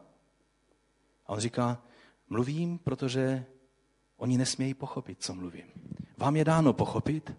A 1.27 1.33
on 1.33 1.41
říká, 1.41 1.83
mluvím, 2.29 2.79
protože 2.79 3.45
oni 4.16 4.39
nesmějí 4.39 4.74
pochopit, 4.74 5.18
co 5.20 5.35
mluvím. 5.35 5.66
Vám 6.18 6.37
je 6.37 6.45
dáno 6.45 6.72
pochopit, 6.72 7.33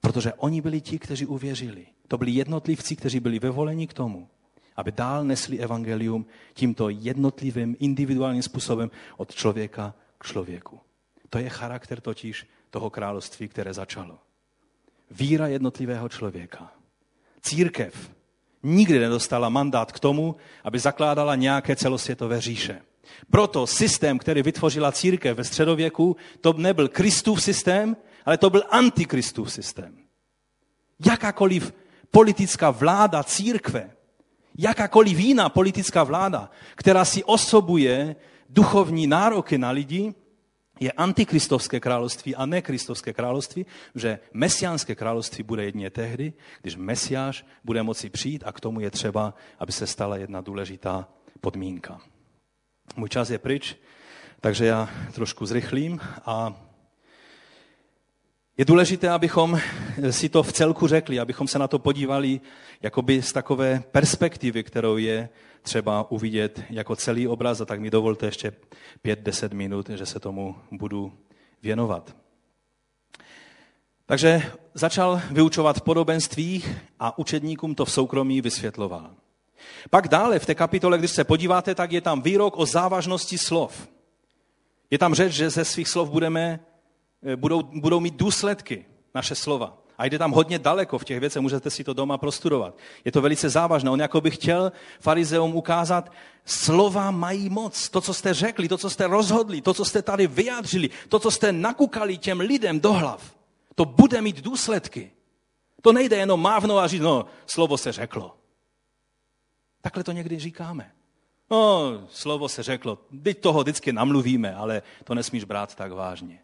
protože 0.00 0.32
oni 0.32 0.60
byli 0.60 0.80
ti, 0.80 0.98
kteří 0.98 1.26
uvěřili. 1.26 1.86
To 2.08 2.18
byli 2.18 2.30
jednotlivci, 2.30 2.96
kteří 2.96 3.20
byli 3.20 3.38
vyvoleni 3.38 3.86
k 3.86 3.94
tomu, 3.94 4.28
aby 4.76 4.92
dál 4.92 5.24
nesli 5.24 5.58
evangelium 5.58 6.26
tímto 6.54 6.88
jednotlivým, 6.88 7.76
individuálním 7.78 8.42
způsobem 8.42 8.90
od 9.16 9.34
člověka 9.34 9.94
k 10.20 10.26
člověku. 10.26 10.80
To 11.30 11.38
je 11.38 11.48
charakter 11.48 12.00
totiž 12.00 12.46
toho 12.70 12.90
království, 12.90 13.48
které 13.48 13.74
začalo. 13.74 14.18
Víra 15.10 15.46
jednotlivého 15.46 16.08
člověka. 16.08 16.72
Církev 17.40 18.10
nikdy 18.62 18.98
nedostala 18.98 19.48
mandát 19.48 19.92
k 19.92 20.00
tomu, 20.00 20.36
aby 20.64 20.78
zakládala 20.78 21.34
nějaké 21.34 21.76
celosvětové 21.76 22.40
říše. 22.40 22.82
Proto 23.30 23.66
systém, 23.66 24.18
který 24.18 24.42
vytvořila 24.42 24.92
církev 24.92 25.36
ve 25.36 25.44
středověku, 25.44 26.16
to 26.40 26.52
nebyl 26.52 26.88
Kristův 26.88 27.42
systém, 27.42 27.96
ale 28.24 28.38
to 28.38 28.50
byl 28.50 28.62
antikristův 28.70 29.52
systém. 29.52 29.96
Jakákoliv 31.06 31.72
politická 32.10 32.70
vláda 32.70 33.22
církve, 33.22 33.90
jakákoliv 34.58 35.18
jiná 35.18 35.48
politická 35.48 36.04
vláda, 36.04 36.50
která 36.74 37.04
si 37.04 37.24
osobuje 37.24 38.16
duchovní 38.50 39.06
nároky 39.06 39.58
na 39.58 39.70
lidi, 39.70 40.14
je 40.80 40.92
antikristovské 40.92 41.80
království 41.80 42.36
a 42.36 42.46
ne 42.46 42.62
kristovské 42.62 43.12
království, 43.12 43.66
že 43.94 44.18
mesiánské 44.32 44.94
království 44.94 45.44
bude 45.44 45.64
jedině 45.64 45.90
tehdy, 45.90 46.32
když 46.62 46.76
mesiáš 46.76 47.46
bude 47.64 47.82
moci 47.82 48.10
přijít 48.10 48.42
a 48.46 48.52
k 48.52 48.60
tomu 48.60 48.80
je 48.80 48.90
třeba, 48.90 49.34
aby 49.58 49.72
se 49.72 49.86
stala 49.86 50.16
jedna 50.16 50.40
důležitá 50.40 51.08
podmínka. 51.40 52.00
Můj 52.96 53.08
čas 53.08 53.30
je 53.30 53.38
pryč, 53.38 53.76
takže 54.40 54.66
já 54.66 54.88
trošku 55.12 55.46
zrychlím 55.46 56.00
a 56.26 56.54
je 58.56 58.64
důležité, 58.64 59.10
abychom 59.10 59.60
si 60.10 60.28
to 60.28 60.42
v 60.42 60.52
celku 60.52 60.86
řekli, 60.86 61.20
abychom 61.20 61.48
se 61.48 61.58
na 61.58 61.68
to 61.68 61.78
podívali 61.78 62.40
jakoby 62.82 63.22
z 63.22 63.32
takové 63.32 63.82
perspektivy, 63.92 64.64
kterou 64.64 64.96
je 64.96 65.28
třeba 65.62 66.10
uvidět 66.10 66.62
jako 66.70 66.96
celý 66.96 67.28
obraz 67.28 67.60
a 67.60 67.64
tak 67.64 67.80
mi 67.80 67.90
dovolte 67.90 68.26
ještě 68.26 68.52
pět, 69.02 69.18
deset 69.18 69.52
minut, 69.52 69.88
že 69.88 70.06
se 70.06 70.20
tomu 70.20 70.56
budu 70.70 71.12
věnovat. 71.62 72.16
Takže 74.06 74.52
začal 74.74 75.20
vyučovat 75.30 75.76
v 75.76 75.82
podobenstvích 75.82 76.76
a 76.98 77.18
učedníkům 77.18 77.74
to 77.74 77.84
v 77.84 77.92
soukromí 77.92 78.40
vysvětloval. 78.40 79.10
Pak 79.90 80.08
dále 80.08 80.38
v 80.38 80.46
té 80.46 80.54
kapitole, 80.54 80.98
když 80.98 81.10
se 81.10 81.24
podíváte, 81.24 81.74
tak 81.74 81.92
je 81.92 82.00
tam 82.00 82.22
výrok 82.22 82.58
o 82.58 82.66
závažnosti 82.66 83.38
slov. 83.38 83.88
Je 84.90 84.98
tam 84.98 85.14
řeč, 85.14 85.32
že 85.32 85.50
ze 85.50 85.64
svých 85.64 85.88
slov 85.88 86.10
budeme, 86.10 86.60
eh, 87.22 87.36
budou, 87.36 87.62
budou 87.62 88.00
mít 88.00 88.14
důsledky 88.14 88.84
naše 89.14 89.34
slova. 89.34 89.78
A 90.00 90.04
jde 90.04 90.18
tam 90.18 90.32
hodně 90.32 90.58
daleko 90.58 90.98
v 90.98 91.04
těch 91.04 91.20
věcech, 91.20 91.42
můžete 91.42 91.70
si 91.70 91.84
to 91.84 91.92
doma 91.92 92.18
prostudovat. 92.18 92.74
Je 93.04 93.12
to 93.12 93.20
velice 93.20 93.48
závažné. 93.48 93.90
On 93.90 94.00
jako 94.00 94.20
by 94.20 94.30
chtěl 94.30 94.72
farizeum 95.00 95.54
ukázat, 95.54 96.12
slova 96.44 97.10
mají 97.10 97.48
moc. 97.48 97.88
To, 97.88 98.00
co 98.00 98.14
jste 98.14 98.34
řekli, 98.34 98.68
to, 98.68 98.78
co 98.78 98.90
jste 98.90 99.06
rozhodli, 99.06 99.60
to, 99.60 99.74
co 99.74 99.84
jste 99.84 100.02
tady 100.02 100.26
vyjádřili, 100.26 100.90
to, 101.08 101.18
co 101.18 101.30
jste 101.30 101.52
nakukali 101.52 102.18
těm 102.18 102.40
lidem 102.40 102.80
do 102.80 102.92
hlav, 102.92 103.34
to 103.74 103.84
bude 103.84 104.20
mít 104.22 104.40
důsledky. 104.40 105.12
To 105.82 105.92
nejde 105.92 106.16
jenom 106.16 106.42
mávnout 106.42 106.78
a 106.78 106.86
říct, 106.86 107.02
no, 107.02 107.26
slovo 107.46 107.78
se 107.78 107.92
řeklo. 107.92 108.36
Takhle 109.80 110.04
to 110.04 110.12
někdy 110.12 110.38
říkáme. 110.38 110.92
No, 111.50 111.92
slovo 112.10 112.48
se 112.48 112.62
řeklo, 112.62 112.98
teď 113.22 113.40
toho 113.40 113.60
vždycky 113.60 113.92
namluvíme, 113.92 114.54
ale 114.54 114.82
to 115.04 115.14
nesmíš 115.14 115.44
brát 115.44 115.74
tak 115.74 115.92
vážně. 115.92 116.40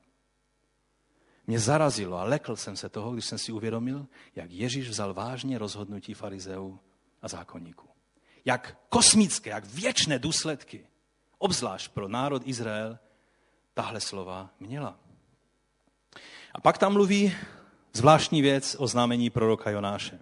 Mě 1.46 1.58
zarazilo 1.58 2.18
a 2.18 2.24
lekl 2.24 2.56
jsem 2.56 2.76
se 2.76 2.88
toho, 2.88 3.12
když 3.12 3.24
jsem 3.24 3.38
si 3.38 3.52
uvědomil, 3.52 4.06
jak 4.34 4.52
Ježíš 4.52 4.88
vzal 4.88 5.14
vážně 5.14 5.58
rozhodnutí 5.58 6.14
farizeů 6.14 6.78
a 7.22 7.28
zákonníků. 7.28 7.88
Jak 8.44 8.78
kosmické, 8.88 9.50
jak 9.50 9.64
věčné 9.64 10.18
důsledky, 10.18 10.86
obzvlášť 11.38 11.90
pro 11.90 12.08
národ 12.08 12.42
Izrael, 12.44 12.98
tahle 13.74 14.00
slova 14.00 14.50
měla. 14.60 14.98
A 16.54 16.60
pak 16.60 16.78
tam 16.78 16.92
mluví 16.92 17.34
zvláštní 17.92 18.42
věc 18.42 18.76
o 18.78 18.86
znamení 18.86 19.30
proroka 19.30 19.70
Jonáše. 19.70 20.18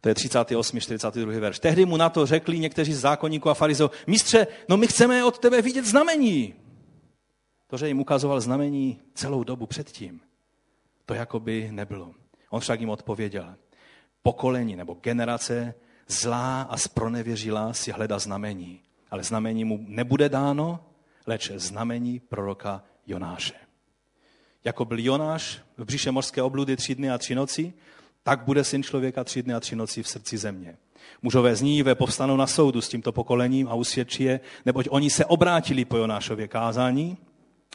To 0.00 0.08
je 0.08 0.14
38. 0.14 0.80
42. 0.80 1.40
verš. 1.40 1.58
Tehdy 1.58 1.84
mu 1.84 1.96
na 1.96 2.08
to 2.08 2.26
řekli 2.26 2.58
někteří 2.58 2.92
z 2.92 3.00
zákonníků 3.00 3.50
a 3.50 3.54
farizeů, 3.54 3.90
mistře, 4.06 4.46
no 4.68 4.76
my 4.76 4.86
chceme 4.86 5.24
od 5.24 5.38
tebe 5.38 5.62
vidět 5.62 5.84
znamení. 5.86 6.54
To, 7.76 7.80
že 7.80 7.88
jim 7.88 8.00
ukazoval 8.00 8.40
znamení 8.40 8.98
celou 9.14 9.44
dobu 9.44 9.66
předtím, 9.66 10.20
to 11.06 11.14
jako 11.14 11.40
by 11.40 11.68
nebylo. 11.70 12.14
On 12.50 12.60
však 12.60 12.80
jim 12.80 12.90
odpověděl, 12.90 13.54
pokolení 14.22 14.76
nebo 14.76 14.94
generace 14.94 15.74
zlá 16.08 16.62
a 16.62 16.76
spronevěřila 16.76 17.72
si 17.72 17.90
hledá 17.90 18.18
znamení, 18.18 18.80
ale 19.10 19.22
znamení 19.22 19.64
mu 19.64 19.84
nebude 19.88 20.28
dáno, 20.28 20.80
leč 21.26 21.50
znamení 21.54 22.20
proroka 22.20 22.82
Jonáše. 23.06 23.54
Jako 24.64 24.84
byl 24.84 24.98
Jonáš 24.98 25.60
v 25.76 25.84
břiše 25.84 26.10
mořské 26.10 26.42
obludy 26.42 26.76
tři 26.76 26.94
dny 26.94 27.10
a 27.10 27.18
tři 27.18 27.34
noci, 27.34 27.72
tak 28.22 28.44
bude 28.44 28.64
syn 28.64 28.82
člověka 28.82 29.24
tři 29.24 29.42
dny 29.42 29.54
a 29.54 29.60
tři 29.60 29.76
noci 29.76 30.02
v 30.02 30.08
srdci 30.08 30.38
země. 30.38 30.76
Mužové 31.22 31.56
z 31.56 31.62
Níve 31.62 31.94
povstanou 31.94 32.36
na 32.36 32.46
soudu 32.46 32.80
s 32.80 32.88
tímto 32.88 33.12
pokolením 33.12 33.68
a 33.68 33.74
usvědčí 33.74 34.22
je, 34.22 34.40
neboť 34.66 34.88
oni 34.90 35.10
se 35.10 35.24
obrátili 35.24 35.84
po 35.84 35.96
Jonášově 35.96 36.48
kázání 36.48 37.18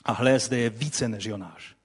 a 0.04 0.12
hle, 0.12 0.40
zde 0.40 0.58
je 0.58 0.70
více 0.70 1.10
než 1.10 1.26
Jonáš. 1.26 1.76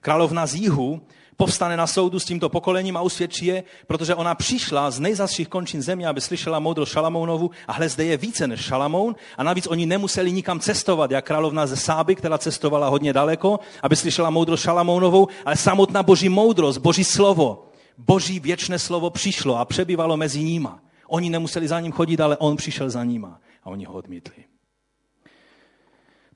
Královna 0.00 0.46
z 0.46 0.54
jihu 0.54 1.00
povstane 1.38 1.76
na 1.76 1.86
soudu 1.86 2.18
s 2.18 2.24
tímto 2.24 2.48
pokolením 2.48 2.96
a 2.96 3.02
usvědčí 3.02 3.46
je, 3.46 3.64
protože 3.86 4.14
ona 4.14 4.34
přišla 4.34 4.90
z 4.90 5.00
nejzastších 5.00 5.48
končin 5.48 5.82
země, 5.82 6.08
aby 6.08 6.20
slyšela 6.20 6.58
moudro 6.58 6.86
Šalamounovu 6.86 7.50
a 7.68 7.72
hle, 7.72 7.88
zde 7.88 8.04
je 8.04 8.16
více 8.16 8.46
než 8.46 8.60
Šalamoun 8.60 9.16
a 9.36 9.42
navíc 9.42 9.66
oni 9.66 9.86
nemuseli 9.86 10.32
nikam 10.32 10.60
cestovat, 10.60 11.10
jak 11.10 11.26
královna 11.26 11.66
ze 11.66 11.76
Sáby, 11.76 12.14
která 12.14 12.38
cestovala 12.38 12.88
hodně 12.88 13.12
daleko, 13.12 13.60
aby 13.82 13.96
slyšela 13.96 14.30
moudro 14.30 14.56
Šalamounovou, 14.56 15.28
ale 15.44 15.56
samotná 15.56 16.02
boží 16.02 16.28
moudrost, 16.28 16.78
boží 16.78 17.04
slovo, 17.04 17.70
boží 17.98 18.40
věčné 18.40 18.78
slovo 18.78 19.10
přišlo 19.10 19.58
a 19.58 19.64
přebývalo 19.64 20.16
mezi 20.16 20.42
nima. 20.42 20.82
Oni 21.08 21.30
nemuseli 21.30 21.68
za 21.68 21.80
ním 21.80 21.92
chodit, 21.92 22.20
ale 22.20 22.36
on 22.36 22.56
přišel 22.56 22.90
za 22.90 23.04
nima 23.04 23.40
a 23.64 23.70
oni 23.70 23.84
ho 23.84 23.94
odmítli. 23.94 24.44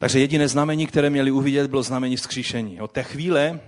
Takže 0.02 0.18
jediné 0.18 0.48
znamení, 0.48 0.86
které 0.86 1.10
měli 1.10 1.30
uvidět, 1.30 1.70
bylo 1.70 1.82
znamení 1.82 2.16
vzkříšení. 2.16 2.80
Od 2.80 2.92
té 2.92 3.02
chvíle 3.02 3.60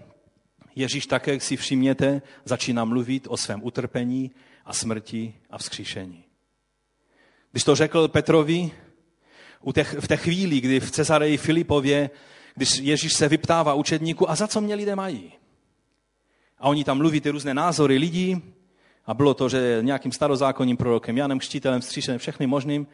Ježíš 0.77 1.07
také, 1.07 1.31
jak 1.33 1.43
si 1.43 1.57
všimněte, 1.57 2.23
začíná 2.45 2.85
mluvit 2.85 3.27
o 3.31 3.37
svém 3.37 3.61
utrpení 3.63 4.31
a 4.65 4.73
smrti 4.73 5.35
a 5.51 5.59
vzkříšení. 5.59 6.25
Když 7.51 7.65
to 7.65 7.75
řekl 7.75 8.09
Petrovi, 8.09 8.71
v 10.01 10.09
té 10.09 10.17
chvíli, 10.17 10.61
kdy 10.61 10.81
v 10.81 10.91
Cezareji 10.91 11.37
Filipově, 11.37 12.11
když 12.55 12.79
Ježíš 12.79 13.13
se 13.15 13.29
vyptává 13.29 13.75
učedníku, 13.75 14.31
a 14.31 14.35
za 14.35 14.47
co 14.47 14.61
mě 14.61 14.75
lidé 14.75 14.97
mají? 14.97 15.33
A 16.59 16.69
oni 16.69 16.85
tam 16.85 16.99
mluví 16.99 17.21
ty 17.21 17.31
různé 17.31 17.55
názory 17.55 17.99
lidí, 17.99 18.43
a 19.07 19.15
bylo 19.15 19.35
to, 19.35 19.49
že 19.49 19.79
nějakým 19.81 20.13
starozákonním 20.13 20.77
prorokem, 20.77 21.17
Janem 21.17 21.39
Křtitelem, 21.39 21.83
Stříšenem, 21.83 22.19
všechny 22.19 22.47
možným, 22.47 22.87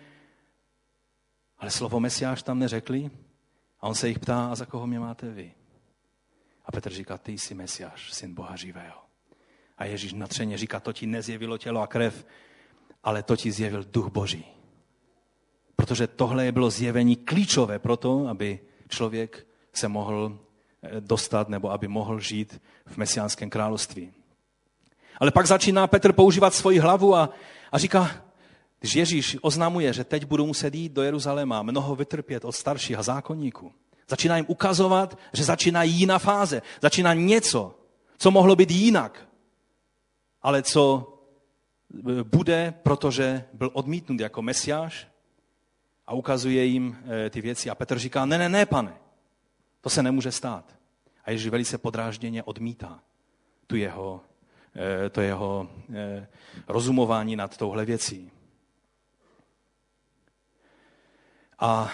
ale 1.58 1.70
slovo 1.70 2.00
Mesiáš 2.00 2.42
tam 2.42 2.58
neřekli, 2.58 3.10
a 3.80 3.88
on 3.88 3.94
se 3.94 4.08
jich 4.08 4.18
ptá, 4.18 4.46
a 4.46 4.54
za 4.54 4.66
koho 4.66 4.86
mě 4.86 5.00
máte 5.00 5.30
vy? 5.30 5.54
A 6.66 6.72
Petr 6.72 6.92
říká, 6.92 7.18
ty 7.18 7.32
jsi 7.32 7.54
Mesiáš, 7.54 8.12
syn 8.12 8.34
Boha 8.34 8.56
živého. 8.56 9.00
A 9.78 9.84
Ježíš 9.84 10.12
natřeně 10.12 10.58
říká, 10.58 10.80
to 10.80 10.92
ti 10.92 11.06
nezjevilo 11.06 11.58
tělo 11.58 11.82
a 11.82 11.86
krev, 11.86 12.26
ale 13.04 13.22
to 13.22 13.36
ti 13.36 13.52
zjevil 13.52 13.84
duch 13.84 14.08
Boží. 14.08 14.44
Protože 15.76 16.06
tohle 16.06 16.52
bylo 16.52 16.70
zjevení 16.70 17.16
klíčové 17.16 17.78
pro 17.78 17.96
to, 17.96 18.28
aby 18.28 18.60
člověk 18.88 19.46
se 19.72 19.88
mohl 19.88 20.38
eh, 20.82 21.00
dostat 21.00 21.48
nebo 21.48 21.70
aby 21.70 21.88
mohl 21.88 22.20
žít 22.20 22.62
v 22.86 22.96
mesiánském 22.96 23.50
království. 23.50 24.12
Ale 25.18 25.30
pak 25.30 25.46
začíná 25.46 25.86
Petr 25.86 26.12
používat 26.12 26.54
svoji 26.54 26.78
hlavu 26.78 27.16
a, 27.16 27.30
a 27.72 27.78
říká, 27.78 28.24
když 28.80 28.94
Ježíš 28.94 29.36
oznamuje, 29.40 29.92
že 29.92 30.04
teď 30.04 30.24
budou 30.24 30.46
muset 30.46 30.74
jít 30.74 30.92
do 30.92 31.02
Jeruzaléma, 31.02 31.62
mnoho 31.62 31.96
vytrpět 31.96 32.44
od 32.44 32.52
starších 32.52 32.98
a 32.98 33.02
zákonníků, 33.02 33.72
začíná 34.08 34.36
jim 34.36 34.46
ukazovat, 34.48 35.18
že 35.32 35.44
začíná 35.44 35.82
jiná 35.82 36.18
fáze, 36.18 36.62
začíná 36.82 37.14
něco, 37.14 37.74
co 38.18 38.30
mohlo 38.30 38.56
být 38.56 38.70
jinak. 38.70 39.26
ale 40.42 40.62
co 40.62 41.12
e, 42.10 42.24
bude, 42.24 42.74
protože 42.82 43.44
byl 43.52 43.70
odmítnut 43.72 44.20
jako 44.20 44.42
mesiáš 44.42 45.08
a 46.06 46.14
ukazuje 46.14 46.64
jim 46.64 46.96
e, 47.26 47.30
ty 47.30 47.40
věci. 47.40 47.70
A 47.70 47.74
Petr 47.74 47.98
říká, 47.98 48.26
ne, 48.26 48.38
ne, 48.38 48.48
ne, 48.48 48.66
pane, 48.66 48.94
to 49.80 49.90
se 49.90 50.02
nemůže 50.02 50.32
stát. 50.32 50.76
A 51.24 51.30
Ježíš 51.30 51.48
velice 51.48 51.78
podrážděně 51.78 52.42
odmítá 52.42 53.00
tu 53.66 53.76
jeho, 53.76 54.20
e, 55.04 55.10
to 55.10 55.20
jeho 55.20 55.68
rozumování 56.68 57.36
nad 57.36 57.56
touhle 57.56 57.84
věcí. 57.84 58.30
A 61.60 61.92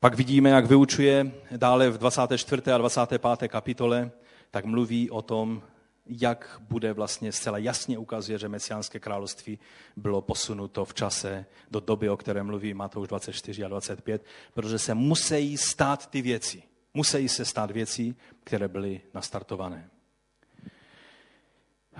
pak 0.00 0.14
vidíme, 0.14 0.50
jak 0.50 0.66
vyučuje 0.66 1.32
dále 1.56 1.90
v 1.90 1.98
24. 1.98 2.62
a 2.72 2.78
25. 2.78 3.48
kapitole, 3.48 4.10
tak 4.50 4.64
mluví 4.64 5.10
o 5.10 5.22
tom, 5.22 5.62
jak 6.06 6.60
bude 6.68 6.92
vlastně 6.92 7.32
zcela 7.32 7.58
jasně 7.58 7.98
ukazuje, 7.98 8.38
že 8.38 8.48
mesiánské 8.48 9.00
království 9.00 9.58
bylo 9.96 10.22
posunuto 10.22 10.84
v 10.84 10.94
čase 10.94 11.46
do 11.70 11.80
doby, 11.80 12.08
o 12.08 12.16
které 12.16 12.42
mluví 12.42 12.74
Matouš 12.74 13.08
24 13.08 13.64
a 13.64 13.68
25, 13.68 14.24
protože 14.54 14.78
se 14.78 14.94
musí 14.94 15.56
stát 15.56 16.10
ty 16.10 16.22
věci. 16.22 16.62
Musí 16.94 17.28
se 17.28 17.44
stát 17.44 17.70
věci, 17.70 18.14
které 18.44 18.68
byly 18.68 19.00
nastartované. 19.14 19.90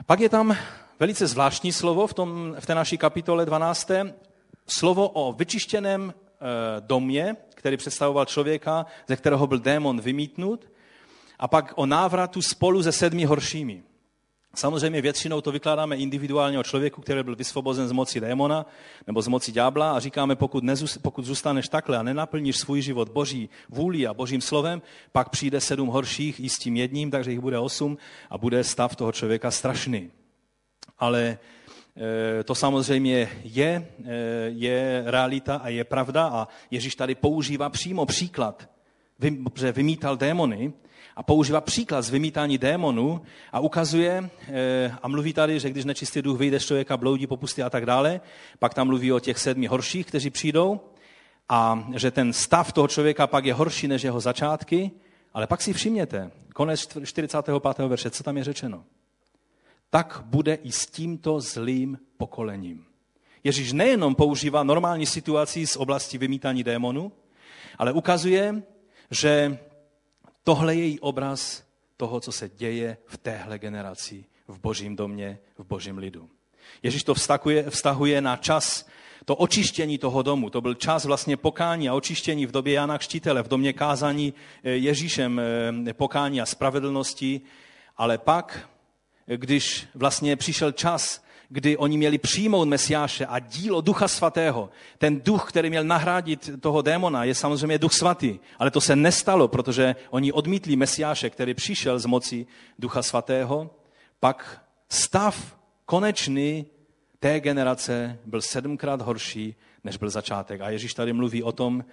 Pak 0.07 0.21
je 0.21 0.29
tam 0.29 0.57
velice 1.01 1.27
zvláštní 1.27 1.73
slovo 1.73 2.07
v, 2.07 2.15
tom, 2.15 2.57
v 2.61 2.67
té 2.67 2.75
naší 2.75 2.99
kapitole 2.99 3.47
12. 3.47 3.91
Slovo 4.67 5.09
o 5.09 5.33
vyčištěném 5.33 6.15
eh, 6.15 6.45
domě, 6.81 7.37
který 7.55 7.77
představoval 7.77 8.25
člověka, 8.25 8.87
ze 9.09 9.17
kterého 9.17 9.47
byl 9.47 9.59
démon 9.59 10.01
vymítnut, 10.01 10.73
a 11.39 11.49
pak 11.49 11.73
o 11.77 11.87
návratu 11.87 12.43
spolu 12.43 12.83
se 12.83 12.93
sedmi 12.93 13.25
horšími. 13.25 13.83
Samozřejmě 14.55 15.03
většinou 15.03 15.41
to 15.41 15.53
vykládáme 15.53 15.97
individuálně 15.97 16.59
o 16.59 16.63
člověku, 16.63 17.01
který 17.01 17.23
byl 17.23 17.37
vysvobozen 17.37 17.89
z 17.89 17.93
moci 17.93 18.21
démona 18.21 18.67
nebo 19.07 19.23
z 19.23 19.29
moci 19.29 19.53
ďábla 19.53 19.93
a 19.93 19.99
říkáme, 19.99 20.37
pokud, 20.37 20.65
nezůst, 20.65 20.99
pokud 21.03 21.25
zůstaneš 21.25 21.69
takhle 21.69 21.99
a 21.99 22.03
nenaplníš 22.03 22.57
svůj 22.57 22.83
život 22.83 23.09
boží 23.09 23.49
vůli 23.69 24.07
a 24.07 24.15
božím 24.15 24.41
slovem, 24.41 24.83
pak 25.13 25.29
přijde 25.29 25.61
sedm 25.61 25.89
horších 25.89 26.41
i 26.41 26.49
s 26.49 26.59
tím 26.59 26.77
jedním, 26.77 27.11
takže 27.11 27.31
jich 27.31 27.41
bude 27.41 27.59
osm 27.59 27.99
a 28.31 28.39
bude 28.39 28.65
stav 28.65 28.97
toho 28.97 29.13
člověka 29.13 29.51
strašný. 29.51 30.11
Ale 30.99 31.39
to 32.45 32.55
samozřejmě 32.55 33.29
je, 33.45 33.89
e, 34.05 34.15
je 34.47 35.03
realita 35.07 35.57
a 35.57 35.69
je 35.69 35.85
pravda 35.85 36.27
a 36.27 36.49
Ježíš 36.71 36.95
tady 36.95 37.15
používá 37.15 37.69
přímo 37.69 38.07
příklad, 38.07 38.69
že 39.55 39.73
vymítal 39.73 40.17
démony, 40.17 40.73
a 41.17 41.23
používá 41.23 41.61
příklad 41.61 42.03
z 42.03 42.11
vymítání 42.11 42.59
démonů 42.59 43.23
a 43.53 43.61
ukazuje 43.61 44.31
eh, 44.49 44.95
a 45.03 45.09
mluví 45.09 45.33
tady, 45.33 45.61
že 45.61 45.71
když 45.71 45.85
nečistý 45.85 46.23
duch 46.23 46.39
vyjde 46.39 46.61
z 46.61 46.67
člověka, 46.67 46.97
bloudí 46.97 47.27
po 47.27 47.39
a 47.67 47.71
tak 47.71 47.87
dále, 47.87 48.21
pak 48.59 48.75
tam 48.75 48.87
mluví 48.87 49.13
o 49.13 49.21
těch 49.21 49.39
sedmi 49.39 49.67
horších, 49.67 50.07
kteří 50.07 50.31
přijdou 50.31 50.81
a 51.49 51.89
že 51.95 52.11
ten 52.11 52.33
stav 52.33 52.73
toho 52.73 52.89
člověka 52.89 53.27
pak 53.27 53.45
je 53.45 53.55
horší 53.55 53.89
než 53.89 54.03
jeho 54.03 54.21
začátky, 54.21 54.91
ale 55.35 55.47
pak 55.47 55.63
si 55.63 55.73
všimněte, 55.73 56.31
konec 56.55 56.89
45. 57.05 57.55
verše, 57.79 58.11
co 58.11 58.23
tam 58.23 58.37
je 58.37 58.45
řečeno. 58.45 58.85
Tak 59.93 60.25
bude 60.25 60.55
i 60.55 60.73
s 60.73 60.89
tímto 60.89 61.37
zlým 61.41 61.99
pokolením. 62.17 62.85
Ježíš 63.45 63.73
nejenom 63.73 64.15
používá 64.15 64.63
normální 64.63 65.07
situaci 65.07 65.67
z 65.67 65.77
oblasti 65.77 66.19
vymítání 66.19 66.65
démonu, 66.65 67.13
ale 67.79 67.93
ukazuje, 67.93 68.63
že 69.11 69.59
Tohle 70.45 70.75
je 70.75 70.85
její 70.85 71.01
obraz 71.01 71.65
toho, 71.97 72.21
co 72.21 72.33
se 72.33 72.49
děje 72.49 72.97
v 73.07 73.19
téhle 73.19 73.59
generaci, 73.59 74.25
v 74.49 74.59
božím 74.59 74.97
domě, 74.97 75.39
v 75.59 75.65
božím 75.65 75.99
lidu. 75.99 76.31
Ježíš 76.83 77.05
to 77.05 77.15
vztahuje, 77.15 77.71
vztahuje 77.71 78.21
na 78.21 78.37
čas 78.37 78.89
to 79.25 79.37
očištění 79.37 79.99
toho 79.99 80.23
domu. 80.23 80.51
To 80.51 80.61
byl 80.61 80.75
čas 80.75 81.05
vlastně 81.05 81.37
pokání 81.37 81.89
a 81.89 81.95
očištění 81.95 82.47
v 82.47 82.51
době 82.51 82.75
Jana 82.75 82.99
Kštítele, 82.99 83.43
v 83.43 83.49
domě 83.49 83.73
kázání 83.73 84.35
eh, 84.65 84.71
Ježíšem 84.71 85.41
eh, 85.89 85.95
pokání 85.95 86.41
a 86.41 86.47
spravedlnosti. 86.47 87.41
Ale 87.97 88.19
pak, 88.19 88.69
když 89.37 89.87
vlastně 89.95 90.37
přišel 90.37 90.73
čas 90.73 91.23
kdy 91.53 91.77
oni 91.77 91.97
měli 91.97 92.19
přijmout 92.19 92.69
Mesiáše 92.69 93.27
a 93.27 93.39
dílo 93.39 93.81
Ducha 93.81 94.09
Svatého, 94.09 94.71
ten 94.99 95.21
duch, 95.21 95.49
který 95.49 95.71
měl 95.71 95.85
nahrádit 95.85 96.51
toho 96.61 96.83
démona, 96.83 97.25
je 97.25 97.35
samozřejmě 97.35 97.79
Duch 97.79 97.93
Svatý. 97.93 98.39
Ale 98.59 98.71
to 98.71 98.81
se 98.81 98.97
nestalo, 98.97 99.49
protože 99.49 99.97
oni 100.11 100.33
odmítli 100.33 100.77
Mesiáše, 100.77 101.31
který 101.31 101.55
přišel 101.55 101.99
z 101.99 102.07
moci 102.07 102.47
Ducha 102.79 103.03
Svatého. 103.03 103.71
Pak 104.21 104.65
stav 104.89 105.57
konečný 105.85 106.67
té 107.19 107.41
generace 107.41 108.19
byl 108.27 108.43
sedmkrát 108.43 109.03
horší, 109.03 109.55
než 109.85 109.97
byl 109.97 110.11
začátek. 110.11 110.61
A 110.61 110.71
Ježíš 110.71 110.95
tady 110.95 111.13
mluví 111.13 111.43
o 111.43 111.53
tom, 111.53 111.85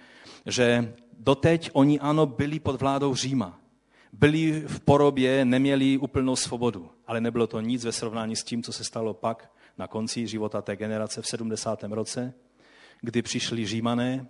že 0.46 0.94
doteď 1.18 1.70
oni 1.72 2.00
ano 2.00 2.26
byli 2.26 2.60
pod 2.60 2.80
vládou 2.80 3.14
Říma 3.14 3.60
byli 4.12 4.64
v 4.66 4.80
porobě, 4.80 5.44
neměli 5.44 5.98
úplnou 5.98 6.36
svobodu, 6.36 6.90
ale 7.06 7.20
nebylo 7.20 7.46
to 7.46 7.60
nic 7.60 7.84
ve 7.84 7.92
srovnání 7.92 8.36
s 8.36 8.44
tím, 8.44 8.62
co 8.62 8.72
se 8.72 8.84
stalo 8.84 9.14
pak 9.14 9.52
na 9.78 9.86
konci 9.86 10.26
života 10.26 10.62
té 10.62 10.76
generace 10.76 11.22
v 11.22 11.26
70. 11.26 11.84
roce, 11.90 12.34
kdy 13.00 13.22
přišli 13.22 13.66
římané 13.66 14.26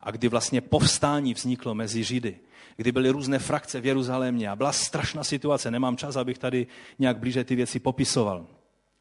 a 0.00 0.10
kdy 0.10 0.28
vlastně 0.28 0.60
povstání 0.60 1.34
vzniklo 1.34 1.74
mezi 1.74 2.04
Židy, 2.04 2.38
kdy 2.76 2.92
byly 2.92 3.10
různé 3.10 3.38
frakce 3.38 3.80
v 3.80 3.86
Jeruzalémě 3.86 4.50
a 4.50 4.56
byla 4.56 4.72
strašná 4.72 5.24
situace. 5.24 5.70
Nemám 5.70 5.96
čas, 5.96 6.16
abych 6.16 6.38
tady 6.38 6.66
nějak 6.98 7.18
blíže 7.18 7.44
ty 7.44 7.54
věci 7.54 7.80
popisoval. 7.80 8.46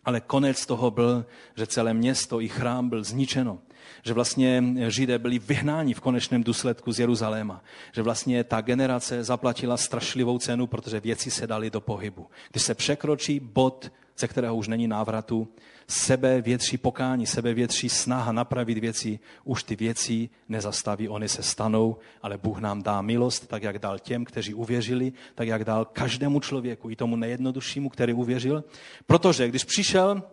Ale 0.05 0.21
konec 0.21 0.65
toho 0.65 0.91
byl, 0.91 1.25
že 1.55 1.67
celé 1.67 1.93
město 1.93 2.41
i 2.41 2.47
chrám 2.47 2.89
byl 2.89 3.03
zničeno 3.03 3.59
že 4.03 4.13
vlastně 4.13 4.63
Židé 4.87 5.19
byli 5.19 5.39
vyhnáni 5.39 5.93
v 5.93 5.99
konečném 5.99 6.43
důsledku 6.43 6.91
z 6.91 6.99
Jeruzaléma. 6.99 7.63
Že 7.91 8.01
vlastně 8.01 8.43
ta 8.43 8.61
generace 8.61 9.23
zaplatila 9.23 9.77
strašlivou 9.77 10.39
cenu, 10.39 10.67
protože 10.67 10.99
věci 10.99 11.31
se 11.31 11.47
daly 11.47 11.69
do 11.69 11.81
pohybu. 11.81 12.27
Když 12.51 12.63
se 12.63 12.75
překročí 12.75 13.39
bod, 13.39 13.91
ze 14.17 14.27
kterého 14.27 14.55
už 14.55 14.67
není 14.67 14.87
návratu, 14.87 15.47
sebe 15.87 16.41
větší 16.41 16.77
pokání, 16.77 17.25
sebe 17.25 17.53
větší 17.53 17.89
snaha 17.89 18.31
napravit 18.31 18.77
věci, 18.77 19.19
už 19.43 19.63
ty 19.63 19.75
věci 19.75 20.29
nezastaví, 20.49 21.09
oni 21.09 21.29
se 21.29 21.43
stanou, 21.43 21.97
ale 22.21 22.37
Bůh 22.37 22.59
nám 22.59 22.83
dá 22.83 23.01
milost, 23.01 23.47
tak 23.47 23.63
jak 23.63 23.79
dal 23.79 23.99
těm, 23.99 24.25
kteří 24.25 24.53
uvěřili, 24.53 25.13
tak 25.35 25.47
jak 25.47 25.63
dal 25.63 25.85
každému 25.85 26.39
člověku, 26.39 26.89
i 26.89 26.95
tomu 26.95 27.15
nejjednoduššímu, 27.15 27.89
který 27.89 28.13
uvěřil. 28.13 28.63
Protože 29.05 29.47
když 29.47 29.63
přišel 29.63 30.23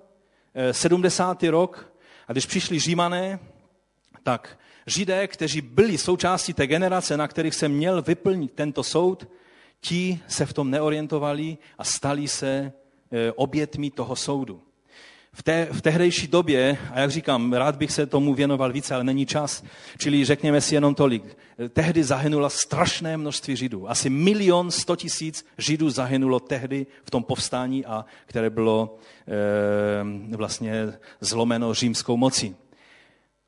70. 0.73 1.43
Eh, 1.43 1.51
rok 1.51 1.93
a 2.29 2.33
když 2.33 2.47
přišli 2.47 2.79
římané, 2.79 3.39
tak 4.23 4.59
židé, 4.87 5.27
kteří 5.27 5.61
byli 5.61 5.99
součástí 5.99 6.53
té 6.55 6.67
generace, 6.67 7.17
na 7.17 7.29
kterých 7.29 7.55
se 7.55 7.69
měl 7.69 8.03
vyplnit 8.03 8.53
tento 8.53 8.83
soud, 8.83 9.29
ti 9.81 10.21
se 10.29 10.47
v 10.47 10.53
tom 10.53 10.71
neorientovali 10.71 11.59
a 11.79 11.85
stali 11.85 12.29
se 12.29 12.73
obětmi 13.37 13.91
toho 13.91 14.17
soudu. 14.17 14.63
V, 15.33 15.43
té, 15.43 15.69
v 15.73 15.83
tehdejší 15.83 16.27
době, 16.27 16.79
a 16.93 17.01
jak 17.01 17.11
říkám, 17.11 17.53
rád 17.53 17.77
bych 17.77 17.93
se 17.93 18.07
tomu 18.07 18.35
věnoval 18.35 18.73
více, 18.73 18.95
ale 18.95 19.05
není 19.05 19.27
čas, 19.27 19.65
čili 19.99 20.25
řekněme 20.25 20.61
si 20.61 20.75
jenom 20.75 20.95
tolik. 20.95 21.39
Tehdy 21.69 22.05
zahynulo 22.05 22.51
strašné 22.51 23.17
množství 23.17 23.57
Židů. 23.57 23.91
Asi 23.91 24.11
milion 24.11 24.71
sto 24.71 24.97
tisíc 24.97 25.47
Židů 25.59 25.91
zahynulo 25.91 26.41
tehdy 26.41 26.87
v 27.05 27.11
tom 27.11 27.23
povstání, 27.25 27.87
a 27.87 28.05
které 28.27 28.51
bylo 28.51 28.99
e, 30.33 30.37
vlastně 30.37 30.93
zlomeno 31.21 31.75
římskou 31.75 32.17
mocí. 32.17 32.57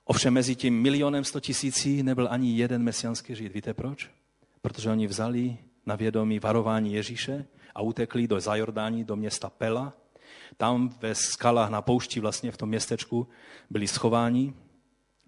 Ovšem 0.05 0.35
mezi 0.35 0.57
tím 0.57 0.83
milionem 0.83 1.25
sto 1.25 1.41
tisící 1.41 2.03
nebyl 2.03 2.29
ani 2.31 2.57
jeden 2.57 2.83
mesianský 2.83 3.35
žid. 3.35 3.53
Víte 3.53 3.75
proč? 3.75 4.11
Protože 4.63 4.91
oni 4.91 5.07
vzali 5.07 5.57
na 5.87 5.97
vědomí 5.97 6.39
varování 6.39 6.95
Ježíše 6.95 7.47
a 7.75 7.83
utekli 7.83 8.29
do 8.29 8.41
Zajordání, 8.41 9.05
do 9.05 9.17
města 9.17 9.51
Pela. 9.51 9.93
Tam 10.57 10.89
ve 11.01 11.15
skalách 11.15 11.71
na 11.71 11.83
poušti, 11.83 12.21
vlastně 12.21 12.53
v 12.53 12.57
tom 12.57 12.69
městečku, 12.69 13.29
byli 13.71 13.89
schováni 13.89 14.55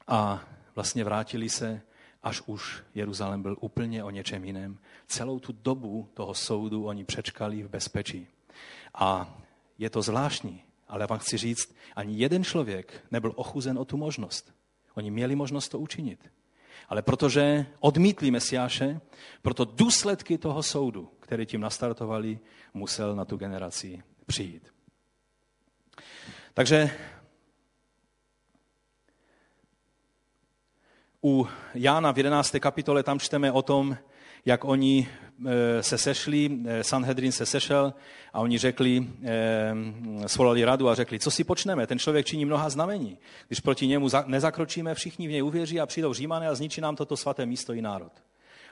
a 0.06 0.44
vlastně 0.74 1.04
vrátili 1.04 1.48
se, 1.48 1.82
až 2.22 2.42
už 2.46 2.82
Jeruzalém 2.94 3.42
byl 3.42 3.56
úplně 3.60 4.04
o 4.04 4.10
něčem 4.10 4.44
jiném. 4.44 4.78
Celou 5.06 5.38
tu 5.38 5.52
dobu 5.52 6.08
toho 6.14 6.34
soudu 6.34 6.84
oni 6.84 7.04
přečkali 7.04 7.62
v 7.62 7.68
bezpečí. 7.68 8.26
A 8.94 9.38
je 9.78 9.90
to 9.90 10.02
zvláštní, 10.02 10.62
ale 10.88 11.06
vám 11.06 11.18
chci 11.18 11.36
říct, 11.36 11.74
ani 11.96 12.16
jeden 12.16 12.44
člověk 12.44 13.04
nebyl 13.10 13.32
ochuzen 13.36 13.78
o 13.78 13.84
tu 13.84 13.96
možnost. 13.96 14.54
Oni 14.94 15.10
měli 15.10 15.36
možnost 15.36 15.68
to 15.68 15.78
učinit. 15.78 16.30
Ale 16.88 17.02
protože 17.02 17.66
odmítli 17.80 18.30
Mesiáše, 18.30 19.00
proto 19.42 19.64
důsledky 19.64 20.38
toho 20.38 20.62
soudu, 20.62 21.10
který 21.24 21.46
tím 21.46 21.60
nastartovali, 21.60 22.38
musel 22.74 23.16
na 23.16 23.24
tu 23.24 23.36
generaci 23.36 24.02
přijít. 24.26 24.68
Takže 26.54 26.90
u 31.24 31.48
Jána 31.74 32.12
v 32.12 32.16
11. 32.16 32.56
kapitole 32.60 33.02
tam 33.02 33.18
čteme 33.18 33.52
o 33.52 33.62
tom, 33.62 33.96
jak 34.44 34.64
oni 34.64 35.08
e, 35.46 35.82
se 35.82 35.98
sešli, 35.98 36.58
e, 36.66 36.84
Sanhedrin 36.84 37.32
se 37.32 37.46
sešel 37.46 37.94
a 38.32 38.40
oni 38.40 38.58
řekli, 38.58 39.06
e, 39.24 40.28
svolali 40.28 40.64
radu 40.64 40.88
a 40.88 40.94
řekli, 40.94 41.18
co 41.18 41.30
si 41.30 41.44
počneme, 41.44 41.86
ten 41.86 41.98
člověk 41.98 42.26
činí 42.26 42.44
mnoha 42.44 42.70
znamení. 42.70 43.18
Když 43.48 43.60
proti 43.60 43.86
němu 43.86 44.08
nezakročíme, 44.26 44.94
všichni 44.94 45.28
v 45.28 45.30
něj 45.30 45.42
uvěří 45.42 45.80
a 45.80 45.86
přijdou 45.86 46.12
římané 46.12 46.48
a 46.48 46.54
zničí 46.54 46.80
nám 46.80 46.96
toto 46.96 47.16
svaté 47.16 47.46
místo 47.46 47.72
i 47.72 47.82
národ. 47.82 48.12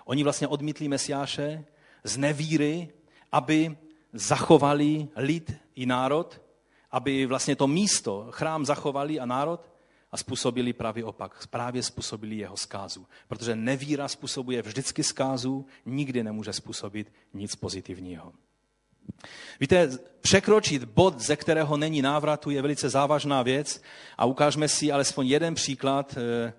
Oni 0.04 0.24
vlastně 0.24 0.48
odmítli 0.48 0.88
Mesiáše 0.88 1.64
z 2.04 2.16
nevíry, 2.16 2.88
aby 3.32 3.76
zachovali 4.12 5.08
lid 5.16 5.52
i 5.74 5.86
národ, 5.86 6.40
aby 6.90 7.26
vlastně 7.26 7.56
to 7.56 7.66
místo, 7.66 8.26
chrám 8.30 8.64
zachovali 8.64 9.20
a 9.20 9.26
národ 9.26 9.70
a 10.12 10.16
způsobili 10.16 10.72
právě 10.72 11.04
opak. 11.04 11.46
Právě 11.46 11.82
způsobili 11.82 12.36
jeho 12.36 12.56
zkázu. 12.56 13.06
Protože 13.28 13.56
nevíra 13.56 14.08
způsobuje 14.08 14.62
vždycky 14.62 15.04
zkázu, 15.04 15.66
nikdy 15.86 16.22
nemůže 16.22 16.52
způsobit 16.52 17.12
nic 17.34 17.56
pozitivního. 17.56 18.32
Víte, 19.60 19.90
překročit 20.20 20.84
bod, 20.84 21.20
ze 21.20 21.36
kterého 21.36 21.76
není 21.76 22.02
návratu, 22.02 22.50
je 22.50 22.62
velice 22.62 22.88
závažná 22.88 23.42
věc 23.42 23.82
a 24.18 24.24
ukážeme 24.24 24.68
si 24.68 24.92
alespoň 24.92 25.26
jeden 25.26 25.54
příklad 25.54 26.18
eh, 26.18 26.52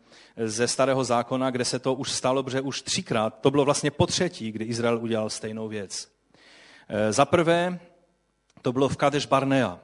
ze 0.48 0.68
starého 0.68 1.04
zákona, 1.04 1.52
kde 1.52 1.66
se 1.66 1.80
to 1.80 1.94
už 1.94 2.12
stalo, 2.12 2.44
protože 2.44 2.62
už 2.62 2.82
třikrát, 2.82 3.40
to 3.42 3.52
bylo 3.52 3.66
vlastně 3.66 3.92
po 3.92 4.08
třetí, 4.08 4.52
kdy 4.52 4.66
Izrael 4.66 5.00
udělal 5.02 5.30
stejnou 5.30 5.68
věc. 5.68 6.08
Eh, 6.90 7.14
za 7.14 7.26
prvé, 7.26 7.80
to 8.62 8.74
bylo 8.74 8.90
v 8.90 8.98
Kadeš 8.98 9.26
Barnea. 9.26 9.80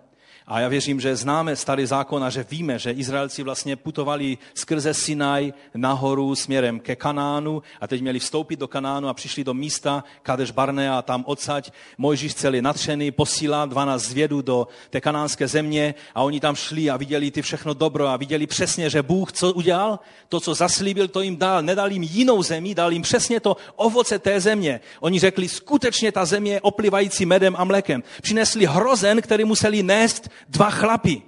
A 0.49 0.59
já 0.59 0.67
věřím, 0.67 0.99
že 0.99 1.15
známe 1.15 1.55
starý 1.55 1.85
zákon 1.85 2.23
a 2.23 2.29
že 2.29 2.45
víme, 2.49 2.79
že 2.79 2.91
Izraelci 2.91 3.43
vlastně 3.43 3.75
putovali 3.75 4.37
skrze 4.53 4.93
Sinaj 4.93 5.53
nahoru 5.75 6.35
směrem 6.35 6.79
ke 6.79 6.95
Kanánu 6.95 7.63
a 7.81 7.87
teď 7.87 8.01
měli 8.01 8.19
vstoupit 8.19 8.59
do 8.59 8.67
Kanánu 8.67 9.07
a 9.07 9.13
přišli 9.13 9.43
do 9.43 9.53
místa 9.53 10.03
Kadeš 10.23 10.51
Barnea 10.51 10.97
a 10.97 11.01
tam 11.01 11.23
odsaď 11.27 11.71
Mojžíš 11.97 12.35
celý 12.35 12.61
natřený 12.61 13.11
posílá 13.11 13.65
12 13.65 14.01
zvědů 14.01 14.41
do 14.41 14.67
té 14.89 15.01
kanánské 15.01 15.47
země 15.47 15.95
a 16.15 16.21
oni 16.21 16.39
tam 16.39 16.55
šli 16.55 16.89
a 16.89 16.97
viděli 16.97 17.31
ty 17.31 17.41
všechno 17.41 17.73
dobro 17.73 18.07
a 18.07 18.17
viděli 18.17 18.47
přesně, 18.47 18.89
že 18.89 19.01
Bůh 19.01 19.31
co 19.31 19.53
udělal? 19.53 19.99
To, 20.29 20.39
co 20.39 20.53
zaslíbil, 20.53 21.07
to 21.07 21.21
jim 21.21 21.37
dal. 21.37 21.61
Nedal 21.61 21.91
jim 21.91 22.03
jinou 22.03 22.43
zemi, 22.43 22.75
dal 22.75 22.93
jim 22.93 23.01
přesně 23.01 23.39
to 23.39 23.57
ovoce 23.75 24.19
té 24.19 24.39
země. 24.39 24.79
Oni 24.99 25.19
řekli, 25.19 25.49
skutečně 25.49 26.11
ta 26.11 26.25
země 26.25 26.51
je 26.53 26.61
oplivající 26.61 27.25
medem 27.25 27.55
a 27.57 27.63
mlekem. 27.63 28.03
Přinesli 28.21 28.65
hrozen, 28.65 29.21
který 29.21 29.45
museli 29.45 29.83
nést 29.83 30.29
dva 30.49 30.69
chlapi, 30.69 31.21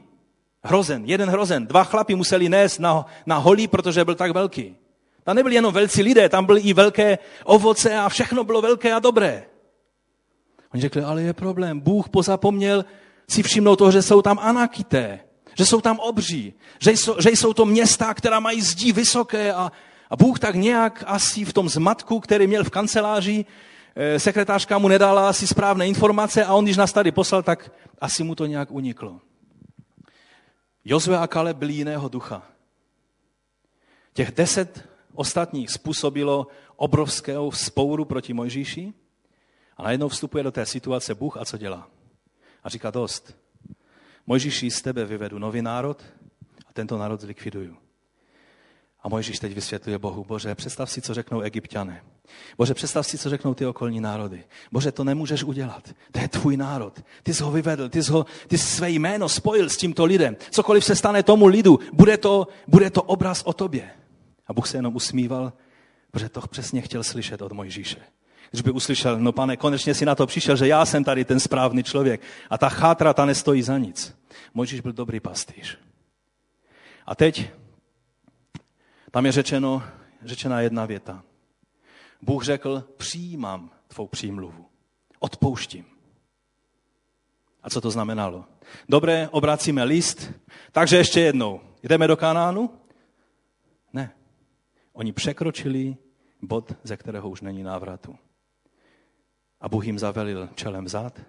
hrozen, 0.63 1.05
jeden 1.05 1.29
hrozen, 1.29 1.67
dva 1.67 1.83
chlapi 1.83 2.15
museli 2.15 2.49
nést 2.49 2.79
na, 2.79 3.05
na 3.25 3.37
holí, 3.37 3.67
protože 3.67 4.05
byl 4.05 4.15
tak 4.15 4.31
velký. 4.31 4.75
Tam 5.23 5.35
nebyli 5.35 5.55
jenom 5.55 5.73
velcí 5.73 6.01
lidé, 6.01 6.29
tam 6.29 6.45
byly 6.45 6.61
i 6.61 6.73
velké 6.73 7.17
ovoce 7.43 7.97
a 7.97 8.09
všechno 8.09 8.43
bylo 8.43 8.61
velké 8.61 8.93
a 8.93 8.99
dobré. 8.99 9.45
Oni 10.73 10.81
řekli, 10.81 11.03
ale 11.03 11.21
je 11.21 11.33
problém, 11.33 11.79
Bůh 11.79 12.09
pozapomněl 12.09 12.85
si 13.29 13.43
všimnout 13.43 13.75
toho, 13.75 13.91
že 13.91 14.01
jsou 14.01 14.21
tam 14.21 14.39
anakité, 14.39 15.19
že 15.57 15.65
jsou 15.65 15.81
tam 15.81 15.99
obří, 15.99 16.53
že 16.79 16.91
jsou, 16.91 17.15
že 17.19 17.29
jsou 17.29 17.53
to 17.53 17.65
města, 17.65 18.13
která 18.13 18.39
mají 18.39 18.61
zdí 18.61 18.91
vysoké 18.91 19.53
a, 19.53 19.71
a 20.09 20.15
Bůh 20.15 20.39
tak 20.39 20.55
nějak 20.55 21.03
asi 21.07 21.45
v 21.45 21.53
tom 21.53 21.69
zmatku, 21.69 22.19
který 22.19 22.47
měl 22.47 22.63
v 22.63 22.69
kanceláři, 22.69 23.45
sekretářka 24.17 24.77
mu 24.77 24.87
nedala 24.87 25.29
asi 25.29 25.47
správné 25.47 25.87
informace 25.87 26.45
a 26.45 26.53
on, 26.53 26.65
když 26.65 26.77
nás 26.77 26.93
tady 26.93 27.11
poslal, 27.11 27.43
tak 27.43 27.71
asi 28.01 28.23
mu 28.23 28.35
to 28.35 28.45
nějak 28.45 28.71
uniklo. 28.71 29.21
Jozue 30.85 31.17
a 31.17 31.27
Kaleb 31.27 31.57
byli 31.57 31.73
jiného 31.73 32.09
ducha. 32.09 32.43
Těch 34.13 34.31
deset 34.31 34.89
ostatních 35.13 35.69
způsobilo 35.69 36.47
obrovskou 36.75 37.51
spouru 37.51 38.05
proti 38.05 38.33
Mojžíši 38.33 38.93
a 39.77 39.83
najednou 39.83 40.07
vstupuje 40.07 40.43
do 40.43 40.51
té 40.51 40.65
situace 40.65 41.15
Bůh 41.15 41.37
a 41.37 41.45
co 41.45 41.57
dělá? 41.57 41.87
A 42.63 42.69
říká 42.69 42.91
dost. 42.91 43.37
Mojžíši, 44.27 44.71
z 44.71 44.81
tebe 44.81 45.05
vyvedu 45.05 45.39
nový 45.39 45.61
národ 45.61 46.03
a 46.67 46.73
tento 46.73 46.97
národ 46.97 47.21
zlikviduju. 47.21 47.77
A 49.03 49.09
Mojžíš 49.09 49.39
teď 49.39 49.53
vysvětluje 49.53 49.97
Bohu, 49.97 50.23
Bože, 50.23 50.55
představ 50.55 50.91
si, 50.91 51.01
co 51.01 51.13
řeknou 51.13 51.41
egyptiané. 51.41 52.03
Bože, 52.57 52.73
představ 52.73 53.07
si, 53.07 53.17
co 53.17 53.29
řeknou 53.29 53.53
ty 53.53 53.65
okolní 53.65 54.01
národy. 54.01 54.43
Bože, 54.71 54.91
to 54.91 55.03
nemůžeš 55.03 55.43
udělat. 55.43 55.89
To 56.11 56.19
je 56.19 56.27
tvůj 56.27 56.57
národ. 56.57 57.01
Ty 57.23 57.33
jsi 57.33 57.43
ho 57.43 57.51
vyvedl, 57.51 57.89
ty 57.89 58.03
jsi, 58.03 58.11
ho, 58.11 58.25
ty 58.47 58.57
jsi 58.57 58.65
své 58.65 58.89
jméno 58.89 59.29
spojil 59.29 59.69
s 59.69 59.77
tímto 59.77 60.05
lidem. 60.05 60.37
Cokoliv 60.51 60.85
se 60.85 60.95
stane 60.95 61.23
tomu 61.23 61.47
lidu, 61.47 61.79
bude 61.93 62.17
to, 62.17 62.47
bude 62.67 62.89
to 62.89 63.03
obraz 63.03 63.41
o 63.45 63.53
tobě. 63.53 63.89
A 64.47 64.53
Bůh 64.53 64.67
se 64.67 64.77
jenom 64.77 64.95
usmíval, 64.95 65.53
protože 66.11 66.29
to 66.29 66.41
přesně 66.41 66.81
chtěl 66.81 67.03
slyšet 67.03 67.41
od 67.41 67.51
Mojžíše. 67.51 67.97
Když 68.51 68.61
by 68.61 68.71
uslyšel, 68.71 69.19
no 69.19 69.31
pane, 69.31 69.57
konečně 69.57 69.93
si 69.93 70.05
na 70.05 70.15
to 70.15 70.27
přišel, 70.27 70.55
že 70.55 70.67
já 70.67 70.85
jsem 70.85 71.03
tady 71.03 71.25
ten 71.25 71.39
správný 71.39 71.83
člověk 71.83 72.21
a 72.49 72.57
ta 72.57 72.69
chátra, 72.69 73.13
ta 73.13 73.25
nestojí 73.25 73.61
za 73.61 73.77
nic. 73.77 74.15
Mojžíš 74.53 74.81
byl 74.81 74.93
dobrý 74.93 75.19
pastýř. 75.19 75.77
A 77.05 77.15
teď 77.15 77.49
tam 79.11 79.25
je 79.25 79.31
řečeno, 79.31 79.83
řečena 80.25 80.61
jedna 80.61 80.85
věta. 80.85 81.23
Bůh 82.21 82.43
řekl, 82.43 82.83
přijímám 82.97 83.71
tvou 83.87 84.07
přímluvu. 84.07 84.65
Odpouštím. 85.19 85.85
A 87.63 87.69
co 87.69 87.81
to 87.81 87.91
znamenalo? 87.91 88.45
Dobré, 88.89 89.29
obracíme 89.29 89.83
list, 89.83 90.31
takže 90.71 90.97
ještě 90.97 91.19
jednou. 91.19 91.61
Jdeme 91.83 92.07
do 92.07 92.17
Kanánu? 92.17 92.69
Ne. 93.93 94.15
Oni 94.93 95.13
překročili 95.13 95.97
bod, 96.41 96.73
ze 96.83 96.97
kterého 96.97 97.29
už 97.29 97.41
není 97.41 97.63
návratu. 97.63 98.15
A 99.61 99.69
Bůh 99.69 99.85
jim 99.85 99.99
zavelil 99.99 100.49
čelem 100.55 100.87
zad. 100.87 101.21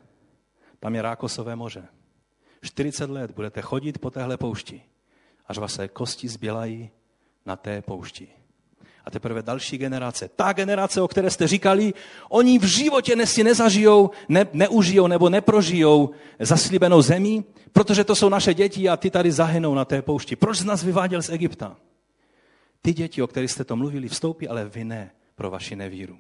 Tam 0.81 0.95
je 0.95 1.03
Rákosové 1.03 1.57
moře. 1.57 1.89
40 2.63 3.11
let 3.11 3.31
budete 3.31 3.63
chodit 3.63 3.99
po 3.99 4.11
téhle 4.11 4.37
poušti, 4.37 4.83
až 5.47 5.59
vaše 5.59 5.89
kosti 5.89 6.29
zbělají 6.29 6.91
na 7.47 7.57
té 7.57 7.83
poušti. 7.83 8.29
A 9.05 9.11
teprve 9.11 9.43
další 9.43 9.79
generace, 9.79 10.29
ta 10.37 10.53
generace, 10.53 11.01
o 11.01 11.09
které 11.09 11.31
jste 11.31 11.47
říkali, 11.47 11.95
oni 12.29 12.59
v 12.59 12.65
životě 12.65 13.27
si 13.27 13.45
nezažijou, 13.45 14.11
ne, 14.29 14.47
neužijou 14.53 15.07
nebo 15.07 15.29
neprožijou 15.29 16.11
zaslíbenou 16.39 17.03
zemi, 17.03 17.45
protože 17.73 18.05
to 18.05 18.15
jsou 18.15 18.29
naše 18.29 18.55
děti 18.55 18.89
a 18.89 18.97
ty 18.97 19.11
tady 19.11 19.33
zahynou 19.33 19.75
na 19.75 19.85
té 19.85 20.03
poušti. 20.03 20.37
Proč 20.37 20.59
z 20.59 20.65
nás 20.65 20.85
vyváděl 20.85 21.23
z 21.23 21.31
Egypta? 21.31 21.77
Ty 22.83 22.93
děti, 22.93 23.23
o 23.23 23.27
kterých 23.27 23.51
jste 23.51 23.65
to 23.65 23.77
mluvili, 23.77 24.09
vstoupí, 24.09 24.49
ale 24.49 24.65
vy 24.65 24.85
ne 24.85 25.11
pro 25.35 25.51
vaši 25.51 25.77
nevíru. 25.77 26.19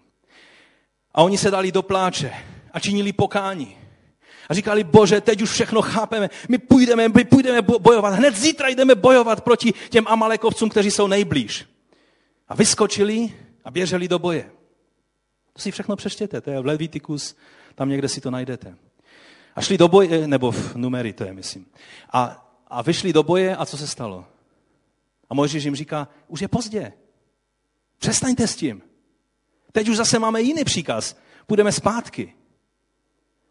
A 1.14 1.22
oni 1.22 1.38
se 1.38 1.50
dali 1.50 1.72
do 1.72 1.82
pláče 1.82 2.32
a 2.72 2.80
činili 2.80 3.12
pokání. 3.12 3.76
A 4.48 4.54
říkali, 4.54 4.84
bože, 4.84 5.20
teď 5.20 5.42
už 5.42 5.50
všechno 5.50 5.82
chápeme, 5.82 6.30
my 6.48 6.58
půjdeme, 6.58 7.08
my 7.08 7.24
půjdeme 7.24 7.62
bojovat, 7.62 8.14
hned 8.14 8.36
zítra 8.36 8.68
jdeme 8.68 8.94
bojovat 8.94 9.40
proti 9.40 9.74
těm 9.90 10.04
Amalekovcům, 10.08 10.68
kteří 10.68 10.90
jsou 10.90 11.06
nejblíž. 11.06 11.71
A 12.52 12.54
vyskočili 12.54 13.34
a 13.64 13.70
běželi 13.70 14.08
do 14.08 14.18
boje. 14.18 14.50
To 15.52 15.62
si 15.62 15.70
všechno 15.70 15.96
přečtěte, 15.96 16.40
to 16.40 16.50
je 16.50 16.60
v 16.60 16.66
Levitikus, 16.66 17.36
tam 17.74 17.88
někde 17.88 18.08
si 18.08 18.20
to 18.20 18.30
najdete. 18.30 18.76
A 19.56 19.60
šli 19.60 19.78
do 19.78 19.88
boje, 19.88 20.28
nebo 20.28 20.52
v 20.52 20.74
numery 20.74 21.12
to 21.12 21.24
je, 21.24 21.32
myslím. 21.32 21.66
A, 22.12 22.46
a 22.68 22.82
vyšli 22.82 23.12
do 23.12 23.22
boje 23.22 23.56
a 23.56 23.66
co 23.66 23.78
se 23.78 23.86
stalo? 23.86 24.24
A 25.30 25.34
Mojžíš 25.34 25.64
jim 25.64 25.74
říká, 25.74 26.08
už 26.28 26.40
je 26.40 26.48
pozdě. 26.48 26.92
Přestaňte 27.98 28.46
s 28.46 28.56
tím. 28.56 28.82
Teď 29.72 29.88
už 29.88 29.96
zase 29.96 30.18
máme 30.18 30.42
jiný 30.42 30.64
příkaz. 30.64 31.16
Půjdeme 31.46 31.72
zpátky. 31.72 32.34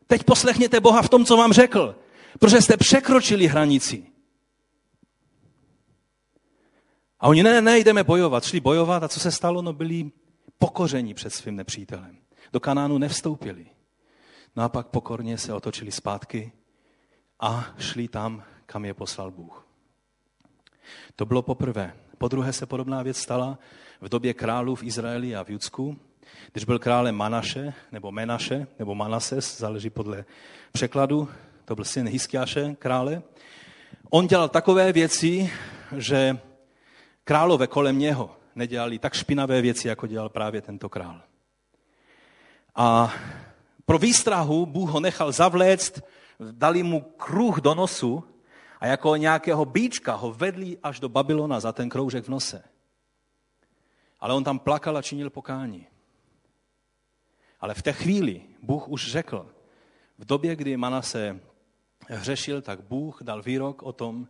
Teď 0.07 0.23
poslechněte 0.23 0.79
Boha 0.79 1.01
v 1.01 1.09
tom, 1.09 1.25
co 1.25 1.37
vám 1.37 1.53
řekl, 1.53 1.95
protože 2.39 2.61
jste 2.61 2.77
překročili 2.77 3.47
hranici. 3.47 4.10
A 7.21 7.27
oni, 7.27 7.43
ne, 7.43 7.61
ne, 7.61 7.79
jdeme 7.79 8.03
bojovat. 8.03 8.43
Šli 8.43 8.59
bojovat 8.59 9.03
a 9.03 9.07
co 9.07 9.19
se 9.19 9.31
stalo? 9.31 9.61
No 9.61 9.73
byli 9.73 10.11
pokoření 10.59 11.13
před 11.13 11.29
svým 11.29 11.55
nepřítelem. 11.55 12.17
Do 12.53 12.59
Kanánu 12.59 12.97
nevstoupili. 12.97 13.65
No 14.55 14.63
a 14.63 14.69
pak 14.69 14.87
pokorně 14.87 15.37
se 15.37 15.53
otočili 15.53 15.91
zpátky 15.91 16.51
a 17.39 17.65
šli 17.77 18.07
tam, 18.07 18.43
kam 18.65 18.85
je 18.85 18.93
poslal 18.93 19.31
Bůh. 19.31 19.67
To 21.15 21.25
bylo 21.25 21.41
poprvé. 21.41 21.93
Po 22.17 22.27
druhé 22.27 22.53
se 22.53 22.65
podobná 22.65 23.03
věc 23.03 23.17
stala 23.17 23.59
v 24.01 24.09
době 24.09 24.33
králů 24.33 24.75
v 24.75 24.83
Izraeli 24.83 25.35
a 25.35 25.43
v 25.43 25.49
Judsku, 25.49 25.97
když 26.51 26.65
byl 26.65 26.79
králem 26.79 27.15
Manaše, 27.15 27.73
nebo 27.91 28.11
Menaše, 28.11 28.67
nebo 28.79 28.95
Manases, 28.95 29.59
záleží 29.59 29.89
podle 29.89 30.25
překladu, 30.71 31.29
to 31.65 31.75
byl 31.75 31.85
syn 31.85 32.07
Hiskiaše, 32.07 32.75
krále, 32.79 33.21
on 34.09 34.27
dělal 34.27 34.49
takové 34.49 34.93
věci, 34.93 35.51
že 35.97 36.37
králové 37.23 37.67
kolem 37.67 37.99
něho 37.99 38.37
nedělali 38.55 38.99
tak 38.99 39.13
špinavé 39.13 39.61
věci, 39.61 39.87
jako 39.87 40.07
dělal 40.07 40.29
právě 40.29 40.61
tento 40.61 40.89
král. 40.89 41.21
A 42.75 43.13
pro 43.85 43.97
výstrahu 43.97 44.65
Bůh 44.65 44.89
ho 44.89 44.99
nechal 44.99 45.31
zavléct, 45.31 46.01
dali 46.51 46.83
mu 46.83 47.01
kruh 47.01 47.61
do 47.61 47.75
nosu 47.75 48.23
a 48.79 48.87
jako 48.87 49.15
nějakého 49.15 49.65
bíčka 49.65 50.13
ho 50.13 50.33
vedli 50.33 50.77
až 50.83 50.99
do 50.99 51.09
Babylona 51.09 51.59
za 51.59 51.71
ten 51.71 51.89
kroužek 51.89 52.25
v 52.25 52.29
nose. 52.29 52.63
Ale 54.19 54.33
on 54.33 54.43
tam 54.43 54.59
plakal 54.59 54.97
a 54.97 55.01
činil 55.01 55.29
pokání. 55.29 55.87
Ale 57.59 57.73
v 57.73 57.81
té 57.81 57.93
chvíli 57.93 58.41
Bůh 58.61 58.87
už 58.87 59.11
řekl, 59.11 59.51
v 60.17 60.25
době, 60.25 60.55
kdy 60.55 60.77
Manase 60.77 61.39
hřešil, 62.07 62.61
tak 62.61 62.81
Bůh 62.81 63.21
dal 63.21 63.41
výrok 63.41 63.83
o 63.83 63.93
tom, 63.93 64.27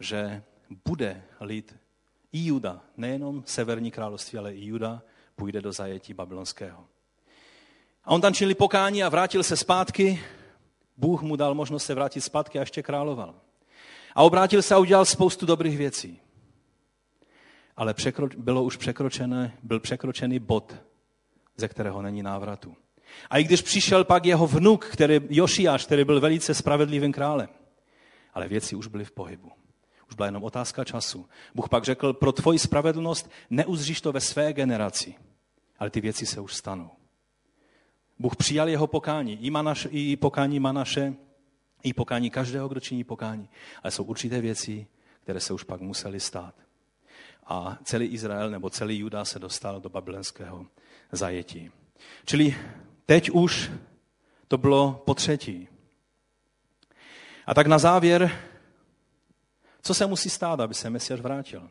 že 0.00 0.42
bude 0.84 1.24
lid 1.40 1.76
i 2.32 2.46
Juda, 2.46 2.80
nejenom 2.96 3.42
severní 3.46 3.90
království, 3.90 4.38
ale 4.38 4.54
i 4.54 4.64
Juda 4.64 5.02
půjde 5.36 5.60
do 5.60 5.72
zajetí 5.72 6.14
babylonského. 6.14 6.84
A 8.04 8.10
on 8.10 8.20
tam 8.20 8.34
činil 8.34 8.54
pokání 8.54 9.02
a 9.02 9.08
vrátil 9.08 9.42
se 9.42 9.56
zpátky. 9.56 10.20
Bůh 10.96 11.22
mu 11.22 11.36
dal 11.36 11.54
možnost 11.54 11.84
se 11.84 11.94
vrátit 11.94 12.20
zpátky 12.20 12.58
a 12.58 12.62
ještě 12.62 12.82
královal. 12.82 13.34
A 14.14 14.22
obrátil 14.22 14.62
se 14.62 14.74
a 14.74 14.78
udělal 14.78 15.04
spoustu 15.04 15.46
dobrých 15.46 15.78
věcí. 15.78 16.20
Ale 17.76 17.94
překro, 17.94 18.28
bylo 18.36 18.62
už 18.62 18.76
překročené, 18.76 19.58
byl 19.62 19.80
překročený 19.80 20.38
bod, 20.38 20.76
ze 21.56 21.68
kterého 21.68 22.02
není 22.02 22.22
návratu. 22.22 22.76
A 23.30 23.38
i 23.38 23.44
když 23.44 23.62
přišel 23.62 24.04
pak 24.04 24.24
jeho 24.24 24.46
vnuk, 24.46 24.86
který, 24.86 25.20
Jošiáš, 25.28 25.84
který 25.84 26.04
byl 26.04 26.20
velice 26.20 26.54
spravedlivým 26.54 27.12
králem, 27.12 27.48
ale 28.34 28.48
věci 28.48 28.76
už 28.76 28.86
byly 28.86 29.04
v 29.04 29.12
pohybu. 29.12 29.52
Už 30.08 30.14
byla 30.14 30.26
jenom 30.26 30.44
otázka 30.44 30.84
času. 30.84 31.28
Bůh 31.54 31.68
pak 31.68 31.84
řekl, 31.84 32.12
pro 32.12 32.32
tvoji 32.32 32.58
spravedlnost 32.58 33.30
neuzříš 33.50 34.00
to 34.00 34.12
ve 34.12 34.20
své 34.20 34.52
generaci, 34.52 35.14
ale 35.78 35.90
ty 35.90 36.00
věci 36.00 36.26
se 36.26 36.40
už 36.40 36.54
stanou. 36.54 36.90
Bůh 38.18 38.36
přijal 38.36 38.68
jeho 38.68 38.86
pokání, 38.86 39.46
i, 39.46 39.50
Manaš, 39.50 39.88
i 39.90 40.16
pokání 40.16 40.60
Manaše, 40.60 41.14
i 41.82 41.92
pokání 41.92 42.30
každého, 42.30 42.68
kdo 42.68 42.80
činí 42.80 43.04
pokání. 43.04 43.48
Ale 43.82 43.90
jsou 43.90 44.04
určité 44.04 44.40
věci, 44.40 44.86
které 45.20 45.40
se 45.40 45.52
už 45.52 45.64
pak 45.64 45.80
musely 45.80 46.20
stát. 46.20 46.54
A 47.46 47.78
celý 47.84 48.06
Izrael 48.06 48.50
nebo 48.50 48.70
celý 48.70 48.98
Juda 48.98 49.24
se 49.24 49.38
dostal 49.38 49.80
do 49.80 49.88
babylonského 49.88 50.66
zajetí. 51.12 51.70
Čili 52.24 52.56
teď 53.06 53.30
už 53.30 53.70
to 54.48 54.58
bylo 54.58 55.02
po 55.06 55.14
třetí. 55.14 55.68
A 57.46 57.54
tak 57.54 57.66
na 57.66 57.78
závěr, 57.78 58.30
co 59.88 59.94
se 59.94 60.06
musí 60.06 60.30
stát, 60.30 60.60
aby 60.60 60.74
se 60.74 60.90
Mesiáš 60.90 61.20
vrátil? 61.20 61.70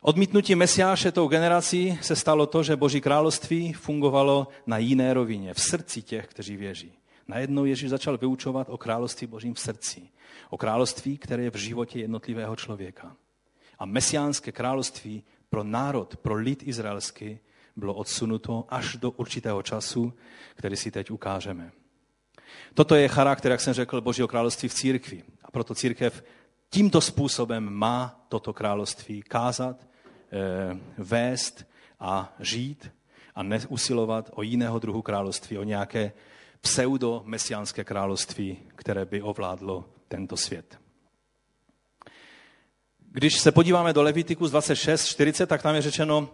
Odmítnutí 0.00 0.54
Mesiáše 0.54 1.12
tou 1.12 1.28
generací 1.28 1.98
se 2.02 2.16
stalo 2.16 2.46
to, 2.46 2.62
že 2.62 2.76
Boží 2.76 3.00
království 3.00 3.72
fungovalo 3.72 4.48
na 4.66 4.78
jiné 4.78 5.14
rovině, 5.14 5.54
v 5.54 5.60
srdci 5.60 6.02
těch, 6.02 6.26
kteří 6.26 6.56
věří. 6.56 6.92
Najednou 7.28 7.64
Ježíš 7.64 7.90
začal 7.90 8.18
vyučovat 8.18 8.68
o 8.70 8.78
království 8.78 9.26
Božím 9.26 9.54
v 9.54 9.60
srdci. 9.60 10.08
O 10.50 10.56
království, 10.56 11.18
které 11.18 11.42
je 11.42 11.50
v 11.50 11.56
životě 11.56 12.00
jednotlivého 12.00 12.56
člověka. 12.56 13.16
A 13.78 13.84
mesiánské 13.84 14.52
království 14.52 15.24
pro 15.50 15.64
národ, 15.64 16.16
pro 16.16 16.34
lid 16.34 16.62
izraelský 16.62 17.38
bylo 17.76 17.94
odsunuto 17.94 18.64
až 18.68 18.96
do 18.96 19.10
určitého 19.10 19.62
času, 19.62 20.12
který 20.54 20.76
si 20.76 20.90
teď 20.90 21.10
ukážeme. 21.10 21.72
Toto 22.74 22.94
je 22.94 23.08
charakter, 23.08 23.52
jak 23.52 23.60
jsem 23.60 23.74
řekl, 23.74 24.00
Božího 24.00 24.28
království 24.28 24.68
v 24.68 24.74
církvi. 24.74 25.22
A 25.44 25.50
proto 25.50 25.74
církev 25.74 26.24
tímto 26.72 27.00
způsobem 27.00 27.70
má 27.72 28.24
toto 28.28 28.52
království 28.52 29.22
kázat, 29.22 29.76
eh, 29.80 30.78
vést 30.98 31.66
a 32.00 32.34
žít 32.40 32.90
a 33.34 33.42
neusilovat 33.42 34.30
o 34.34 34.42
jiného 34.42 34.78
druhu 34.78 35.02
království, 35.02 35.58
o 35.58 35.64
nějaké 35.64 36.12
pseudo-mesiánské 36.60 37.84
království, 37.84 38.58
které 38.76 39.04
by 39.04 39.22
ovládlo 39.22 39.84
tento 40.08 40.36
svět. 40.36 40.78
Když 43.10 43.40
se 43.40 43.52
podíváme 43.52 43.92
do 43.92 44.02
Levitikus 44.02 44.50
26, 44.50 45.06
40, 45.06 45.46
tak 45.46 45.62
tam 45.62 45.74
je 45.74 45.82
řečeno, 45.82 46.28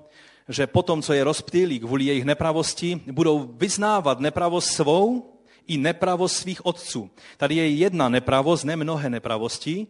že 0.48 0.66
potom, 0.66 1.02
co 1.02 1.12
je 1.12 1.24
rozptýlí 1.24 1.80
kvůli 1.80 2.04
jejich 2.04 2.24
nepravosti, 2.24 3.00
budou 3.12 3.38
vyznávat 3.38 4.20
nepravost 4.20 4.70
svou 4.70 5.34
i 5.66 5.78
nepravost 5.78 6.36
svých 6.36 6.66
otců. 6.66 7.10
Tady 7.36 7.54
je 7.54 7.68
jedna 7.68 8.08
nepravost, 8.08 8.64
ne 8.64 8.76
mnohé 8.76 9.10
nepravosti, 9.10 9.86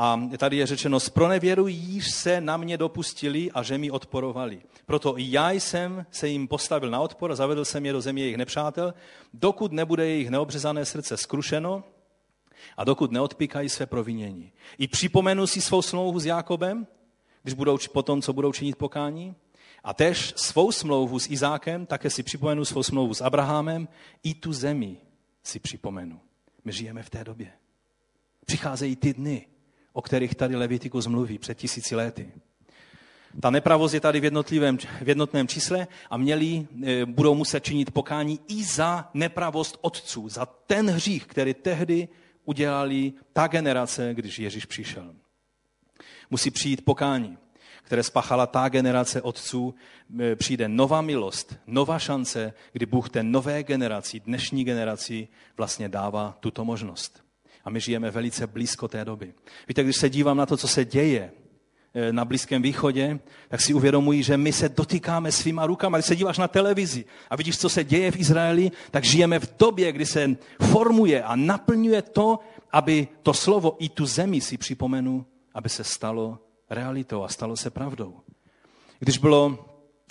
a 0.00 0.20
tady 0.38 0.56
je 0.56 0.66
řečeno, 0.66 1.00
spronevěrují 1.00 2.00
se 2.00 2.40
na 2.40 2.56
mě 2.56 2.76
dopustili 2.76 3.50
a 3.50 3.62
že 3.62 3.78
mi 3.78 3.90
odporovali. 3.90 4.62
Proto 4.86 5.18
i 5.18 5.30
já 5.30 5.50
jsem 5.50 6.06
se 6.10 6.28
jim 6.28 6.48
postavil 6.48 6.90
na 6.90 7.00
odpor 7.00 7.32
a 7.32 7.34
zavedl 7.34 7.64
jsem 7.64 7.86
je 7.86 7.92
do 7.92 8.00
země 8.00 8.22
jejich 8.22 8.36
nepřátel, 8.36 8.94
dokud 9.34 9.72
nebude 9.72 10.06
jejich 10.06 10.30
neobřezané 10.30 10.84
srdce 10.84 11.16
skrušeno 11.16 11.84
a 12.76 12.84
dokud 12.84 13.12
neodpíkají 13.12 13.68
své 13.68 13.86
provinění. 13.86 14.52
I 14.78 14.88
připomenu 14.88 15.46
si 15.46 15.60
svou 15.60 15.82
smlouvu 15.82 16.20
s 16.20 16.26
Jákobem, 16.26 16.86
když 17.42 17.54
budou 17.54 17.78
potom, 17.92 18.22
co 18.22 18.32
budou 18.32 18.52
činit 18.52 18.76
pokání, 18.76 19.34
a 19.84 19.94
tež 19.94 20.32
svou 20.36 20.72
smlouvu 20.72 21.18
s 21.18 21.30
Izákem, 21.30 21.86
také 21.86 22.10
si 22.10 22.22
připomenu 22.22 22.64
svou 22.64 22.82
smlouvu 22.82 23.14
s 23.14 23.20
Abrahamem, 23.20 23.88
i 24.22 24.34
tu 24.34 24.52
zemi 24.52 24.96
si 25.42 25.58
připomenu. 25.58 26.20
My 26.64 26.72
žijeme 26.72 27.02
v 27.02 27.10
té 27.10 27.24
době. 27.24 27.52
Přicházejí 28.46 28.96
ty 28.96 29.14
dny, 29.14 29.46
o 29.98 30.02
kterých 30.02 30.34
tady 30.34 30.56
Levitikus 30.56 31.06
mluví 31.06 31.38
před 31.38 31.58
tisíci 31.58 31.96
lety. 31.96 32.32
Ta 33.42 33.50
nepravost 33.50 33.94
je 33.94 34.00
tady 34.00 34.20
v, 34.20 34.24
jednotlivém, 34.24 34.78
v 34.78 35.08
jednotném 35.08 35.48
čísle 35.48 35.86
a 36.10 36.16
měli, 36.16 36.66
e, 36.86 37.06
budou 37.06 37.34
muset 37.34 37.64
činit 37.64 37.90
pokání 37.90 38.40
i 38.48 38.64
za 38.64 39.10
nepravost 39.14 39.78
otců, 39.80 40.28
za 40.28 40.46
ten 40.46 40.90
hřích, 40.90 41.26
který 41.26 41.54
tehdy 41.54 42.08
udělali 42.44 43.12
ta 43.32 43.46
generace, 43.46 44.14
když 44.14 44.38
Ježíš 44.38 44.66
přišel. 44.66 45.14
Musí 46.30 46.50
přijít 46.50 46.84
pokání, 46.84 47.38
které 47.82 48.02
spáchala 48.02 48.46
ta 48.46 48.68
generace 48.68 49.22
otců. 49.22 49.74
E, 50.20 50.36
přijde 50.36 50.68
nová 50.68 51.00
milost, 51.00 51.56
nová 51.66 51.98
šance, 51.98 52.52
kdy 52.72 52.86
Bůh 52.86 53.10
té 53.10 53.22
nové 53.22 53.62
generaci, 53.62 54.20
dnešní 54.20 54.64
generaci 54.64 55.28
vlastně 55.56 55.88
dává 55.88 56.36
tuto 56.40 56.64
možnost. 56.64 57.27
A 57.64 57.70
my 57.70 57.80
žijeme 57.80 58.10
velice 58.10 58.46
blízko 58.46 58.88
té 58.88 59.04
doby. 59.04 59.34
Víte, 59.68 59.84
když 59.84 59.96
se 59.96 60.10
dívám 60.10 60.36
na 60.36 60.46
to, 60.46 60.56
co 60.56 60.68
se 60.68 60.84
děje 60.84 61.30
eh, 61.94 62.12
na 62.12 62.24
Blízkém 62.24 62.62
východě, 62.62 63.18
tak 63.48 63.60
si 63.60 63.74
uvědomuji, 63.74 64.22
že 64.22 64.36
my 64.36 64.52
se 64.52 64.68
dotýkáme 64.68 65.32
svýma 65.32 65.66
rukama. 65.66 65.98
Když 65.98 66.06
se 66.06 66.16
díváš 66.16 66.38
na 66.38 66.48
televizi 66.48 67.04
a 67.30 67.36
vidíš, 67.36 67.58
co 67.58 67.68
se 67.68 67.84
děje 67.84 68.10
v 68.10 68.16
Izraeli, 68.16 68.70
tak 68.90 69.04
žijeme 69.04 69.38
v 69.38 69.56
době, 69.58 69.92
kdy 69.92 70.06
se 70.06 70.36
formuje 70.72 71.22
a 71.22 71.36
naplňuje 71.36 72.02
to, 72.02 72.38
aby 72.72 73.08
to 73.22 73.34
slovo 73.34 73.76
i 73.78 73.88
tu 73.88 74.06
zemi 74.06 74.40
si 74.40 74.56
připomenu, 74.56 75.26
aby 75.54 75.68
se 75.68 75.84
stalo 75.84 76.38
realitou 76.70 77.22
a 77.22 77.28
stalo 77.28 77.56
se 77.56 77.70
pravdou. 77.70 78.14
Když 78.98 79.18
bylo 79.18 79.67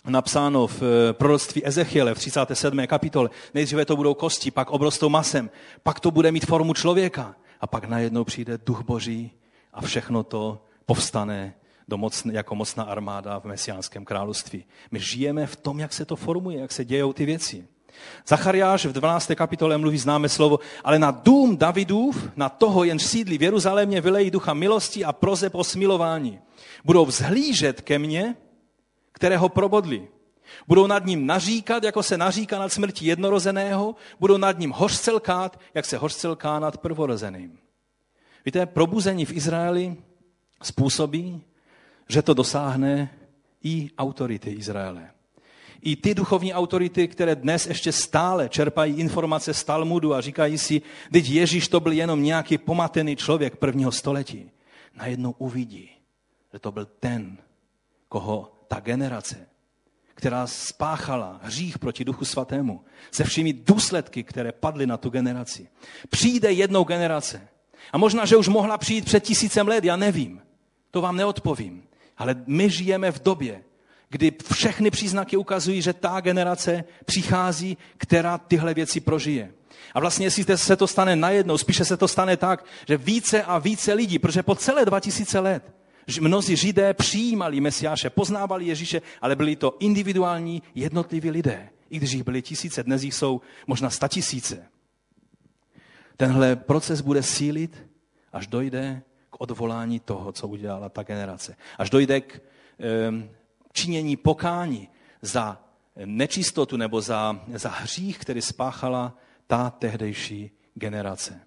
napsáno 0.09 0.67
v 0.67 0.81
eh, 0.81 1.13
proroctví 1.13 1.67
Ezechiele 1.67 2.13
v 2.13 2.17
37. 2.17 2.87
kapitole, 2.87 3.29
nejdříve 3.53 3.85
to 3.85 3.95
budou 3.95 4.13
kosti, 4.13 4.51
pak 4.51 4.71
obrostou 4.71 5.09
masem, 5.09 5.49
pak 5.83 5.99
to 5.99 6.11
bude 6.11 6.31
mít 6.31 6.45
formu 6.45 6.73
člověka 6.73 7.35
a 7.61 7.67
pak 7.67 7.85
najednou 7.85 8.23
přijde 8.23 8.59
duch 8.65 8.83
boží 8.83 9.31
a 9.73 9.81
všechno 9.81 10.23
to 10.23 10.61
povstane 10.85 11.53
do 11.87 11.97
mocn, 11.97 12.31
jako 12.31 12.55
mocná 12.55 12.83
armáda 12.83 13.39
v 13.39 13.45
mesiánském 13.45 14.05
království. 14.05 14.65
My 14.91 14.99
žijeme 14.99 15.47
v 15.47 15.55
tom, 15.55 15.79
jak 15.79 15.93
se 15.93 16.05
to 16.05 16.15
formuje, 16.15 16.59
jak 16.59 16.71
se 16.71 16.85
dějou 16.85 17.13
ty 17.13 17.25
věci. 17.25 17.67
Zachariáš 18.27 18.85
v 18.85 18.93
12. 18.93 19.31
kapitole 19.35 19.77
mluví 19.77 19.97
známe 19.97 20.29
slovo, 20.29 20.59
ale 20.83 20.99
na 20.99 21.11
dům 21.11 21.57
Davidův, 21.57 22.29
na 22.35 22.49
toho, 22.49 22.83
jenž 22.83 23.03
sídlí 23.03 23.37
v 23.37 23.43
Jeruzalémě, 23.43 24.01
vylejí 24.01 24.31
ducha 24.31 24.53
milosti 24.53 25.05
a 25.05 25.13
proze 25.13 25.49
po 25.49 25.63
smilování. 25.63 26.39
Budou 26.85 27.05
vzhlížet 27.05 27.81
ke 27.81 27.99
mně, 27.99 28.35
kterého 29.17 29.49
probodli. 29.49 30.07
Budou 30.67 30.87
nad 30.87 31.05
ním 31.05 31.25
naříkat, 31.25 31.83
jako 31.83 32.03
se 32.03 32.17
naříká 32.17 32.59
nad 32.59 32.73
smrtí 32.73 33.05
jednorozeného, 33.05 33.95
budou 34.19 34.37
nad 34.37 34.59
ním 34.59 34.71
hořcelkát, 34.71 35.59
jak 35.73 35.85
se 35.85 35.97
hořcelká 35.97 36.59
nad 36.59 36.77
prvorozeným. 36.77 37.57
Víte, 38.45 38.65
probuzení 38.65 39.25
v 39.25 39.33
Izraeli 39.33 39.95
způsobí, 40.63 41.41
že 42.09 42.21
to 42.21 42.33
dosáhne 42.33 43.09
i 43.63 43.89
autority 43.97 44.49
Izraele. 44.51 45.11
I 45.81 45.95
ty 45.95 46.15
duchovní 46.15 46.53
autority, 46.53 47.07
které 47.07 47.35
dnes 47.35 47.67
ještě 47.67 47.91
stále 47.91 48.49
čerpají 48.49 48.95
informace 48.95 49.53
z 49.53 49.63
Talmudu 49.63 50.13
a 50.13 50.21
říkají 50.21 50.57
si, 50.57 50.81
teď 51.11 51.29
Ježíš 51.29 51.67
to 51.67 51.79
byl 51.79 51.91
jenom 51.91 52.23
nějaký 52.23 52.57
pomatený 52.57 53.15
člověk 53.15 53.55
prvního 53.55 53.91
století, 53.91 54.51
najednou 54.95 55.35
uvidí, 55.37 55.89
že 56.53 56.59
to 56.59 56.71
byl 56.71 56.85
ten, 56.99 57.37
koho 58.09 58.56
ta 58.67 58.79
generace, 58.79 59.47
která 60.15 60.47
spáchala 60.47 61.39
hřích 61.43 61.79
proti 61.79 62.05
Duchu 62.05 62.25
Svatému, 62.25 62.81
se 63.11 63.23
všemi 63.23 63.53
důsledky, 63.53 64.23
které 64.23 64.51
padly 64.51 64.87
na 64.87 64.97
tu 64.97 65.09
generaci. 65.09 65.69
Přijde 66.09 66.51
jednou 66.51 66.83
generace. 66.83 67.47
A 67.93 67.97
možná, 67.97 68.25
že 68.25 68.37
už 68.37 68.47
mohla 68.47 68.77
přijít 68.77 69.05
před 69.05 69.23
tisícem 69.23 69.67
let, 69.67 69.83
já 69.83 69.95
nevím. 69.95 70.41
To 70.91 71.01
vám 71.01 71.15
neodpovím. 71.15 71.83
Ale 72.17 72.35
my 72.47 72.69
žijeme 72.69 73.11
v 73.11 73.23
době, 73.23 73.63
kdy 74.09 74.31
všechny 74.53 74.91
příznaky 74.91 75.37
ukazují, 75.37 75.81
že 75.81 75.93
ta 75.93 76.19
generace 76.19 76.83
přichází, 77.05 77.77
která 77.97 78.37
tyhle 78.37 78.73
věci 78.73 78.99
prožije. 78.99 79.53
A 79.93 79.99
vlastně, 79.99 80.25
jestli 80.25 80.57
se 80.57 80.75
to 80.75 80.87
stane 80.87 81.15
najednou, 81.15 81.57
spíše 81.57 81.85
se 81.85 81.97
to 81.97 82.07
stane 82.07 82.37
tak, 82.37 82.65
že 82.87 82.97
více 82.97 83.43
a 83.43 83.57
více 83.57 83.93
lidí, 83.93 84.19
protože 84.19 84.43
po 84.43 84.55
celé 84.55 84.85
2000 84.85 85.39
let 85.39 85.73
mnozí 86.19 86.55
Židé 86.55 86.93
přijímali 86.93 87.61
Mesiáše, 87.61 88.09
poznávali 88.09 88.65
Ježíše, 88.65 89.01
ale 89.21 89.35
byli 89.35 89.55
to 89.55 89.77
individuální, 89.79 90.63
jednotliví 90.75 91.31
lidé. 91.31 91.69
I 91.89 91.97
když 91.97 92.11
jich 92.11 92.23
byly 92.23 92.41
tisíce, 92.41 92.83
dnes 92.83 93.03
jich 93.03 93.13
jsou 93.13 93.41
možná 93.67 93.89
statisíce. 93.89 94.65
Tenhle 96.17 96.55
proces 96.55 97.01
bude 97.01 97.23
sílit, 97.23 97.87
až 98.33 98.47
dojde 98.47 99.01
k 99.29 99.41
odvolání 99.41 99.99
toho, 99.99 100.31
co 100.31 100.47
udělala 100.47 100.89
ta 100.89 101.03
generace. 101.03 101.55
Až 101.77 101.89
dojde 101.89 102.21
k 102.21 102.35
e, 102.35 102.41
činění 103.73 104.15
pokání 104.15 104.89
za 105.21 105.63
nečistotu 106.05 106.77
nebo 106.77 107.01
za, 107.01 107.41
za 107.53 107.69
hřích, 107.69 108.17
který 108.19 108.41
spáchala 108.41 109.17
ta 109.47 109.69
tehdejší 109.69 110.51
generace. 110.73 111.39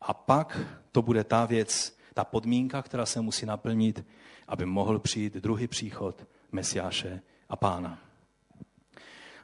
A 0.00 0.14
pak 0.14 0.58
to 0.92 1.02
bude 1.02 1.24
ta 1.24 1.46
věc, 1.46 1.95
ta 2.16 2.24
podmínka, 2.24 2.82
která 2.82 3.06
se 3.06 3.20
musí 3.20 3.46
naplnit, 3.46 4.04
aby 4.48 4.66
mohl 4.66 4.98
přijít 4.98 5.34
druhý 5.34 5.68
příchod 5.68 6.24
Mesiáše 6.52 7.20
a 7.48 7.56
Pána. 7.56 7.98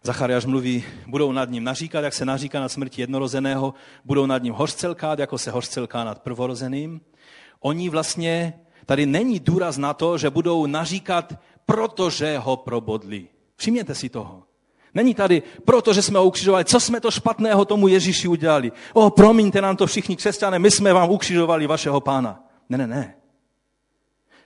Zachariáš 0.03 0.45
mluví, 0.45 0.85
budou 1.07 1.33
nad 1.33 1.51
ním 1.51 1.65
naříkat, 1.65 2.05
jak 2.05 2.15
se 2.15 2.25
naříká 2.25 2.61
nad 2.61 2.69
smrti 2.69 3.03
jednorozeného, 3.03 3.75
budou 4.05 4.27
nad 4.27 4.43
ním 4.43 4.55
hořcelkát, 4.55 5.19
jako 5.19 5.39
se 5.39 5.51
hořcelká 5.51 6.05
nad 6.05 6.23
prvorozeným. 6.23 7.01
Oni 7.61 7.89
vlastně, 7.89 8.55
tady 8.87 9.07
není 9.07 9.41
důraz 9.41 9.77
na 9.77 9.95
to, 9.95 10.19
že 10.19 10.31
budou 10.31 10.67
naříkat, 10.67 11.33
protože 11.67 12.39
ho 12.39 12.57
probodli. 12.57 13.29
Všimněte 13.57 13.95
si 13.95 14.09
toho. 14.09 14.43
Není 14.95 15.15
tady, 15.15 15.43
protože 15.65 16.03
jsme 16.03 16.19
ho 16.19 16.25
ukřižovali, 16.25 16.65
co 16.65 16.81
jsme 16.81 17.01
to 17.01 17.11
špatného 17.11 17.65
tomu 17.65 17.89
Ježíši 17.89 18.29
udělali. 18.29 18.73
O, 18.93 19.11
promiňte 19.11 19.61
nám 19.61 19.77
to 19.77 19.87
všichni 19.87 20.17
křesťané, 20.17 20.59
my 20.59 20.71
jsme 20.71 20.93
vám 20.93 21.11
ukřižovali 21.11 21.67
vašeho 21.67 22.01
pána. 22.01 22.52
Ne, 22.69 22.79
ne, 22.79 22.87
ne. 22.87 23.15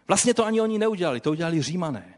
Vlastně 0.08 0.34
to 0.34 0.44
ani 0.44 0.60
oni 0.60 0.78
neudělali, 0.78 1.20
to 1.20 1.30
udělali 1.30 1.62
římané. 1.62 2.14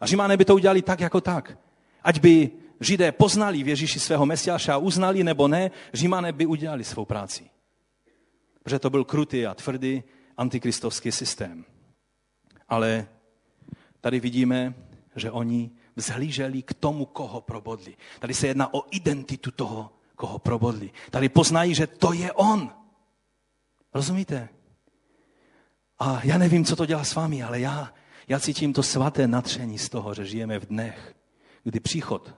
A 0.00 0.06
římané 0.06 0.36
by 0.36 0.44
to 0.44 0.54
udělali 0.54 0.82
tak 0.82 1.00
jako 1.00 1.20
tak. 1.20 1.58
Ať 2.02 2.20
by 2.20 2.50
Židé 2.80 3.12
poznali 3.12 3.62
v 3.62 3.68
Ježíši 3.68 4.00
svého 4.00 4.26
Mesiáša 4.26 4.74
a 4.74 4.78
uznali 4.78 5.24
nebo 5.24 5.48
ne, 5.48 5.70
římané 5.92 6.32
by 6.32 6.46
udělali 6.46 6.84
svou 6.84 7.04
práci. 7.04 7.50
Protože 8.62 8.78
to 8.78 8.90
byl 8.90 9.04
krutý 9.04 9.46
a 9.46 9.54
tvrdý 9.54 10.02
antikristovský 10.36 11.12
systém. 11.12 11.64
Ale 12.68 13.08
tady 14.00 14.20
vidíme, 14.20 14.74
že 15.16 15.30
oni 15.30 15.70
vzhlíželi 15.96 16.62
k 16.62 16.74
tomu, 16.74 17.06
koho 17.06 17.40
probodli. 17.40 17.96
Tady 18.18 18.34
se 18.34 18.46
jedná 18.46 18.74
o 18.74 18.82
identitu 18.90 19.50
toho, 19.50 19.92
koho 20.14 20.38
probodli. 20.38 20.90
Tady 21.10 21.28
poznají, 21.28 21.74
že 21.74 21.86
to 21.86 22.12
je 22.12 22.32
on. 22.32 22.70
Rozumíte? 23.94 24.48
A 25.98 26.20
já 26.24 26.38
nevím, 26.38 26.64
co 26.64 26.76
to 26.76 26.86
dělá 26.86 27.04
s 27.04 27.14
vámi, 27.14 27.42
ale 27.42 27.60
já, 27.60 27.92
já 28.28 28.40
cítím 28.40 28.72
to 28.72 28.82
svaté 28.82 29.28
natření 29.28 29.78
z 29.78 29.88
toho, 29.88 30.14
že 30.14 30.24
žijeme 30.24 30.58
v 30.58 30.66
dnech, 30.66 31.14
kdy 31.64 31.80
příchod 31.80 32.34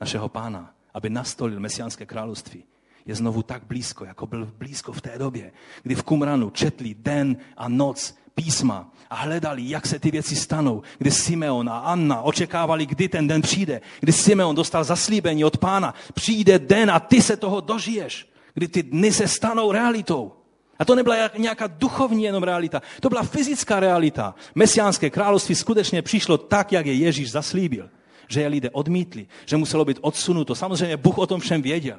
našeho 0.00 0.28
pána, 0.28 0.74
aby 0.94 1.10
nastolil 1.10 1.60
mesiánské 1.60 2.06
království, 2.06 2.64
je 3.06 3.14
znovu 3.14 3.42
tak 3.42 3.62
blízko, 3.64 4.04
jako 4.04 4.26
byl 4.26 4.52
blízko 4.58 4.92
v 4.92 5.00
té 5.00 5.18
době, 5.18 5.52
kdy 5.82 5.94
v 5.94 6.02
Kumranu 6.02 6.50
četli 6.50 6.94
den 6.94 7.36
a 7.56 7.68
noc 7.68 8.14
písma 8.34 8.92
a 9.10 9.14
hledali, 9.14 9.68
jak 9.68 9.86
se 9.86 9.98
ty 9.98 10.10
věci 10.10 10.36
stanou, 10.36 10.82
kdy 10.98 11.10
Simeon 11.10 11.68
a 11.68 11.78
Anna 11.78 12.22
očekávali, 12.22 12.86
kdy 12.86 13.08
ten 13.08 13.28
den 13.28 13.42
přijde, 13.42 13.80
kdy 14.00 14.12
Simeon 14.12 14.54
dostal 14.54 14.84
zaslíbení 14.84 15.44
od 15.44 15.58
pána, 15.58 15.94
přijde 16.14 16.58
den 16.58 16.90
a 16.90 17.00
ty 17.00 17.22
se 17.22 17.36
toho 17.36 17.60
dožiješ, 17.60 18.28
kdy 18.54 18.68
ty 18.68 18.82
dny 18.82 19.12
se 19.12 19.28
stanou 19.28 19.72
realitou. 19.72 20.41
A 20.82 20.84
to 20.84 20.94
nebyla 20.94 21.16
nějaká 21.38 21.66
duchovní 21.66 22.22
jenom 22.22 22.42
realita, 22.42 22.82
to 23.00 23.08
byla 23.08 23.22
fyzická 23.22 23.80
realita. 23.80 24.34
Mesiánské 24.54 25.10
království 25.10 25.54
skutečně 25.54 26.02
přišlo 26.02 26.38
tak, 26.38 26.72
jak 26.72 26.86
je 26.86 26.94
Ježíš 26.94 27.30
zaslíbil. 27.30 27.90
Že 28.28 28.40
je 28.40 28.48
lidé 28.48 28.70
odmítli, 28.70 29.26
že 29.46 29.56
muselo 29.56 29.84
být 29.84 29.98
odsunuto. 30.00 30.54
Samozřejmě 30.54 30.96
Bůh 30.96 31.18
o 31.18 31.26
tom 31.26 31.40
všem 31.40 31.62
věděl. 31.62 31.98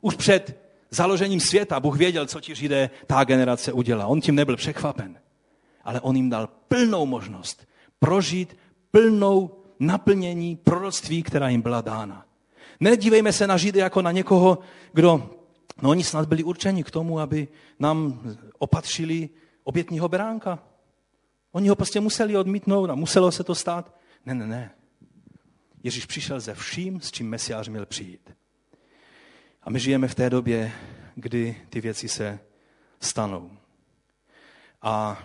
Už 0.00 0.14
před 0.14 0.60
založením 0.90 1.40
světa 1.40 1.80
Bůh 1.80 1.96
věděl, 1.96 2.26
co 2.26 2.40
ti 2.40 2.54
Židé 2.54 2.90
ta 3.06 3.24
generace 3.24 3.72
udělá. 3.72 4.06
On 4.06 4.20
tím 4.20 4.34
nebyl 4.34 4.56
překvapen. 4.56 5.18
Ale 5.84 6.00
on 6.00 6.16
jim 6.16 6.30
dal 6.30 6.48
plnou 6.68 7.06
možnost 7.06 7.68
prožít 7.98 8.56
plnou 8.90 9.50
naplnění 9.80 10.56
proroctví, 10.56 11.22
která 11.22 11.48
jim 11.48 11.62
byla 11.62 11.80
dána. 11.80 12.24
Nedívejme 12.80 13.32
se 13.32 13.46
na 13.46 13.56
Židy 13.56 13.78
jako 13.78 14.02
na 14.02 14.12
někoho, 14.12 14.58
kdo 14.92 15.30
No 15.82 15.90
oni 15.90 16.04
snad 16.04 16.28
byli 16.28 16.44
určeni 16.44 16.84
k 16.84 16.90
tomu, 16.90 17.20
aby 17.20 17.48
nám 17.78 18.22
opatřili 18.58 19.28
obětního 19.64 20.08
beránka. 20.08 20.58
Oni 21.52 21.68
ho 21.68 21.76
prostě 21.76 22.00
museli 22.00 22.36
odmítnout 22.36 22.90
a 22.90 22.94
muselo 22.94 23.32
se 23.32 23.44
to 23.44 23.54
stát. 23.54 23.96
Ne, 24.26 24.34
ne, 24.34 24.46
ne. 24.46 24.70
Ježíš 25.82 26.06
přišel 26.06 26.40
ze 26.40 26.54
vším, 26.54 27.00
s 27.00 27.10
čím 27.10 27.28
Mesiář 27.28 27.68
měl 27.68 27.86
přijít. 27.86 28.30
A 29.62 29.70
my 29.70 29.80
žijeme 29.80 30.08
v 30.08 30.14
té 30.14 30.30
době, 30.30 30.72
kdy 31.14 31.56
ty 31.70 31.80
věci 31.80 32.08
se 32.08 32.38
stanou. 33.00 33.50
A 34.82 35.22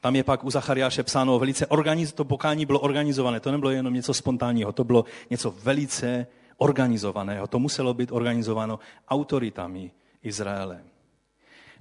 tam 0.00 0.16
je 0.16 0.24
pak 0.24 0.44
u 0.44 0.50
Zachariáše 0.50 1.02
psáno 1.02 1.38
velice, 1.38 1.66
organiz, 1.66 2.12
to 2.12 2.24
pokání 2.24 2.66
bylo 2.66 2.80
organizované, 2.80 3.40
to 3.40 3.52
nebylo 3.52 3.70
jenom 3.70 3.94
něco 3.94 4.14
spontánního, 4.14 4.72
to 4.72 4.84
bylo 4.84 5.04
něco 5.30 5.50
velice 5.50 6.26
organizovaného. 6.56 7.46
To 7.46 7.58
muselo 7.58 7.94
být 7.94 8.12
organizováno 8.12 8.78
autoritami 9.08 9.90
Izraele. 10.22 10.84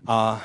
A 0.07 0.41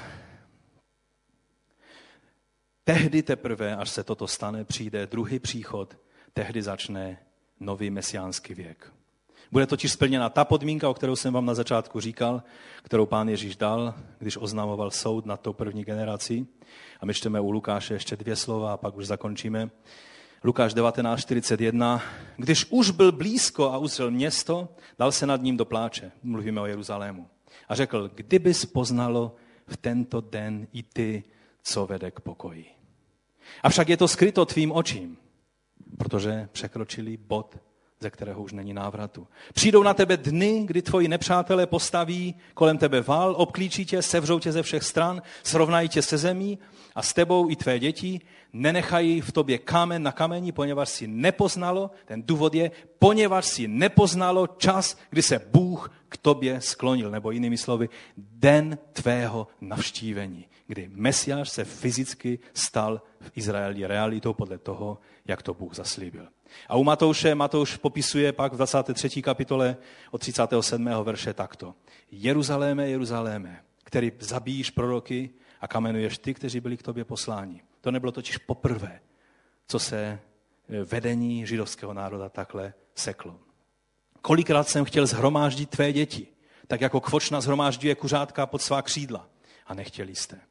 tehdy 2.85 3.23
teprve, 3.23 3.77
až 3.77 3.90
se 3.90 4.05
toto 4.05 4.27
stane, 4.27 4.65
přijde 4.65 5.07
druhý 5.07 5.39
příchod, 5.39 5.97
tehdy 6.32 6.62
začne 6.62 7.19
nový 7.61 7.90
mesiánský 7.90 8.55
věk. 8.55 8.93
Bude 9.52 9.66
totiž 9.66 9.93
splněna 9.93 10.28
ta 10.28 10.44
podmínka, 10.44 10.89
o 10.89 10.94
kterou 10.94 11.16
jsem 11.16 11.35
vám 11.35 11.47
na 11.47 11.55
začátku 11.55 12.01
říkal, 12.01 12.43
kterou 12.82 13.07
pán 13.07 13.28
Ježíš 13.28 13.57
dal, 13.57 13.94
když 14.19 14.36
oznamoval 14.36 14.90
soud 14.90 15.27
nad 15.27 15.40
tou 15.40 15.52
první 15.52 15.85
generací. 15.85 16.47
A 17.01 17.07
my 17.07 17.15
čteme 17.15 17.40
u 17.40 17.51
Lukáše 17.51 17.94
ještě 17.94 18.16
dvě 18.16 18.36
slova 18.36 18.73
a 18.73 18.77
pak 18.77 18.97
už 18.97 19.07
zakončíme. 19.07 19.70
Lukáš 20.45 20.75
19.41. 20.75 22.01
Když 22.37 22.67
už 22.71 22.91
byl 22.91 23.12
blízko 23.12 23.73
a 23.73 23.79
uzřel 23.79 24.11
město, 24.11 24.69
dal 24.99 25.12
se 25.12 25.27
nad 25.27 25.43
ním 25.43 25.57
do 25.57 25.65
pláče. 25.65 26.12
Mluvíme 26.23 26.61
o 26.61 26.67
Jeruzalému. 26.67 27.29
A 27.69 27.75
řekl, 27.75 28.11
kdybys 28.15 28.65
poznalo 28.67 29.37
v 29.67 29.77
tento 29.77 30.21
den 30.21 30.67
i 30.73 30.83
ty, 30.83 31.25
co 31.62 31.87
vede 31.87 32.11
k 32.11 32.21
pokoji. 32.21 32.67
Avšak 33.62 33.89
je 33.89 33.97
to 33.97 34.09
skryto 34.09 34.47
tvým 34.47 34.73
očím, 34.73 35.17
protože 35.99 36.49
překročili 36.53 37.17
bod 37.17 37.57
ze 38.02 38.10
kterého 38.10 38.43
už 38.43 38.52
není 38.52 38.74
návratu. 38.74 39.27
Přijdou 39.52 39.82
na 39.82 39.94
tebe 39.94 40.16
dny, 40.16 40.62
kdy 40.66 40.82
tvoji 40.82 41.09
nepřátelé 41.09 41.66
postaví 41.66 42.35
kolem 42.55 42.78
tebe 42.78 43.01
val, 43.01 43.35
obklíčí 43.39 43.85
tě, 43.85 44.02
sevřou 44.02 44.39
tě 44.39 44.52
ze 44.52 44.62
všech 44.62 44.82
stran, 44.82 45.22
srovnají 45.43 45.89
tě 45.89 46.02
se 46.02 46.18
zemí 46.18 46.59
a 46.94 47.02
s 47.02 47.12
tebou 47.12 47.51
i 47.51 47.56
tvé 47.56 47.78
děti 47.78 48.20
nenechají 48.52 49.20
v 49.20 49.32
tobě 49.32 49.59
kámen 49.59 50.02
na 50.02 50.12
kameni, 50.12 50.52
poněvadž 50.52 50.89
si 50.89 51.06
nepoznalo, 51.06 51.90
ten 52.05 52.22
důvod 52.22 52.55
je, 52.55 52.70
poněvadž 52.98 53.44
si 53.44 53.68
nepoznalo 53.68 54.47
čas, 54.47 54.97
kdy 55.10 55.22
se 55.22 55.40
Bůh 55.52 55.93
k 56.09 56.16
tobě 56.16 56.60
sklonil, 56.60 57.10
nebo 57.10 57.31
jinými 57.31 57.59
slovy, 57.59 57.89
den 58.16 58.78
tvého 58.93 59.48
navštívení, 59.60 60.44
kdy 60.71 60.91
Mesiáš 60.93 61.51
se 61.51 61.65
fyzicky 61.65 62.39
stal 62.55 63.03
v 63.21 63.31
Izraeli 63.35 63.87
realitou 63.87 64.35
podle 64.35 64.59
toho, 64.59 64.99
jak 65.27 65.43
to 65.43 65.55
Bůh 65.55 65.75
zaslíbil. 65.75 66.29
A 66.69 66.77
u 66.77 66.85
Matouše, 66.85 67.35
Matouš 67.35 67.77
popisuje 67.77 68.33
pak 68.33 68.53
v 68.53 68.57
23. 68.57 69.23
kapitole 69.23 69.77
od 70.11 70.21
37. 70.21 70.89
verše 71.03 71.35
takto. 71.35 71.75
Jeruzaléme, 72.11 72.89
Jeruzaléme, 72.89 73.65
který 73.85 74.13
zabíjíš 74.19 74.71
proroky 74.71 75.31
a 75.61 75.69
kamenuješ 75.69 76.19
ty, 76.19 76.35
kteří 76.35 76.61
byli 76.61 76.77
k 76.77 76.83
tobě 76.83 77.05
posláni. 77.05 77.63
To 77.81 77.91
nebylo 77.91 78.13
totiž 78.13 78.39
poprvé, 78.39 79.01
co 79.67 79.79
se 79.79 79.99
e, 79.99 80.19
vedení 80.85 81.47
židovského 81.47 81.95
národa 81.95 82.29
takhle 82.29 82.75
seklo. 82.95 83.39
Kolikrát 84.23 84.69
jsem 84.69 84.85
chtěl 84.85 85.07
zhromáždit 85.07 85.71
tvé 85.71 85.93
děti, 85.93 86.27
tak 86.67 86.81
jako 86.81 87.01
kvočna 87.01 87.41
zhromážďuje 87.41 87.95
kuřátka 87.95 88.47
pod 88.47 88.63
svá 88.63 88.83
křídla. 88.83 89.29
A 89.67 89.75
nechtěli 89.75 90.15
jste. 90.15 90.49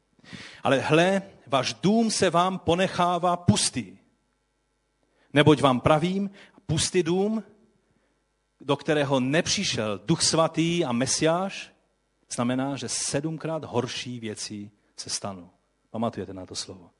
Ale 0.62 0.78
hle, 0.78 1.22
váš 1.46 1.74
dům 1.74 2.10
se 2.10 2.30
vám 2.30 2.58
ponechává 2.58 3.36
pustý. 3.36 3.96
Neboť 5.32 5.60
vám 5.60 5.80
pravím, 5.80 6.30
pustý 6.66 7.02
dům, 7.02 7.44
do 8.60 8.76
kterého 8.76 9.20
nepřišel 9.20 10.00
duch 10.04 10.22
svatý 10.22 10.84
a 10.84 10.92
mesiáš, 10.92 11.72
znamená, 12.34 12.76
že 12.76 12.88
sedmkrát 12.88 13.64
horší 13.64 14.20
věci 14.20 14.70
se 14.96 15.10
stanou. 15.10 15.50
Pamatujete 15.90 16.34
na 16.34 16.46
to 16.46 16.54
slovo. 16.54 16.90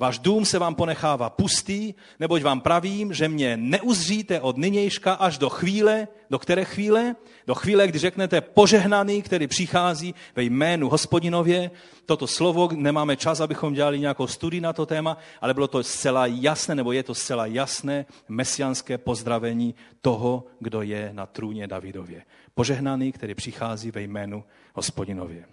Váš 0.00 0.18
dům 0.18 0.44
se 0.44 0.58
vám 0.58 0.74
ponechává 0.74 1.30
pustý, 1.30 1.94
neboť 2.20 2.42
vám 2.42 2.60
pravím, 2.60 3.12
že 3.12 3.28
mě 3.28 3.56
neuzříte 3.56 4.40
od 4.40 4.56
nynějška 4.56 5.14
až 5.14 5.38
do 5.38 5.48
chvíle, 5.48 6.08
do 6.30 6.38
které 6.38 6.64
chvíle? 6.64 7.16
Do 7.46 7.54
chvíle, 7.54 7.88
kdy 7.88 7.98
řeknete 7.98 8.40
požehnaný, 8.40 9.22
který 9.22 9.46
přichází 9.46 10.14
ve 10.36 10.42
jménu 10.42 10.88
hospodinově. 10.88 11.70
Toto 12.06 12.26
slovo, 12.26 12.68
nemáme 12.74 13.16
čas, 13.16 13.40
abychom 13.40 13.74
dělali 13.74 14.00
nějakou 14.00 14.26
studii 14.26 14.60
na 14.60 14.72
to 14.72 14.86
téma, 14.86 15.18
ale 15.40 15.54
bylo 15.54 15.68
to 15.68 15.82
zcela 15.82 16.26
jasné, 16.26 16.74
nebo 16.74 16.92
je 16.92 17.02
to 17.02 17.14
zcela 17.14 17.46
jasné 17.46 18.06
mesianské 18.28 18.98
pozdravení 18.98 19.74
toho, 20.00 20.46
kdo 20.60 20.82
je 20.82 21.10
na 21.12 21.26
trůně 21.26 21.66
Davidově. 21.66 22.22
Požehnaný, 22.54 23.12
který 23.12 23.34
přichází 23.34 23.90
ve 23.90 24.02
jménu 24.02 24.44
hospodinově. 24.74 25.44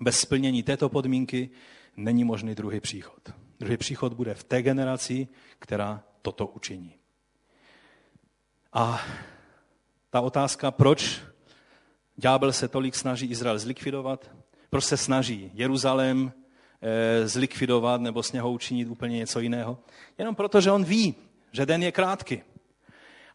Bez 0.00 0.20
splnění 0.20 0.62
této 0.62 0.88
podmínky 0.88 1.50
není 1.96 2.24
možný 2.24 2.54
druhý 2.54 2.80
příchod. 2.80 3.43
Druhý 3.60 3.76
příchod 3.76 4.12
bude 4.12 4.34
v 4.34 4.44
té 4.44 4.62
generaci, 4.62 5.28
která 5.58 6.02
toto 6.22 6.46
učiní. 6.46 6.94
A 8.72 9.02
ta 10.10 10.20
otázka, 10.20 10.70
proč 10.70 11.20
ďábel 12.16 12.52
se 12.52 12.68
tolik 12.68 12.94
snaží 12.94 13.26
Izrael 13.26 13.58
zlikvidovat, 13.58 14.30
proč 14.70 14.84
se 14.84 14.96
snaží 14.96 15.50
Jeruzalém 15.54 16.32
e, 16.82 17.28
zlikvidovat 17.28 18.00
nebo 18.00 18.22
z 18.22 18.32
něho 18.32 18.52
učinit 18.52 18.88
úplně 18.88 19.16
něco 19.16 19.40
jiného, 19.40 19.78
jenom 20.18 20.34
proto, 20.34 20.60
že 20.60 20.70
on 20.70 20.84
ví, 20.84 21.14
že 21.52 21.66
den 21.66 21.82
je 21.82 21.92
krátký. 21.92 22.42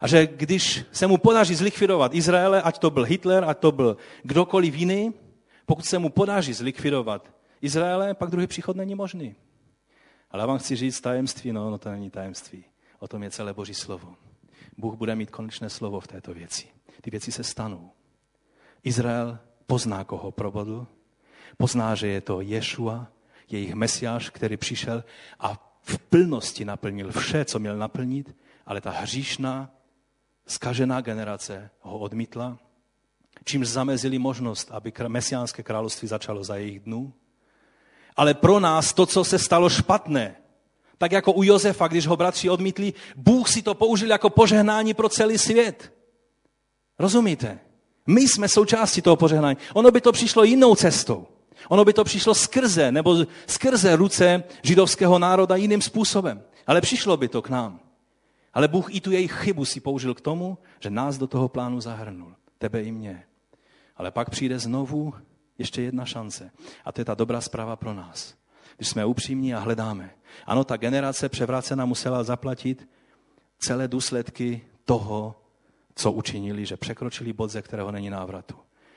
A 0.00 0.08
že 0.08 0.26
když 0.26 0.84
se 0.92 1.06
mu 1.06 1.18
podaří 1.18 1.54
zlikvidovat 1.54 2.14
Izraele, 2.14 2.62
ať 2.62 2.78
to 2.78 2.90
byl 2.90 3.04
Hitler, 3.04 3.44
ať 3.44 3.58
to 3.58 3.72
byl 3.72 3.96
kdokoliv 4.22 4.74
jiný, 4.74 5.14
pokud 5.66 5.86
se 5.86 5.98
mu 5.98 6.10
podaří 6.10 6.52
zlikvidovat 6.52 7.34
Izraele, 7.62 8.14
pak 8.14 8.30
druhý 8.30 8.46
příchod 8.46 8.76
není 8.76 8.94
možný. 8.94 9.34
Ale 10.30 10.42
já 10.42 10.46
vám 10.46 10.58
chci 10.58 10.76
říct 10.76 11.00
tajemství, 11.00 11.52
no, 11.52 11.70
no 11.70 11.78
to 11.78 11.90
není 11.90 12.10
tajemství. 12.10 12.64
O 12.98 13.08
tom 13.08 13.22
je 13.22 13.30
celé 13.30 13.54
Boží 13.54 13.74
slovo. 13.74 14.14
Bůh 14.78 14.94
bude 14.94 15.16
mít 15.16 15.30
konečné 15.30 15.70
slovo 15.70 16.00
v 16.00 16.06
této 16.06 16.34
věci. 16.34 16.68
Ty 17.00 17.10
věci 17.10 17.32
se 17.32 17.44
stanou. 17.44 17.90
Izrael 18.82 19.38
pozná, 19.66 20.04
koho 20.04 20.32
probodl, 20.32 20.86
pozná, 21.56 21.94
že 21.94 22.08
je 22.08 22.20
to 22.20 22.40
Ješua, 22.40 23.06
jejich 23.50 23.74
mesiáš, 23.74 24.30
který 24.30 24.56
přišel 24.56 25.04
a 25.40 25.76
v 25.82 25.98
plnosti 25.98 26.64
naplnil 26.64 27.12
vše, 27.12 27.44
co 27.44 27.58
měl 27.58 27.76
naplnit, 27.76 28.36
ale 28.66 28.80
ta 28.80 28.90
hříšná, 28.90 29.70
skažená 30.46 31.00
generace 31.00 31.70
ho 31.80 31.98
odmítla, 31.98 32.58
čímž 33.44 33.68
zamezili 33.68 34.18
možnost, 34.18 34.70
aby 34.70 34.92
mesiánské 35.08 35.62
království 35.62 36.08
začalo 36.08 36.44
za 36.44 36.56
jejich 36.56 36.80
dnů 36.80 37.12
ale 38.20 38.34
pro 38.34 38.60
nás 38.60 38.92
to, 38.92 39.06
co 39.06 39.24
se 39.24 39.38
stalo 39.38 39.68
špatné, 39.68 40.36
tak 40.98 41.12
jako 41.12 41.32
u 41.32 41.42
Josefa, 41.42 41.88
když 41.88 42.06
ho 42.06 42.16
bratři 42.16 42.50
odmítli, 42.50 42.92
Bůh 43.16 43.48
si 43.48 43.62
to 43.62 43.74
použil 43.74 44.10
jako 44.10 44.30
požehnání 44.30 44.94
pro 44.94 45.08
celý 45.08 45.38
svět. 45.38 45.92
Rozumíte? 46.98 47.58
My 48.06 48.20
jsme 48.20 48.48
součástí 48.48 49.02
toho 49.02 49.16
požehnání. 49.16 49.56
Ono 49.74 49.90
by 49.90 50.00
to 50.00 50.12
přišlo 50.12 50.44
jinou 50.44 50.74
cestou. 50.74 51.26
Ono 51.68 51.84
by 51.84 51.92
to 51.92 52.04
přišlo 52.04 52.34
skrze, 52.34 52.92
nebo 52.92 53.16
skrze 53.46 53.96
ruce 53.96 54.42
židovského 54.62 55.18
národa 55.18 55.56
jiným 55.56 55.82
způsobem. 55.82 56.42
Ale 56.66 56.80
přišlo 56.80 57.16
by 57.16 57.28
to 57.28 57.42
k 57.42 57.48
nám. 57.48 57.80
Ale 58.54 58.68
Bůh 58.68 58.94
i 58.94 59.00
tu 59.00 59.12
jejich 59.12 59.32
chybu 59.32 59.64
si 59.64 59.80
použil 59.80 60.14
k 60.14 60.20
tomu, 60.20 60.58
že 60.80 60.90
nás 60.90 61.18
do 61.18 61.26
toho 61.26 61.48
plánu 61.48 61.80
zahrnul. 61.80 62.34
Tebe 62.58 62.82
i 62.82 62.92
mě. 62.92 63.24
Ale 63.96 64.10
pak 64.10 64.30
přijde 64.30 64.58
znovu 64.58 65.14
ještě 65.60 65.82
jedna 65.82 66.04
šance. 66.04 66.50
A 66.84 66.92
to 66.92 67.00
je 67.00 67.04
ta 67.04 67.14
dobrá 67.14 67.40
zpráva 67.40 67.76
pro 67.76 67.94
nás. 67.94 68.34
Když 68.76 68.88
jsme 68.88 69.04
upřímní 69.04 69.54
a 69.54 69.58
hledáme. 69.58 70.10
Ano, 70.46 70.64
ta 70.64 70.76
generace 70.76 71.28
převrácená 71.28 71.86
musela 71.86 72.22
zaplatit 72.22 72.88
celé 73.58 73.88
důsledky 73.88 74.64
toho, 74.84 75.42
co 75.94 76.12
učinili, 76.12 76.66
že 76.66 76.76
překročili 76.76 77.32
bod, 77.32 77.50
ze 77.50 77.62
kterého 77.62 77.92
není 77.92 78.10
návratu. 78.10 78.56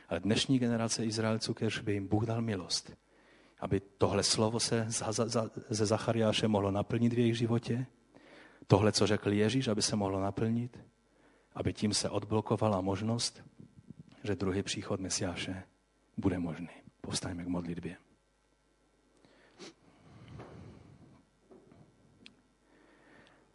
Ale 0.10 0.20
dnešní 0.20 0.60
generace 0.60 1.06
Izraelců, 1.06 1.54
kež 1.54 1.80
by 1.80 1.94
jim 1.94 2.08
Bůh 2.08 2.26
dal 2.26 2.42
milost, 2.42 2.94
aby 3.60 3.82
tohle 3.98 4.24
slovo 4.24 4.60
se 4.60 4.88
ze 5.70 5.86
Zachariáše 5.86 6.48
mohlo 6.48 6.72
naplnit 6.72 7.14
v 7.14 7.20
jejich 7.20 7.38
životě, 7.38 7.86
tohle, 8.68 8.92
co 8.92 9.08
řekl 9.08 9.32
Ježíš, 9.32 9.68
aby 9.68 9.82
se 9.82 9.96
mohlo 9.96 10.22
naplnit, 10.22 10.80
aby 11.56 11.74
tím 11.74 11.94
se 11.94 12.10
odblokovala 12.10 12.82
možnost, 12.82 13.44
že 14.24 14.36
druhý 14.36 14.64
příchod 14.64 15.00
Mesiáše 15.00 15.64
bude 16.18 16.40
možný. 16.40 16.70
Povstaňme 17.02 17.44
k 17.44 17.48
modlitbě. 17.48 17.98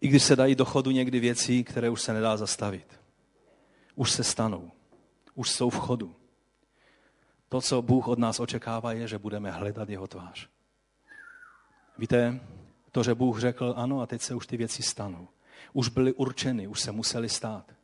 I 0.01 0.09
když 0.09 0.22
se 0.22 0.36
dají 0.36 0.55
do 0.55 0.64
chodu 0.64 0.90
někdy 0.90 1.20
věci, 1.20 1.64
které 1.64 1.90
už 1.90 2.02
se 2.02 2.12
nedá 2.12 2.36
zastavit. 2.36 3.01
Už 3.94 4.10
se 4.10 4.24
stanou. 4.24 4.70
Už 5.35 5.51
jsou 5.51 5.70
v 5.70 5.78
chodu. 5.78 6.16
To, 7.48 7.60
co 7.60 7.82
Bůh 7.82 8.09
od 8.09 8.18
nás 8.18 8.40
očekává, 8.40 8.93
je, 8.93 9.09
že 9.09 9.18
budeme 9.18 9.51
hledat 9.51 9.89
jeho 9.89 10.06
tvář. 10.06 10.48
Víte, 11.98 12.40
to, 12.93 13.02
že 13.02 13.14
Bůh 13.14 13.40
řekl 13.40 13.74
ano 13.76 14.01
a 14.01 14.06
teď 14.06 14.22
se 14.22 14.35
už 14.35 14.47
ty 14.47 14.56
věci 14.56 14.82
stanou. 14.82 15.28
Už 15.72 15.89
byly 15.89 16.12
určeny, 16.12 16.66
už 16.66 16.80
se 16.80 16.93
museli 16.93 17.28
stát. 17.28 17.74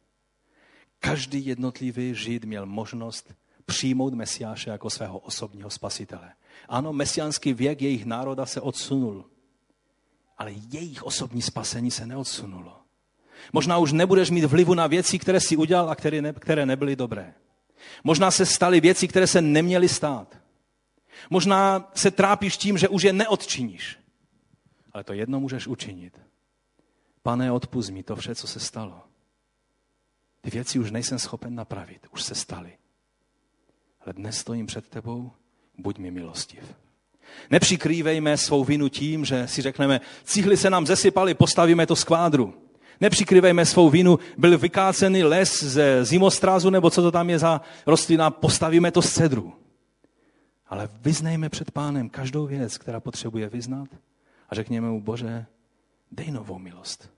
Každý 0.98 1.46
jednotlivý 1.46 2.14
žid 2.14 2.44
měl 2.44 2.66
možnost 2.66 3.34
přijmout 3.66 4.14
Mesiáše 4.14 4.70
jako 4.70 4.90
svého 4.90 5.18
osobního 5.18 5.70
spasitele. 5.70 6.32
Ano, 6.68 6.92
mesiánský 6.92 7.54
věk 7.54 7.82
jejich 7.82 8.04
národa 8.04 8.46
se 8.46 8.60
odsunul, 8.60 9.24
ale 10.38 10.52
jejich 10.52 11.02
osobní 11.02 11.42
spasení 11.42 11.90
se 11.90 12.06
neodsunulo. 12.06 12.80
Možná 13.52 13.78
už 13.78 13.92
nebudeš 13.92 14.30
mít 14.30 14.44
vlivu 14.44 14.74
na 14.74 14.86
věci, 14.86 15.18
které 15.18 15.40
si 15.40 15.56
udělal 15.56 15.90
a 15.90 15.94
které, 15.94 16.22
ne, 16.22 16.32
které 16.32 16.66
nebyly 16.66 16.96
dobré. 16.96 17.34
Možná 18.04 18.30
se 18.30 18.46
staly 18.46 18.80
věci, 18.80 19.08
které 19.08 19.26
se 19.26 19.42
neměly 19.42 19.88
stát. 19.88 20.38
Možná 21.30 21.90
se 21.94 22.10
trápíš 22.10 22.56
tím, 22.56 22.78
že 22.78 22.88
už 22.88 23.02
je 23.02 23.12
neodčiníš. 23.12 23.98
Ale 24.92 25.04
to 25.04 25.12
jedno 25.12 25.40
můžeš 25.40 25.66
učinit. 25.66 26.20
Pane, 27.22 27.52
odpust 27.52 27.90
mi 27.90 28.02
to 28.02 28.16
vše, 28.16 28.34
co 28.34 28.46
se 28.46 28.60
stalo. 28.60 29.02
Ty 30.40 30.50
věci 30.50 30.78
už 30.78 30.90
nejsem 30.90 31.18
schopen 31.18 31.54
napravit, 31.54 32.06
už 32.10 32.22
se 32.22 32.34
staly 32.34 32.72
ale 34.04 34.12
dnes 34.12 34.38
stojím 34.38 34.66
před 34.66 34.88
tebou, 34.88 35.32
buď 35.78 35.98
mi 35.98 36.10
milostiv. 36.10 36.74
Nepřikrývejme 37.50 38.36
svou 38.36 38.64
vinu 38.64 38.88
tím, 38.88 39.24
že 39.24 39.48
si 39.48 39.62
řekneme, 39.62 40.00
cihly 40.24 40.56
se 40.56 40.70
nám 40.70 40.86
zesypaly, 40.86 41.34
postavíme 41.34 41.86
to 41.86 41.96
z 41.96 42.04
kvádru. 42.04 42.54
Nepřikrývejme 43.00 43.66
svou 43.66 43.90
vinu, 43.90 44.18
byl 44.38 44.58
vykácený 44.58 45.24
les 45.24 45.62
ze 45.62 46.04
zimostrázu, 46.04 46.70
nebo 46.70 46.90
co 46.90 47.02
to 47.02 47.12
tam 47.12 47.30
je 47.30 47.38
za 47.38 47.60
rostlina, 47.86 48.30
postavíme 48.30 48.90
to 48.90 49.02
z 49.02 49.12
cedru. 49.12 49.52
Ale 50.66 50.88
vyznejme 51.00 51.48
před 51.48 51.70
pánem 51.70 52.08
každou 52.08 52.46
věc, 52.46 52.78
která 52.78 53.00
potřebuje 53.00 53.48
vyznat 53.48 53.88
a 54.48 54.54
řekněme 54.54 54.88
mu, 54.88 55.00
Bože, 55.00 55.46
dej 56.12 56.30
novou 56.30 56.58
milost. 56.58 57.10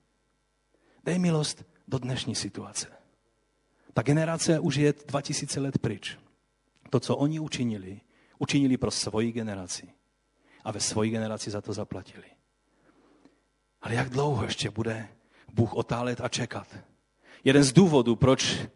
Dej 1.04 1.18
milost 1.18 1.64
do 1.88 1.98
dnešní 1.98 2.34
situace. 2.34 2.86
Ta 3.94 4.02
generace 4.02 4.58
už 4.58 4.76
je 4.76 4.94
2000 5.06 5.60
let 5.60 5.78
pryč. 5.78 6.18
To, 6.90 7.00
co 7.00 7.16
oni 7.16 7.40
učinili, 7.40 8.00
učinili 8.38 8.76
pro 8.76 8.90
svoji 8.90 9.32
generaci. 9.32 9.88
A 10.64 10.72
ve 10.72 10.80
svoji 10.80 11.10
generaci 11.10 11.50
za 11.50 11.60
to 11.60 11.72
zaplatili. 11.72 12.24
Ale 13.82 13.94
jak 13.94 14.08
dlouho 14.08 14.44
ještě 14.44 14.70
bude 14.70 15.08
Bůh 15.52 15.74
otálet 15.74 16.20
a 16.20 16.28
čekat? 16.28 16.76
Jeden 17.44 17.62
z 17.62 17.72
důvodů, 17.72 18.16
proč, 18.16 18.66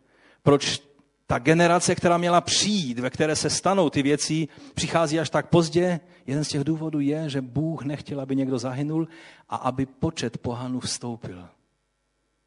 proč 0.42 0.82
ta 1.26 1.38
generace, 1.38 1.94
která 1.94 2.18
měla 2.18 2.40
přijít, 2.40 2.98
ve 2.98 3.10
které 3.10 3.36
se 3.36 3.50
stanou 3.50 3.90
ty 3.90 4.02
věci, 4.02 4.48
přichází 4.74 5.20
až 5.20 5.30
tak 5.30 5.48
pozdě, 5.48 6.00
jeden 6.26 6.44
z 6.44 6.48
těch 6.48 6.64
důvodů 6.64 7.00
je, 7.00 7.30
že 7.30 7.40
Bůh 7.40 7.84
nechtěl, 7.84 8.20
aby 8.20 8.36
někdo 8.36 8.58
zahynul 8.58 9.08
a 9.48 9.56
aby 9.56 9.86
počet 9.86 10.38
pohanů 10.38 10.80
vstoupil. 10.80 11.48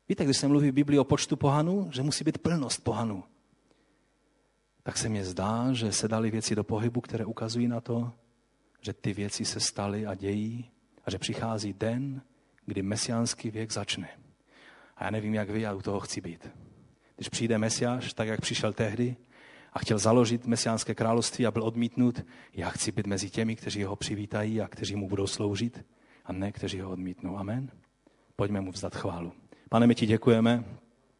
Víte, 0.10 0.24
když 0.24 0.38
se 0.38 0.48
mluví 0.48 0.72
v 0.72 0.74
Biblii 0.74 1.00
o 1.00 1.04
počtu 1.04 1.36
pohanů, 1.36 1.90
že 1.94 2.04
musí 2.04 2.24
být 2.24 2.38
plnost 2.38 2.84
pohanů 2.84 3.24
tak 4.84 4.98
se 4.98 5.10
mně 5.10 5.26
zdá, 5.26 5.74
že 5.74 5.92
se 5.92 6.08
dali 6.08 6.32
věci 6.32 6.56
do 6.56 6.64
pohybu, 6.64 7.02
které 7.02 7.26
ukazují 7.26 7.68
na 7.68 7.82
to, 7.82 8.12
že 8.82 8.94
ty 8.94 9.14
věci 9.14 9.46
se 9.46 9.60
staly 9.60 10.06
a 10.06 10.16
dějí 10.16 10.72
a 11.06 11.12
že 11.12 11.18
přichází 11.18 11.74
den, 11.74 12.22
kdy 12.66 12.82
mesiánský 12.82 13.52
věk 13.52 13.72
začne. 13.72 14.10
A 14.98 15.04
já 15.04 15.12
nevím, 15.12 15.34
jak 15.34 15.50
vy, 15.50 15.62
já 15.62 15.74
u 15.74 15.82
toho 15.82 16.00
chci 16.00 16.22
být. 16.22 16.50
Když 17.16 17.30
přijde 17.30 17.58
mesiáš, 17.58 18.14
tak 18.14 18.28
jak 18.28 18.42
přišel 18.42 18.74
tehdy 18.74 19.16
a 19.74 19.80
chtěl 19.80 20.00
založit 20.00 20.46
mesiánské 20.46 20.96
království 20.96 21.46
a 21.46 21.52
byl 21.52 21.64
odmítnut, 21.64 22.26
já 22.54 22.70
chci 22.70 22.92
být 22.92 23.08
mezi 23.08 23.30
těmi, 23.30 23.56
kteří 23.56 23.84
ho 23.84 23.96
přivítají 23.96 24.62
a 24.62 24.68
kteří 24.68 24.96
mu 24.96 25.10
budou 25.10 25.28
sloužit 25.28 25.86
a 26.26 26.34
ne, 26.34 26.52
kteří 26.52 26.80
ho 26.80 26.92
odmítnou. 26.92 27.38
Amen. 27.38 27.72
Pojďme 28.36 28.62
mu 28.62 28.72
vzdat 28.72 28.96
chválu. 28.96 29.34
Pane, 29.70 29.88
my 29.88 29.96
ti 29.96 30.06
děkujeme 30.06 30.64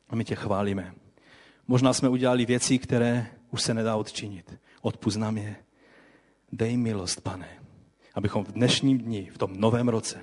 a 0.10 0.16
my 0.16 0.26
tě 0.26 0.36
chválíme. 0.36 0.94
Možná 1.68 1.94
jsme 1.94 2.10
udělali 2.10 2.46
věci, 2.46 2.80
které 2.80 3.28
už 3.54 3.62
se 3.62 3.74
nedá 3.74 3.96
odčinit. 3.96 4.60
Odpust 4.82 5.20
je. 5.36 5.56
Dej 6.52 6.78
milost, 6.78 7.22
pane, 7.22 7.48
abychom 8.14 8.46
v 8.46 8.52
dnešním 8.52 8.98
dni, 8.98 9.30
v 9.34 9.38
tom 9.38 9.54
novém 9.58 9.90
roce, 9.90 10.22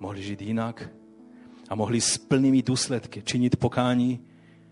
mohli 0.00 0.22
žít 0.22 0.42
jinak 0.42 0.88
a 1.68 1.74
mohli 1.74 2.00
s 2.00 2.18
plnými 2.18 2.62
důsledky 2.62 3.22
činit 3.22 3.56
pokání, 3.56 4.20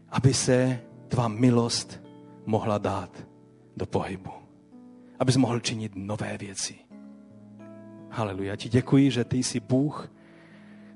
aby 0.08 0.34
se 0.34 0.80
tvá 1.08 1.28
milost 1.28 2.00
mohla 2.46 2.78
dát 2.78 3.26
do 3.76 3.86
pohybu. 3.86 4.30
Abys 5.18 5.36
mohl 5.36 5.60
činit 5.60 5.92
nové 5.94 6.38
věci. 6.38 6.74
Haleluja. 8.10 8.56
Ti 8.56 8.68
děkuji, 8.68 9.10
že 9.10 9.24
ty 9.24 9.36
jsi 9.36 9.60
Bůh, 9.60 10.10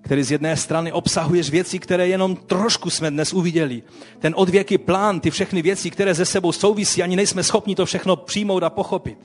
který 0.00 0.22
z 0.22 0.30
jedné 0.30 0.56
strany 0.56 0.92
obsahuješ 0.92 1.50
věci, 1.50 1.78
které 1.78 2.08
jenom 2.08 2.36
trošku 2.36 2.90
jsme 2.90 3.10
dnes 3.10 3.32
uviděli. 3.32 3.82
Ten 4.18 4.34
odvěký 4.36 4.78
plán, 4.78 5.20
ty 5.20 5.30
všechny 5.30 5.62
věci, 5.62 5.90
které 5.90 6.14
ze 6.14 6.24
sebou 6.24 6.52
souvisí, 6.52 7.02
ani 7.02 7.16
nejsme 7.16 7.42
schopni 7.42 7.74
to 7.74 7.86
všechno 7.86 8.16
přijmout 8.16 8.62
a 8.62 8.70
pochopit. 8.70 9.18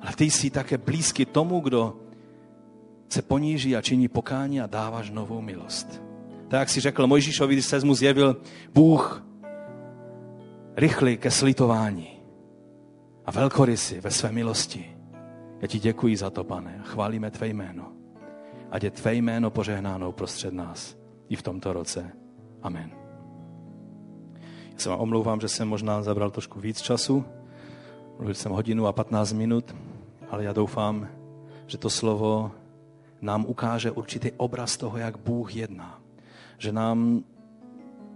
Ale 0.00 0.12
ty 0.16 0.24
jsi 0.24 0.50
také 0.50 0.78
blízky 0.78 1.26
tomu, 1.26 1.60
kdo 1.60 1.96
se 3.08 3.22
poníží 3.22 3.76
a 3.76 3.82
činí 3.82 4.08
pokání 4.08 4.60
a 4.60 4.66
dáváš 4.66 5.10
novou 5.10 5.40
milost. 5.40 6.02
Tak 6.48 6.60
jak 6.60 6.68
si 6.68 6.80
řekl 6.80 7.06
Mojžíšovi, 7.06 7.54
když 7.54 7.66
se 7.66 7.84
mu 7.84 7.94
zjevil 7.94 8.36
Bůh 8.74 9.26
rychlý 10.76 11.16
ke 11.16 11.30
slitování 11.30 12.08
a 13.24 13.30
velkorysy 13.30 14.00
ve 14.00 14.10
své 14.10 14.32
milosti. 14.32 14.96
Já 15.60 15.68
ti 15.68 15.78
děkuji 15.78 16.16
za 16.16 16.30
to, 16.30 16.44
pane, 16.44 16.80
chválíme 16.84 17.30
tvé 17.30 17.48
jméno. 17.48 18.01
Ať 18.72 18.82
je 18.82 18.90
tvé 18.90 19.14
jméno 19.14 19.50
požehnáno 19.50 20.12
prostřed 20.12 20.54
nás 20.54 20.96
i 21.28 21.36
v 21.36 21.42
tomto 21.42 21.72
roce. 21.72 22.12
Amen. 22.62 22.90
Já 24.72 24.78
se 24.78 24.88
vám 24.88 25.00
omlouvám, 25.00 25.40
že 25.40 25.48
jsem 25.48 25.68
možná 25.68 26.02
zabral 26.02 26.30
trošku 26.30 26.60
víc 26.60 26.80
času. 26.80 27.24
Mluvil 28.16 28.34
jsem 28.34 28.52
hodinu 28.52 28.86
a 28.86 28.92
15 28.92 29.32
minut, 29.32 29.76
ale 30.30 30.44
já 30.44 30.52
doufám, 30.52 31.08
že 31.66 31.78
to 31.78 31.90
slovo 31.90 32.50
nám 33.20 33.44
ukáže 33.48 33.90
určitý 33.90 34.32
obraz 34.36 34.76
toho, 34.76 34.98
jak 34.98 35.16
Bůh 35.16 35.56
jedná. 35.56 36.00
Že 36.58 36.72
nám 36.72 37.24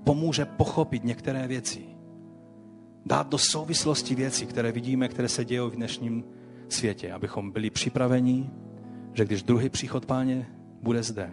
pomůže 0.04 0.44
pochopit 0.44 1.04
některé 1.04 1.48
věci. 1.48 1.84
Dát 3.06 3.28
do 3.28 3.38
souvislosti 3.38 4.14
věci, 4.14 4.46
které 4.46 4.72
vidíme, 4.72 5.08
které 5.08 5.28
se 5.28 5.44
dějí 5.44 5.60
v 5.60 5.76
dnešním 5.76 6.24
světě, 6.68 7.12
abychom 7.12 7.50
byli 7.50 7.70
připraveni, 7.70 8.50
že 9.16 9.24
když 9.24 9.42
druhý 9.42 9.68
příchod 9.68 10.06
páně 10.06 10.46
bude 10.82 11.02
zde, 11.02 11.30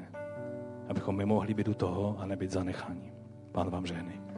abychom 0.90 1.18
my 1.18 1.26
mohli 1.26 1.54
být 1.54 1.68
u 1.68 1.74
toho 1.74 2.20
a 2.20 2.26
nebyt 2.26 2.52
zanecháni. 2.52 3.14
Pán 3.52 3.70
vám 3.70 3.86
žehnej. 3.86 4.33